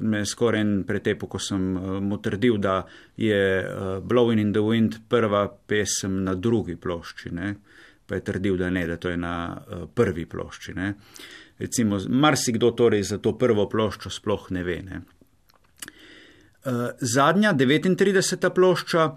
me 0.00 0.22
skoraj 0.26 0.62
en 0.62 0.74
pretepo, 0.86 1.26
ko 1.26 1.40
sem 1.42 1.64
mu 2.06 2.20
trdil, 2.22 2.60
da 2.62 2.84
je 3.18 3.40
Blowing 4.06 4.40
in 4.40 4.52
the 4.54 4.62
Wind 4.62 5.00
prva 5.08 5.48
pesem 5.66 6.22
na 6.24 6.34
drugi 6.34 6.76
plošči, 6.76 7.34
ne? 7.34 7.56
pa 8.06 8.14
je 8.14 8.22
trdil, 8.22 8.54
da 8.56 8.70
ne, 8.70 8.84
da 8.86 8.96
to 9.02 9.10
je 9.10 9.16
na 9.18 9.34
prvi 9.94 10.28
plošči. 10.30 10.74
Ne? 10.78 10.92
Recimo, 11.58 11.98
marsikdo 12.08 12.70
torej 12.70 13.02
za 13.08 13.18
to 13.18 13.32
prvo 13.38 13.66
ploščo 13.66 14.12
sploh 14.14 14.44
ne 14.54 14.62
ve. 14.62 14.76
Ne? 14.86 15.00
Zadnja, 17.02 17.50
39. 17.58 18.50
plošča 18.54 19.08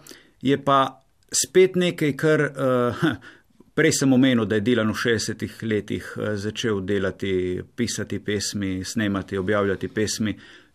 je 0.41 0.57
pa 0.63 0.80
spet 1.30 1.76
nekaj, 1.78 2.15
kar 2.17 2.45
uh, 2.49 3.03
prej 3.80 3.93
sem 3.95 4.13
omenil, 4.13 4.43
da 4.43 4.57
je 4.57 4.65
Dilan 4.67 4.89
v 4.91 4.97
60-ih 4.99 5.53
letih 5.63 6.07
uh, 6.17 6.34
začel 6.36 6.82
delati, 6.84 7.61
pisati 7.75 8.19
pesmi, 8.19 8.84
snemati, 8.84 9.38
objavljati 9.39 9.88
pesmi, 9.88 10.34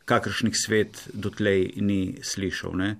kakršnih 0.08 0.56
svet 0.56 1.02
dotlej 1.12 1.74
ni 1.84 2.16
slišal. 2.22 2.72
Ne. 2.80 2.94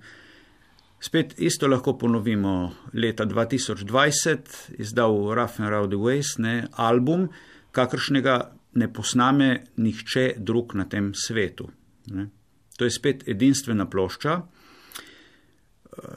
Spet 1.01 1.33
isto 1.41 1.67
lahko 1.67 1.95
ponovimo. 1.97 2.53
Leta 2.93 3.25
2020 3.25 4.77
izdal 4.77 5.17
Rough 5.33 5.57
and 5.61 5.73
Rowdy 5.73 5.97
Ways, 5.97 6.37
ne, 6.37 6.67
album, 6.71 7.27
kakršnega 7.73 8.37
ne 8.77 8.91
posname 8.93 9.49
nihče 9.77 10.35
drug 10.37 10.75
na 10.77 10.85
tem 10.85 11.13
svetu. 11.17 11.71
Ne. 12.13 12.29
To 12.77 12.85
je 12.85 12.93
spet 12.93 13.25
edinstvena 13.27 13.89
plošča. 13.89 14.37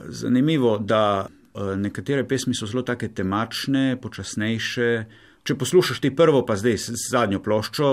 Zanimivo, 0.08 0.76
da 0.78 1.24
eh, 1.24 1.37
nekatere 1.76 2.26
pesmi 2.28 2.54
so 2.54 2.66
zelo 2.66 2.82
take 2.86 3.08
temačne, 3.14 3.96
počasnejše. 4.02 4.90
Če 5.48 5.54
poslušaš 5.56 6.00
ti 6.04 6.10
prvo, 6.14 6.42
pa 6.46 6.58
zdaj 6.60 6.76
zadnjo 7.08 7.40
ploščo, 7.40 7.92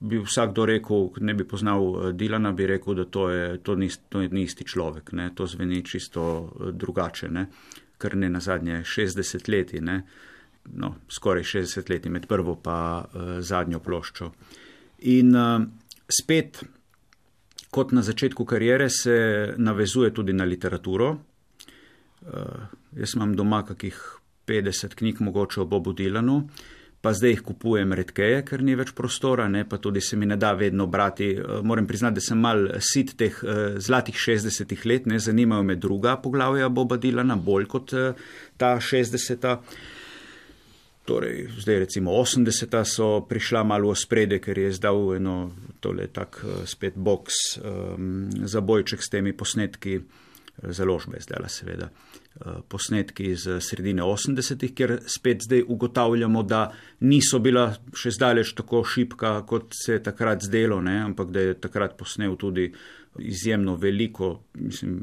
bi 0.00 0.18
vsakdo 0.22 0.64
rekel, 0.66 1.10
ne 1.20 1.34
bi 1.34 1.46
poznal 1.48 1.84
eh, 1.88 2.12
Dilana, 2.12 2.52
bi 2.52 2.66
rekel, 2.66 2.94
da 2.98 3.04
to 3.04 3.28
je, 3.30 3.58
to 3.62 3.74
ni, 3.74 3.90
to 4.08 4.22
ni 4.22 4.42
isti 4.46 4.66
človek, 4.66 5.12
ne? 5.12 5.30
to 5.34 5.46
zveni 5.46 5.82
čisto 5.84 6.24
eh, 6.46 6.72
drugače, 6.72 7.30
ne? 7.30 7.46
kar 7.98 8.14
ne 8.16 8.30
na 8.30 8.40
zadnje 8.40 8.82
60 8.86 9.48
leti, 9.50 9.80
ne? 9.80 10.02
no, 10.78 10.94
skoraj 11.10 11.42
60 11.42 11.90
leti 11.90 12.10
med 12.10 12.26
prvo 12.30 12.54
pa 12.62 12.78
uh, 13.02 13.38
zadnjo 13.40 13.80
ploščo. 13.82 14.28
In 15.10 15.32
uh, 15.34 15.64
spet 16.06 16.60
kot 17.74 17.92
na 17.92 18.02
začetku 18.02 18.44
karijere, 18.44 18.86
se 18.90 19.16
navezuje 19.56 20.12
tudi 20.14 20.32
na 20.32 20.44
literaturo. 20.44 21.16
Uh, 22.22 22.66
jaz 22.98 23.14
imam 23.16 23.36
doma 23.36 23.62
kakih 23.66 23.98
50 24.48 24.94
knjig, 24.98 25.20
mogoče 25.20 25.60
o 25.62 25.66
Bobu 25.68 25.92
Dilanu, 25.92 26.48
pa 27.00 27.12
zdaj 27.14 27.30
jih 27.30 27.42
kupujem 27.46 27.92
redkeje, 27.94 28.40
ker 28.48 28.64
ni 28.64 28.74
več 28.78 28.90
prostora, 28.96 29.46
ne, 29.48 29.62
pa 29.68 29.78
tudi 29.78 30.00
se 30.02 30.16
mi 30.16 30.26
ne 30.26 30.36
da 30.36 30.52
vedno 30.58 30.86
brati. 30.86 31.30
Uh, 31.36 31.60
moram 31.62 31.86
priznati, 31.86 32.18
da 32.18 32.24
sem 32.24 32.40
mal 32.40 32.64
sit 32.82 33.14
teh 33.20 33.38
uh, 33.44 33.78
zlatih 33.78 34.16
60 34.18 34.74
let, 34.86 35.06
ne 35.06 35.20
zanimajo 35.22 35.62
me 35.62 35.76
druga 35.76 36.16
poglavja 36.22 36.68
Boba 36.68 36.98
Dilana, 36.98 37.36
bolj 37.36 37.70
kot 37.70 37.94
ta 38.58 38.74
60. 38.82 39.48
Torej, 41.08 41.48
zdaj 41.58 41.78
recimo 41.78 42.12
80. 42.12 42.84
so 42.84 43.24
prišla 43.24 43.64
malo 43.64 43.88
v 43.88 43.96
sprede, 43.96 44.36
ker 44.44 44.58
je 44.60 44.76
zdal 44.76 45.16
eno 45.16 45.48
tole 45.80 46.04
tak 46.12 46.44
eh, 46.44 46.66
spet 46.68 47.00
box 47.00 47.56
um, 47.56 48.28
za 48.44 48.60
bojček 48.60 49.00
s 49.00 49.08
temi 49.08 49.32
posnetki, 49.32 50.02
eh, 50.62 50.72
založbe 50.72 51.20
zdaj 51.20 51.48
seveda, 51.48 51.90
posnetki 52.68 53.32
iz 53.32 53.48
sredine 53.60 54.02
80. 54.02 54.62
ker 54.74 54.98
spet 55.06 55.42
zdaj 55.42 55.64
ugotavljamo, 55.66 56.42
da 56.42 56.68
niso 57.00 57.40
bila 57.42 57.72
še 57.96 58.12
zdaleč 58.14 58.52
tako 58.54 58.84
šipka, 58.86 59.32
kot 59.46 59.74
se 59.74 59.96
je 59.96 60.02
takrat 60.02 60.44
zdelo, 60.46 60.78
ne? 60.82 61.00
ampak 61.02 61.32
da 61.34 61.40
je 61.40 61.56
takrat 61.58 61.96
posnel 61.98 62.36
tudi 62.38 62.68
izjemno 63.18 63.74
veliko, 63.74 64.44
mislim, 64.54 65.00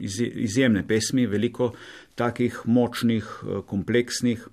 izjemne 0.00 0.86
pesmi, 0.88 1.26
veliko 1.26 1.74
takih 2.16 2.62
močnih, 2.64 3.28
kompleksnih. 3.66 4.48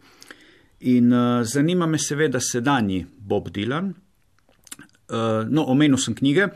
In 0.80 1.14
uh, 1.14 1.44
zanima 1.44 1.88
me 1.88 1.98
seveda 1.98 2.40
sedanji 2.40 3.06
Bob 3.18 3.50
Dylan. 3.50 3.94
Uh, 5.10 5.46
no, 5.50 5.64
omenil 5.72 5.98
sem 5.98 6.16
knjige. 6.16 6.50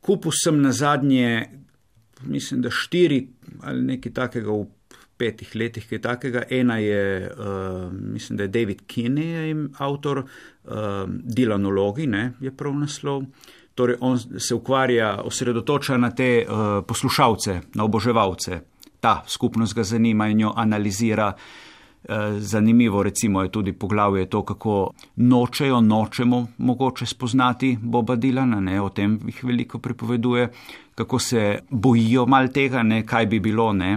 Kupil 0.00 0.32
sem 0.34 0.60
na 0.62 0.72
zadnje, 0.72 1.59
mislim, 2.22 2.62
da 2.62 2.70
štiri 2.70 3.28
ali 3.62 3.82
nekaj 3.82 4.12
takega 4.12 4.52
v 4.52 4.66
petih 5.20 5.52
letih, 5.54 5.84
kaj 5.88 6.00
takega. 6.00 6.42
Ena 6.50 6.78
je, 6.78 7.30
uh, 7.30 7.92
mislim, 7.92 8.36
da 8.36 8.42
je 8.42 8.48
David 8.48 8.82
Kinney, 8.88 9.68
avtor 9.78 10.22
uh, 10.24 10.72
Dylanologi, 11.08 12.06
ne, 12.08 12.32
je 12.40 12.52
prav 12.56 12.74
naslov. 12.74 13.24
Torej, 13.74 13.96
on 14.00 14.18
se 14.18 14.54
ukvarja, 14.54 15.20
osredotoča 15.24 15.96
na 15.96 16.10
te 16.10 16.30
uh, 16.44 16.84
poslušalce, 16.86 17.60
na 17.74 17.84
oboževalce. 17.84 18.60
Ta 19.00 19.22
skupnost 19.28 19.74
ga 19.74 19.84
zanima 19.84 20.28
in 20.28 20.40
jo 20.40 20.54
analizira. 20.56 21.34
Eh, 22.08 22.40
zanimivo 22.40 23.02
recimo 23.02 23.42
je 23.42 23.48
tudi 23.48 23.72
poglavje 23.72 24.26
to, 24.26 24.42
kako 24.44 24.90
nočejo, 25.16 25.80
nočemo 25.80 26.46
mogoče 26.58 27.06
spoznati 27.06 27.78
Boba 27.82 28.16
Dilana, 28.16 28.60
ne, 28.60 28.80
o 28.80 28.88
tem 28.88 29.20
jih 29.26 29.44
veliko 29.44 29.78
pripoveduje, 29.78 30.48
kako 31.00 31.18
se 31.18 31.58
bojijo 31.70 32.26
mal 32.26 32.50
tega, 32.52 32.82
ne, 32.82 33.06
kaj 33.06 33.26
bi 33.26 33.40
bilo, 33.40 33.72
ne. 33.72 33.94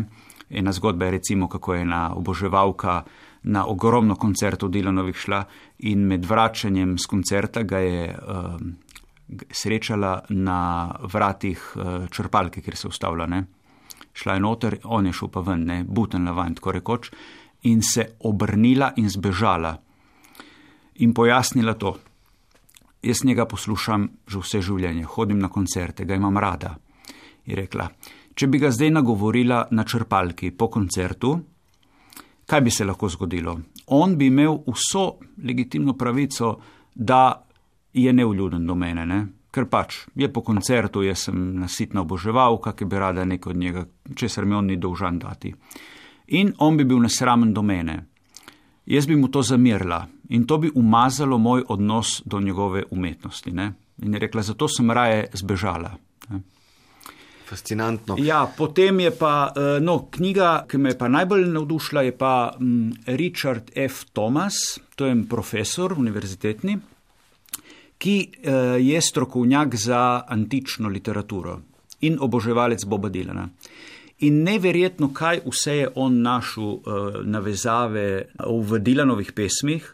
Ena 0.50 0.72
zgodba 0.72 1.06
je 1.06 1.12
recimo, 1.12 1.50
kako 1.50 1.74
je 1.74 1.82
ena 1.82 2.14
oboževalka 2.16 3.02
na 3.44 3.66
ogromno 3.68 4.16
koncertov 4.16 4.70
Dilanovih 4.72 5.16
šla 5.16 5.42
in 5.80 6.06
med 6.08 6.26
vračanjem 6.26 6.96
z 6.98 7.10
koncerta 7.12 7.64
ga 7.68 7.82
je 7.84 8.06
uh, 8.08 8.56
srečala 9.52 10.14
na 10.30 10.60
vratih 11.12 11.66
uh, 11.76 12.08
črpalke, 12.08 12.62
kjer 12.62 12.78
se 12.80 12.88
ustavlja, 12.88 13.28
ne. 13.28 13.44
Šla 14.14 14.38
je 14.38 14.46
noter, 14.46 14.78
on 14.84 15.06
je 15.06 15.14
šel 15.14 15.32
pa 15.34 15.44
ven, 15.44 15.66
ne, 15.68 15.82
buten 15.84 16.24
lavan, 16.30 16.56
tako 16.56 16.72
rekoč 16.72 17.12
in 17.64 17.82
se 17.82 18.14
obrnila 18.20 18.94
in 18.96 19.10
zbežala 19.10 19.76
in 21.04 21.14
pojasnila 21.14 21.74
to. 21.74 21.98
Jaz 23.04 23.26
njega 23.28 23.46
poslušam 23.46 24.08
že 24.28 24.40
vse 24.40 24.62
življenje, 24.62 25.04
hodim 25.04 25.40
na 25.40 25.52
koncerte, 25.52 26.06
ga 26.06 26.16
imam 26.16 26.38
rada. 26.38 26.78
Je 27.46 27.56
rekla, 27.56 27.90
če 28.36 28.48
bi 28.48 28.60
ga 28.60 28.72
zdaj 28.72 28.92
nagovorila 28.92 29.68
na 29.72 29.84
črpalki 29.84 30.52
po 30.52 30.70
koncertu, 30.72 31.34
kaj 32.48 32.62
bi 32.62 32.72
se 32.72 32.86
lahko 32.86 33.10
zgodilo? 33.10 33.58
On 33.88 34.18
bi 34.18 34.28
imel 34.32 34.62
vso 34.68 35.18
legitimno 35.44 35.98
pravico, 35.98 36.58
da 36.96 37.44
je 37.94 38.14
neuljuden 38.14 38.68
do 38.68 38.76
mene, 38.76 39.06
ne? 39.06 39.24
ker 39.54 39.68
pač 39.70 40.00
je 40.18 40.26
po 40.34 40.42
koncertu, 40.42 41.04
jaz 41.06 41.28
sem 41.28 41.42
nasitna 41.62 42.02
oboževalka, 42.02 42.72
ki 42.74 42.88
bi 42.90 42.98
rada 42.98 43.26
nekaj 43.26 43.52
od 43.52 43.58
njega, 43.58 43.84
česar 44.16 44.46
mi 44.50 44.56
on 44.58 44.66
ni 44.66 44.80
dolžan 44.82 45.20
dati 45.22 45.54
in 46.28 46.54
on 46.58 46.78
bi 46.78 46.84
bil 46.84 47.00
nesramen 47.00 47.54
do 47.54 47.62
mene. 47.62 48.06
Jaz 48.86 49.08
bi 49.08 49.16
mu 49.16 49.28
to 49.28 49.42
zamirila 49.42 50.08
in 50.30 50.48
to 50.48 50.58
bi 50.58 50.72
umazalo 50.76 51.38
moj 51.38 51.64
odnos 51.70 52.22
do 52.26 52.40
njegove 52.40 52.84
umetnosti. 52.92 53.52
Ne? 53.52 53.74
In 53.98 54.14
je 54.14 54.20
rekla, 54.20 54.42
zato 54.42 54.68
sem 54.68 54.92
raje 54.92 55.28
zbežala. 55.34 55.96
Ne? 56.30 56.42
Fascinantno. 57.46 58.16
Ja, 58.20 58.46
potem 58.58 59.00
je 59.00 59.12
pa 59.12 59.52
eh, 59.56 59.80
no, 59.84 60.08
knjiga, 60.12 60.66
ki 60.70 60.78
me 60.78 60.94
je 60.94 60.98
pa 60.98 61.08
najbolj 61.12 61.46
navdušila, 61.52 62.02
je 62.08 62.18
pa 62.18 62.34
mm, 62.60 62.92
Richard 63.20 63.72
F. 63.76 64.06
Thomas, 64.14 64.80
to 64.96 65.06
je 65.06 65.18
profesor 65.30 65.94
univerzitetni, 65.98 66.78
ki 67.98 68.18
eh, 68.22 68.52
je 68.82 69.02
strokovnjak 69.02 69.76
za 69.76 70.24
antično 70.28 70.90
literaturo 70.90 71.60
in 72.04 72.18
oboževalec 72.20 72.86
Boba 72.86 73.10
Dilana. 73.10 73.48
In 74.24 74.44
neverjetno, 74.44 75.10
kaj 75.14 75.42
vse 75.46 75.76
je 75.78 75.88
on 75.96 76.22
našel 76.22 76.64
uh, 76.64 76.82
navezave 77.24 78.30
v 78.40 78.80
Dilanovih 78.80 79.34
pesmih 79.36 79.88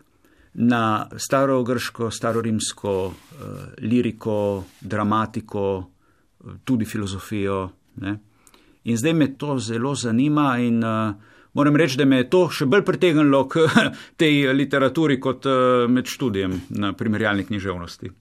na 0.54 1.08
starogrško, 1.18 2.12
starorimsko 2.12 2.93
uh, 3.06 3.14
liriko, 3.82 4.66
dramatiko, 4.82 5.64
tudi 6.64 6.86
filozofijo. 6.86 7.70
Ne? 8.04 8.16
In 8.84 8.98
zdaj 8.98 9.14
me 9.14 9.34
to 9.38 9.58
zelo 9.60 9.96
zanima 9.96 10.58
in 10.60 10.84
uh, 10.84 11.14
moram 11.54 11.76
reči, 11.76 11.98
da 11.98 12.06
me 12.06 12.24
je 12.24 12.30
to 12.30 12.46
še 12.50 12.66
bolj 12.66 12.86
pritegnilo 12.88 13.44
k 13.48 13.66
tej 14.22 14.54
literaturi 14.54 15.20
kot 15.20 15.46
uh, 15.46 15.84
med 15.90 16.08
študijem 16.08 16.62
na 16.70 16.94
primerjalni 16.94 17.46
književnosti. 17.46 18.12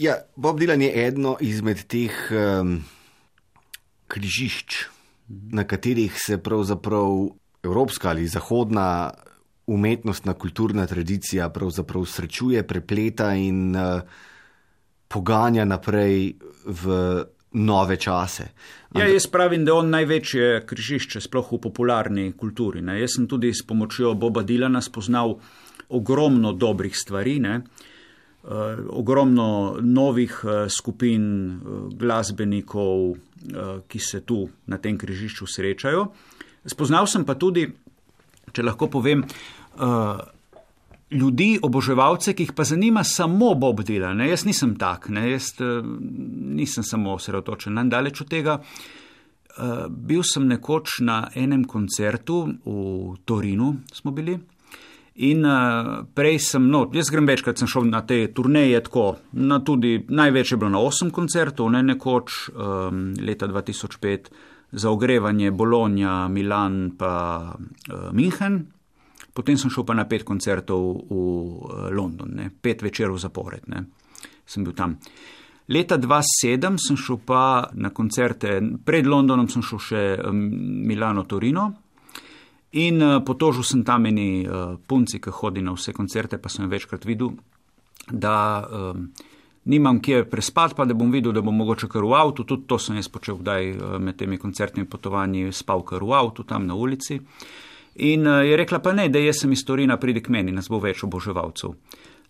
Ja, 0.00 0.16
Bob 0.36 0.60
Dylan 0.60 0.80
je 0.80 0.94
eno 1.08 1.36
izmed 1.40 1.84
teh. 1.90 2.16
Um 2.30 2.80
križišč, 4.10 4.84
na 5.54 5.64
katerih 5.64 6.14
se 6.18 6.38
pravzaprav 6.42 7.28
evropska 7.62 8.10
ali 8.10 8.26
zahodna 8.26 9.10
umetnostna 9.66 10.34
kulturna 10.34 10.86
tradicija 10.86 11.50
srečuje, 12.06 12.66
prepleta 12.66 13.34
in 13.34 13.76
uh, 13.76 14.02
poganja 15.10 15.66
naprej 15.66 16.36
v 16.64 16.84
nove 17.52 17.96
čase. 17.96 18.50
Ja, 18.94 19.06
jaz 19.06 19.26
pravim, 19.26 19.64
da 19.64 19.72
je 19.72 19.78
on 19.82 19.90
največje 19.90 20.48
križišče, 20.66 21.20
sploh 21.22 21.52
v 21.52 21.58
popularni 21.62 22.30
kulturi. 22.38 22.82
Ne. 22.82 23.00
Jaz 23.00 23.18
sem 23.18 23.26
tudi 23.30 23.50
s 23.54 23.66
pomočjo 23.66 24.14
Boba 24.14 24.42
Dilana 24.46 24.82
spoznal 24.82 25.34
ogromno 25.90 26.52
dobrih 26.52 26.94
stvari, 26.96 27.38
ne. 27.42 27.60
Uh, 28.40 28.86
ogromno 28.96 29.76
novih 29.82 30.38
uh, 30.44 30.64
skupin 30.72 31.24
uh, 31.50 31.90
glasbenikov, 31.92 33.18
ki 33.88 33.98
se 33.98 34.18
tu 34.20 34.42
na 34.68 34.76
tem 34.76 34.98
križišču 35.00 35.46
srečajo. 35.48 36.02
Spoznal 36.68 37.06
sem 37.08 37.22
pa 37.24 37.38
tudi, 37.40 37.62
če 38.52 38.64
lahko 38.66 38.90
povem, 38.92 39.22
ljudi, 41.10 41.58
oboževalce, 41.62 42.34
ki 42.34 42.48
jih 42.48 42.52
pa 42.56 42.64
zanima 42.64 43.04
samo 43.04 43.54
Bob 43.54 43.82
Dylan. 43.86 44.22
Ne? 44.22 44.28
Jaz 44.30 44.44
nisem 44.46 44.76
tak, 44.78 45.08
ne? 45.08 45.30
jaz 45.32 45.52
uh, 45.60 45.82
nisem 46.60 46.84
samo 46.86 47.14
osredotočen 47.18 47.74
na 47.74 47.84
daleč 47.84 48.20
od 48.20 48.30
tega. 48.30 48.60
Uh, 49.50 49.88
bil 49.90 50.22
sem 50.22 50.46
nekoč 50.46 51.00
na 51.02 51.24
enem 51.34 51.64
koncertu 51.68 52.44
v 52.64 53.16
Torinu, 53.24 53.74
smo 53.92 54.14
bili. 54.14 54.38
In 55.26 55.44
uh, 55.44 56.06
prej 56.14 56.38
sem, 56.40 56.68
no, 56.70 56.86
jaz 56.94 57.10
grem 57.12 57.26
večkrat, 57.28 57.58
sem 57.58 57.68
šel 57.68 57.90
na 57.90 58.00
te 58.06 58.22
turneje, 58.32 58.78
tako, 58.86 59.18
na 59.36 59.58
tudi 59.60 59.98
največ 60.08 60.54
je 60.54 60.60
bilo 60.60 60.70
na 60.72 60.80
osem 60.80 61.10
koncertov, 61.10 61.68
ne 61.74 61.82
nekoč 61.82 62.38
um, 62.54 63.02
leta 63.20 63.50
2005 63.50 64.30
za 64.72 64.90
ogrevanje 64.90 65.50
Bologna, 65.50 66.28
Milan 66.28 66.92
pa 66.96 67.12
uh, 67.52 68.12
München. 68.14 68.62
Potem 69.40 69.56
sem 69.56 69.72
šel 69.72 69.86
pa 69.88 69.96
na 69.96 70.04
pet 70.04 70.20
koncertov 70.28 70.82
v 71.08 71.16
uh, 71.16 71.88
London, 71.88 72.28
ne, 72.36 72.50
pet 72.52 72.82
večerov 72.84 73.16
zapored, 73.16 73.64
ne, 73.72 73.86
sem 74.44 74.66
bil 74.66 74.76
tam. 74.76 74.98
Leta 75.72 75.96
2007 75.96 76.76
sem 76.76 76.98
šel 77.00 77.22
pa 77.24 77.70
na 77.72 77.88
koncerte, 77.88 78.58
pred 78.84 79.08
Londonom 79.08 79.48
sem 79.48 79.64
šel 79.64 79.80
še 79.80 80.02
Milano, 80.28 81.24
Torino. 81.24 81.70
In 82.84 83.00
uh, 83.00 83.16
potožil 83.24 83.64
sem 83.64 83.80
tam 83.86 84.10
eni 84.10 84.44
uh, 84.44 84.76
punci, 84.76 85.22
ki 85.24 85.32
hodi 85.40 85.64
na 85.64 85.72
vse 85.72 85.96
koncerte, 85.96 86.36
pa 86.36 86.52
sem 86.52 86.68
večkrat 86.68 87.08
videl, 87.08 87.32
da 88.12 88.36
um, 88.60 89.08
nimam 89.72 90.02
kje 90.04 90.26
prespati, 90.28 90.76
pa 90.76 90.84
da 90.84 90.94
bom 90.94 91.08
videl, 91.10 91.32
da 91.32 91.40
bom 91.40 91.56
mogoče 91.56 91.88
kar 91.88 92.04
v 92.04 92.12
avtu. 92.18 92.44
Tudi 92.44 92.68
to 92.68 92.76
sem 92.76 93.00
jaz 93.00 93.08
počel, 93.08 93.40
kdaj 93.40 93.72
uh, 93.72 93.96
med 94.02 94.20
temi 94.20 94.36
koncertnimi 94.42 94.90
potovanji 94.90 95.48
spal 95.56 95.80
kar 95.88 96.04
v 96.04 96.18
avtu, 96.20 96.44
tam 96.44 96.68
na 96.68 96.76
ulici. 96.76 97.22
In 98.00 98.26
uh, 98.26 98.40
je 98.46 98.56
rekla, 98.56 98.78
pa 98.80 98.94
ne, 98.96 99.08
da 99.12 99.20
jaz 99.20 99.42
sem 99.42 99.52
iz 99.52 99.64
Torina, 99.66 99.98
pridi 100.00 100.22
k 100.24 100.32
meni, 100.32 100.54
nas 100.56 100.70
bo 100.72 100.80
več 100.80 101.02
oboževalcev. 101.04 101.74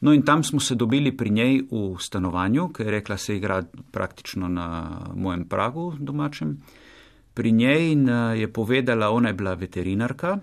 No 0.01 0.15
in 0.17 0.23
tam 0.25 0.43
smo 0.45 0.61
se 0.61 0.75
dobili 0.75 1.13
pri 1.17 1.31
njej 1.31 1.59
v 1.71 1.97
stanovanju, 2.01 2.71
ker 2.75 2.89
je 2.89 2.95
rekla, 2.97 3.17
se 3.17 3.37
igra 3.37 3.61
praktično 3.93 4.49
na 4.49 4.67
mojem 5.15 5.45
pragu 5.49 5.93
domačem. 5.99 6.57
Pri 7.35 7.53
njej 7.53 7.93
in 7.93 8.09
uh, 8.09 8.33
je 8.39 8.49
povedala, 8.53 9.11
ona 9.11 9.31
je 9.31 9.39
bila 9.39 9.55
veterinarka, 9.55 10.39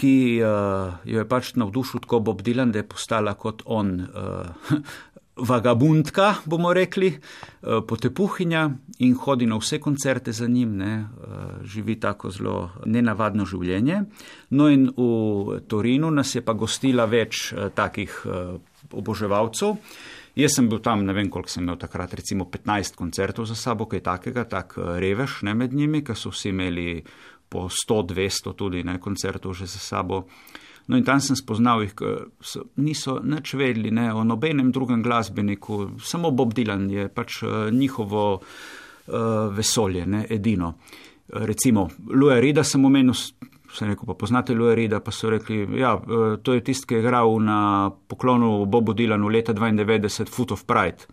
ki 0.00 0.40
uh, 0.40 0.94
jo 1.04 1.20
je 1.20 1.28
pač 1.28 1.52
navdušil 1.60 2.00
tako 2.06 2.22
Bob 2.24 2.40
Dylan, 2.42 2.72
da 2.72 2.80
je 2.80 2.88
postala 2.88 3.34
kot 3.34 3.62
on 3.66 3.98
uh, 4.00 4.78
vagabundka, 5.40 6.34
bomo 6.44 6.72
rekli, 6.72 7.08
eh, 7.08 7.80
potepuhinja 7.88 8.70
in 8.98 9.14
hodi 9.14 9.46
na 9.46 9.56
vse 9.56 9.80
koncerte 9.80 10.32
za 10.32 10.46
njim, 10.46 10.76
ne, 10.76 10.94
eh, 10.94 11.64
živi 11.64 12.00
tako 12.00 12.30
zelo 12.30 12.70
nenavadno 12.84 13.44
življenje. 13.44 14.04
No 14.50 14.68
in 14.68 14.90
v 14.96 15.60
Torinu 15.68 16.10
nas 16.10 16.34
je 16.34 16.40
pa 16.40 16.52
gostila 16.52 17.04
več 17.04 17.52
eh, 17.52 17.70
takih 17.74 18.26
oboževalcev. 18.92 19.76
Jaz 20.36 20.54
sem 20.54 20.68
bil 20.68 20.78
tam, 20.78 21.04
ne 21.04 21.12
vem 21.12 21.28
koliko 21.30 21.50
sem 21.50 21.62
imel 21.62 21.76
takrat, 21.76 22.14
recimo 22.14 22.44
15 22.44 22.96
koncertov 22.96 23.46
za 23.46 23.54
sabo, 23.54 23.86
kaj 23.86 24.00
takega, 24.00 24.44
tak 24.44 24.74
revež 24.76 25.42
ne 25.42 25.54
med 25.54 25.72
njimi, 25.72 26.04
ker 26.04 26.16
so 26.16 26.30
vsi 26.30 26.48
imeli 26.48 27.02
po 27.48 27.68
100-200 27.68 28.54
tudi 28.54 28.84
ne, 28.84 28.98
koncertov 28.98 29.54
že 29.54 29.66
za 29.66 29.78
sabo. 29.78 30.24
No 30.90 30.98
in 30.98 31.04
tam 31.06 31.20
sem 31.22 31.38
spoznal 31.38 31.84
jih, 31.84 31.92
so, 32.42 32.64
niso 32.82 33.20
nič 33.22 33.54
vedeli 33.54 33.92
ne, 33.94 34.08
o 34.10 34.24
nobenem 34.26 34.72
drugem 34.74 35.04
glasbeniku, 35.06 35.84
samo 36.02 36.32
Bob 36.34 36.50
Dylan 36.56 36.88
je 36.90 37.06
pač 37.14 37.44
uh, 37.44 37.68
njihovo 37.70 38.24
uh, 38.40 39.20
vesolje, 39.54 40.02
ne, 40.06 40.24
edino. 40.26 40.74
Recimo, 41.30 41.86
Louis 42.10 42.42
Rida 42.42 42.64
sem 42.66 42.84
omenil, 42.84 43.14
se 43.14 43.86
rekel, 43.86 44.02
pa 44.08 44.18
poznate 44.18 44.56
Louis 44.58 44.74
Rida, 44.80 44.98
pa 44.98 45.14
so 45.14 45.30
rekli, 45.30 45.62
ja, 45.78 45.94
uh, 45.94 46.34
to 46.42 46.58
je 46.58 46.66
tisti, 46.66 46.90
ki 46.90 46.98
je 46.98 47.06
igral 47.06 47.38
na 47.38 47.60
poklonu 48.10 48.66
Bobu 48.66 48.96
Dylanu 48.98 49.30
leta 49.30 49.54
92, 49.54 50.26
Foot 50.26 50.58
of 50.58 50.66
Pride. 50.66 51.06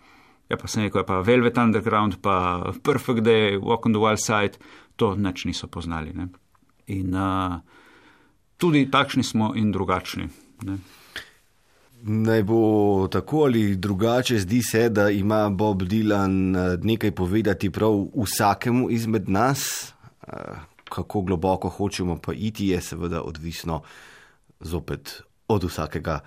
Ja, 0.49 0.57
pa 0.57 0.65
sem 0.65 0.87
rekel, 0.87 1.05
pa 1.05 1.21
Velvet 1.21 1.61
Underground, 1.61 2.17
pa 2.23 2.73
Perfect 2.81 3.21
Day, 3.21 3.59
Walk 3.61 3.85
on 3.85 3.93
the 3.93 4.01
Wild 4.01 4.25
Side, 4.25 4.57
to 4.97 5.13
nič 5.13 5.45
niso 5.45 5.69
poznali. 5.69 6.17
Ne. 6.17 6.31
In 6.97 7.13
uh, 7.13 7.59
tudi 8.57 8.91
takšni 8.91 9.23
smo 9.23 9.53
in 9.55 9.71
drugačni. 9.71 10.29
Ne. 10.63 10.77
Naj 12.03 12.43
bo 12.43 13.07
tako 13.11 13.43
ali 13.43 13.75
drugače, 13.75 14.39
zdi 14.39 14.61
se, 14.61 14.89
da 14.89 15.09
ima 15.09 15.49
Bob 15.49 15.81
Dylan 15.81 16.55
eh, 16.55 16.77
nekaj 16.83 17.11
povedati 17.11 17.69
prav 17.69 18.05
vsakemu 18.15 18.89
izmed 18.89 19.29
nas. 19.29 19.93
Eh, 20.27 20.33
kako 20.89 21.21
globoko 21.21 21.69
hočemo 21.69 22.17
pa 22.17 22.33
iti, 22.33 22.67
je 22.67 22.81
seveda 22.81 23.21
odvisno 23.21 23.81
zopet 24.59 25.21
od 25.47 25.63
vsakega. 25.63 26.19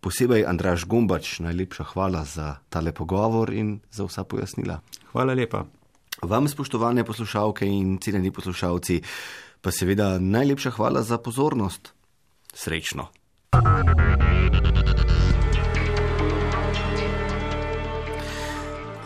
Posebej 0.00 0.44
Andraš 0.46 0.84
Gombač, 0.84 1.38
najlepša 1.40 1.84
hvala 1.84 2.24
za 2.24 2.56
tale 2.68 2.92
pogovor 2.92 3.52
in 3.52 3.80
za 3.90 4.04
vsa 4.04 4.24
pojasnila. 4.24 4.80
Hvala 5.12 5.34
lepa. 5.34 5.64
Vam, 6.22 6.48
spoštovane 6.48 7.04
poslušalke 7.04 7.66
in 7.66 7.98
cenjeni 8.00 8.30
poslušalci, 8.30 9.02
pa 9.60 9.70
seveda 9.70 10.18
najlepša 10.18 10.70
hvala 10.70 11.02
za 11.02 11.18
pozornost. 11.18 11.92
Srečno. 12.54 13.08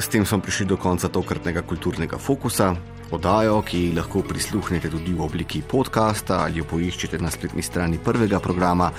S 0.00 0.08
tem 0.08 0.24
smo 0.26 0.40
prišli 0.40 0.66
do 0.66 0.76
konca 0.76 1.08
tokratnega 1.08 1.62
kulturnega 1.62 2.18
fokusa. 2.18 2.74
Podajo, 3.10 3.58
ki 3.66 3.90
lahko 3.92 4.22
prisluhnete 4.22 4.88
tudi 4.90 5.12
v 5.12 5.20
obliki 5.20 5.62
podcasta 5.66 6.44
ali 6.46 6.62
jo 6.62 6.64
poiščete 6.64 7.18
na 7.18 7.30
spletni 7.30 7.62
strani 7.62 7.98
prvega 7.98 8.38
programa, 8.40 8.92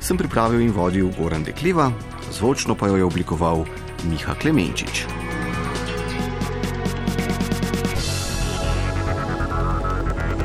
sem 0.00 0.20
pripravil 0.20 0.60
in 0.60 0.72
vodil 0.76 1.08
Goran 1.16 1.42
Dekliva, 1.42 1.88
zvočno 2.30 2.76
pa 2.76 2.92
jo 2.92 3.00
je 3.00 3.08
oblikoval 3.08 3.64
Miha 4.04 4.36
Klemenčič. 4.36 5.06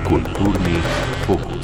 Kulturni 0.09 0.77
fokus. 1.27 1.58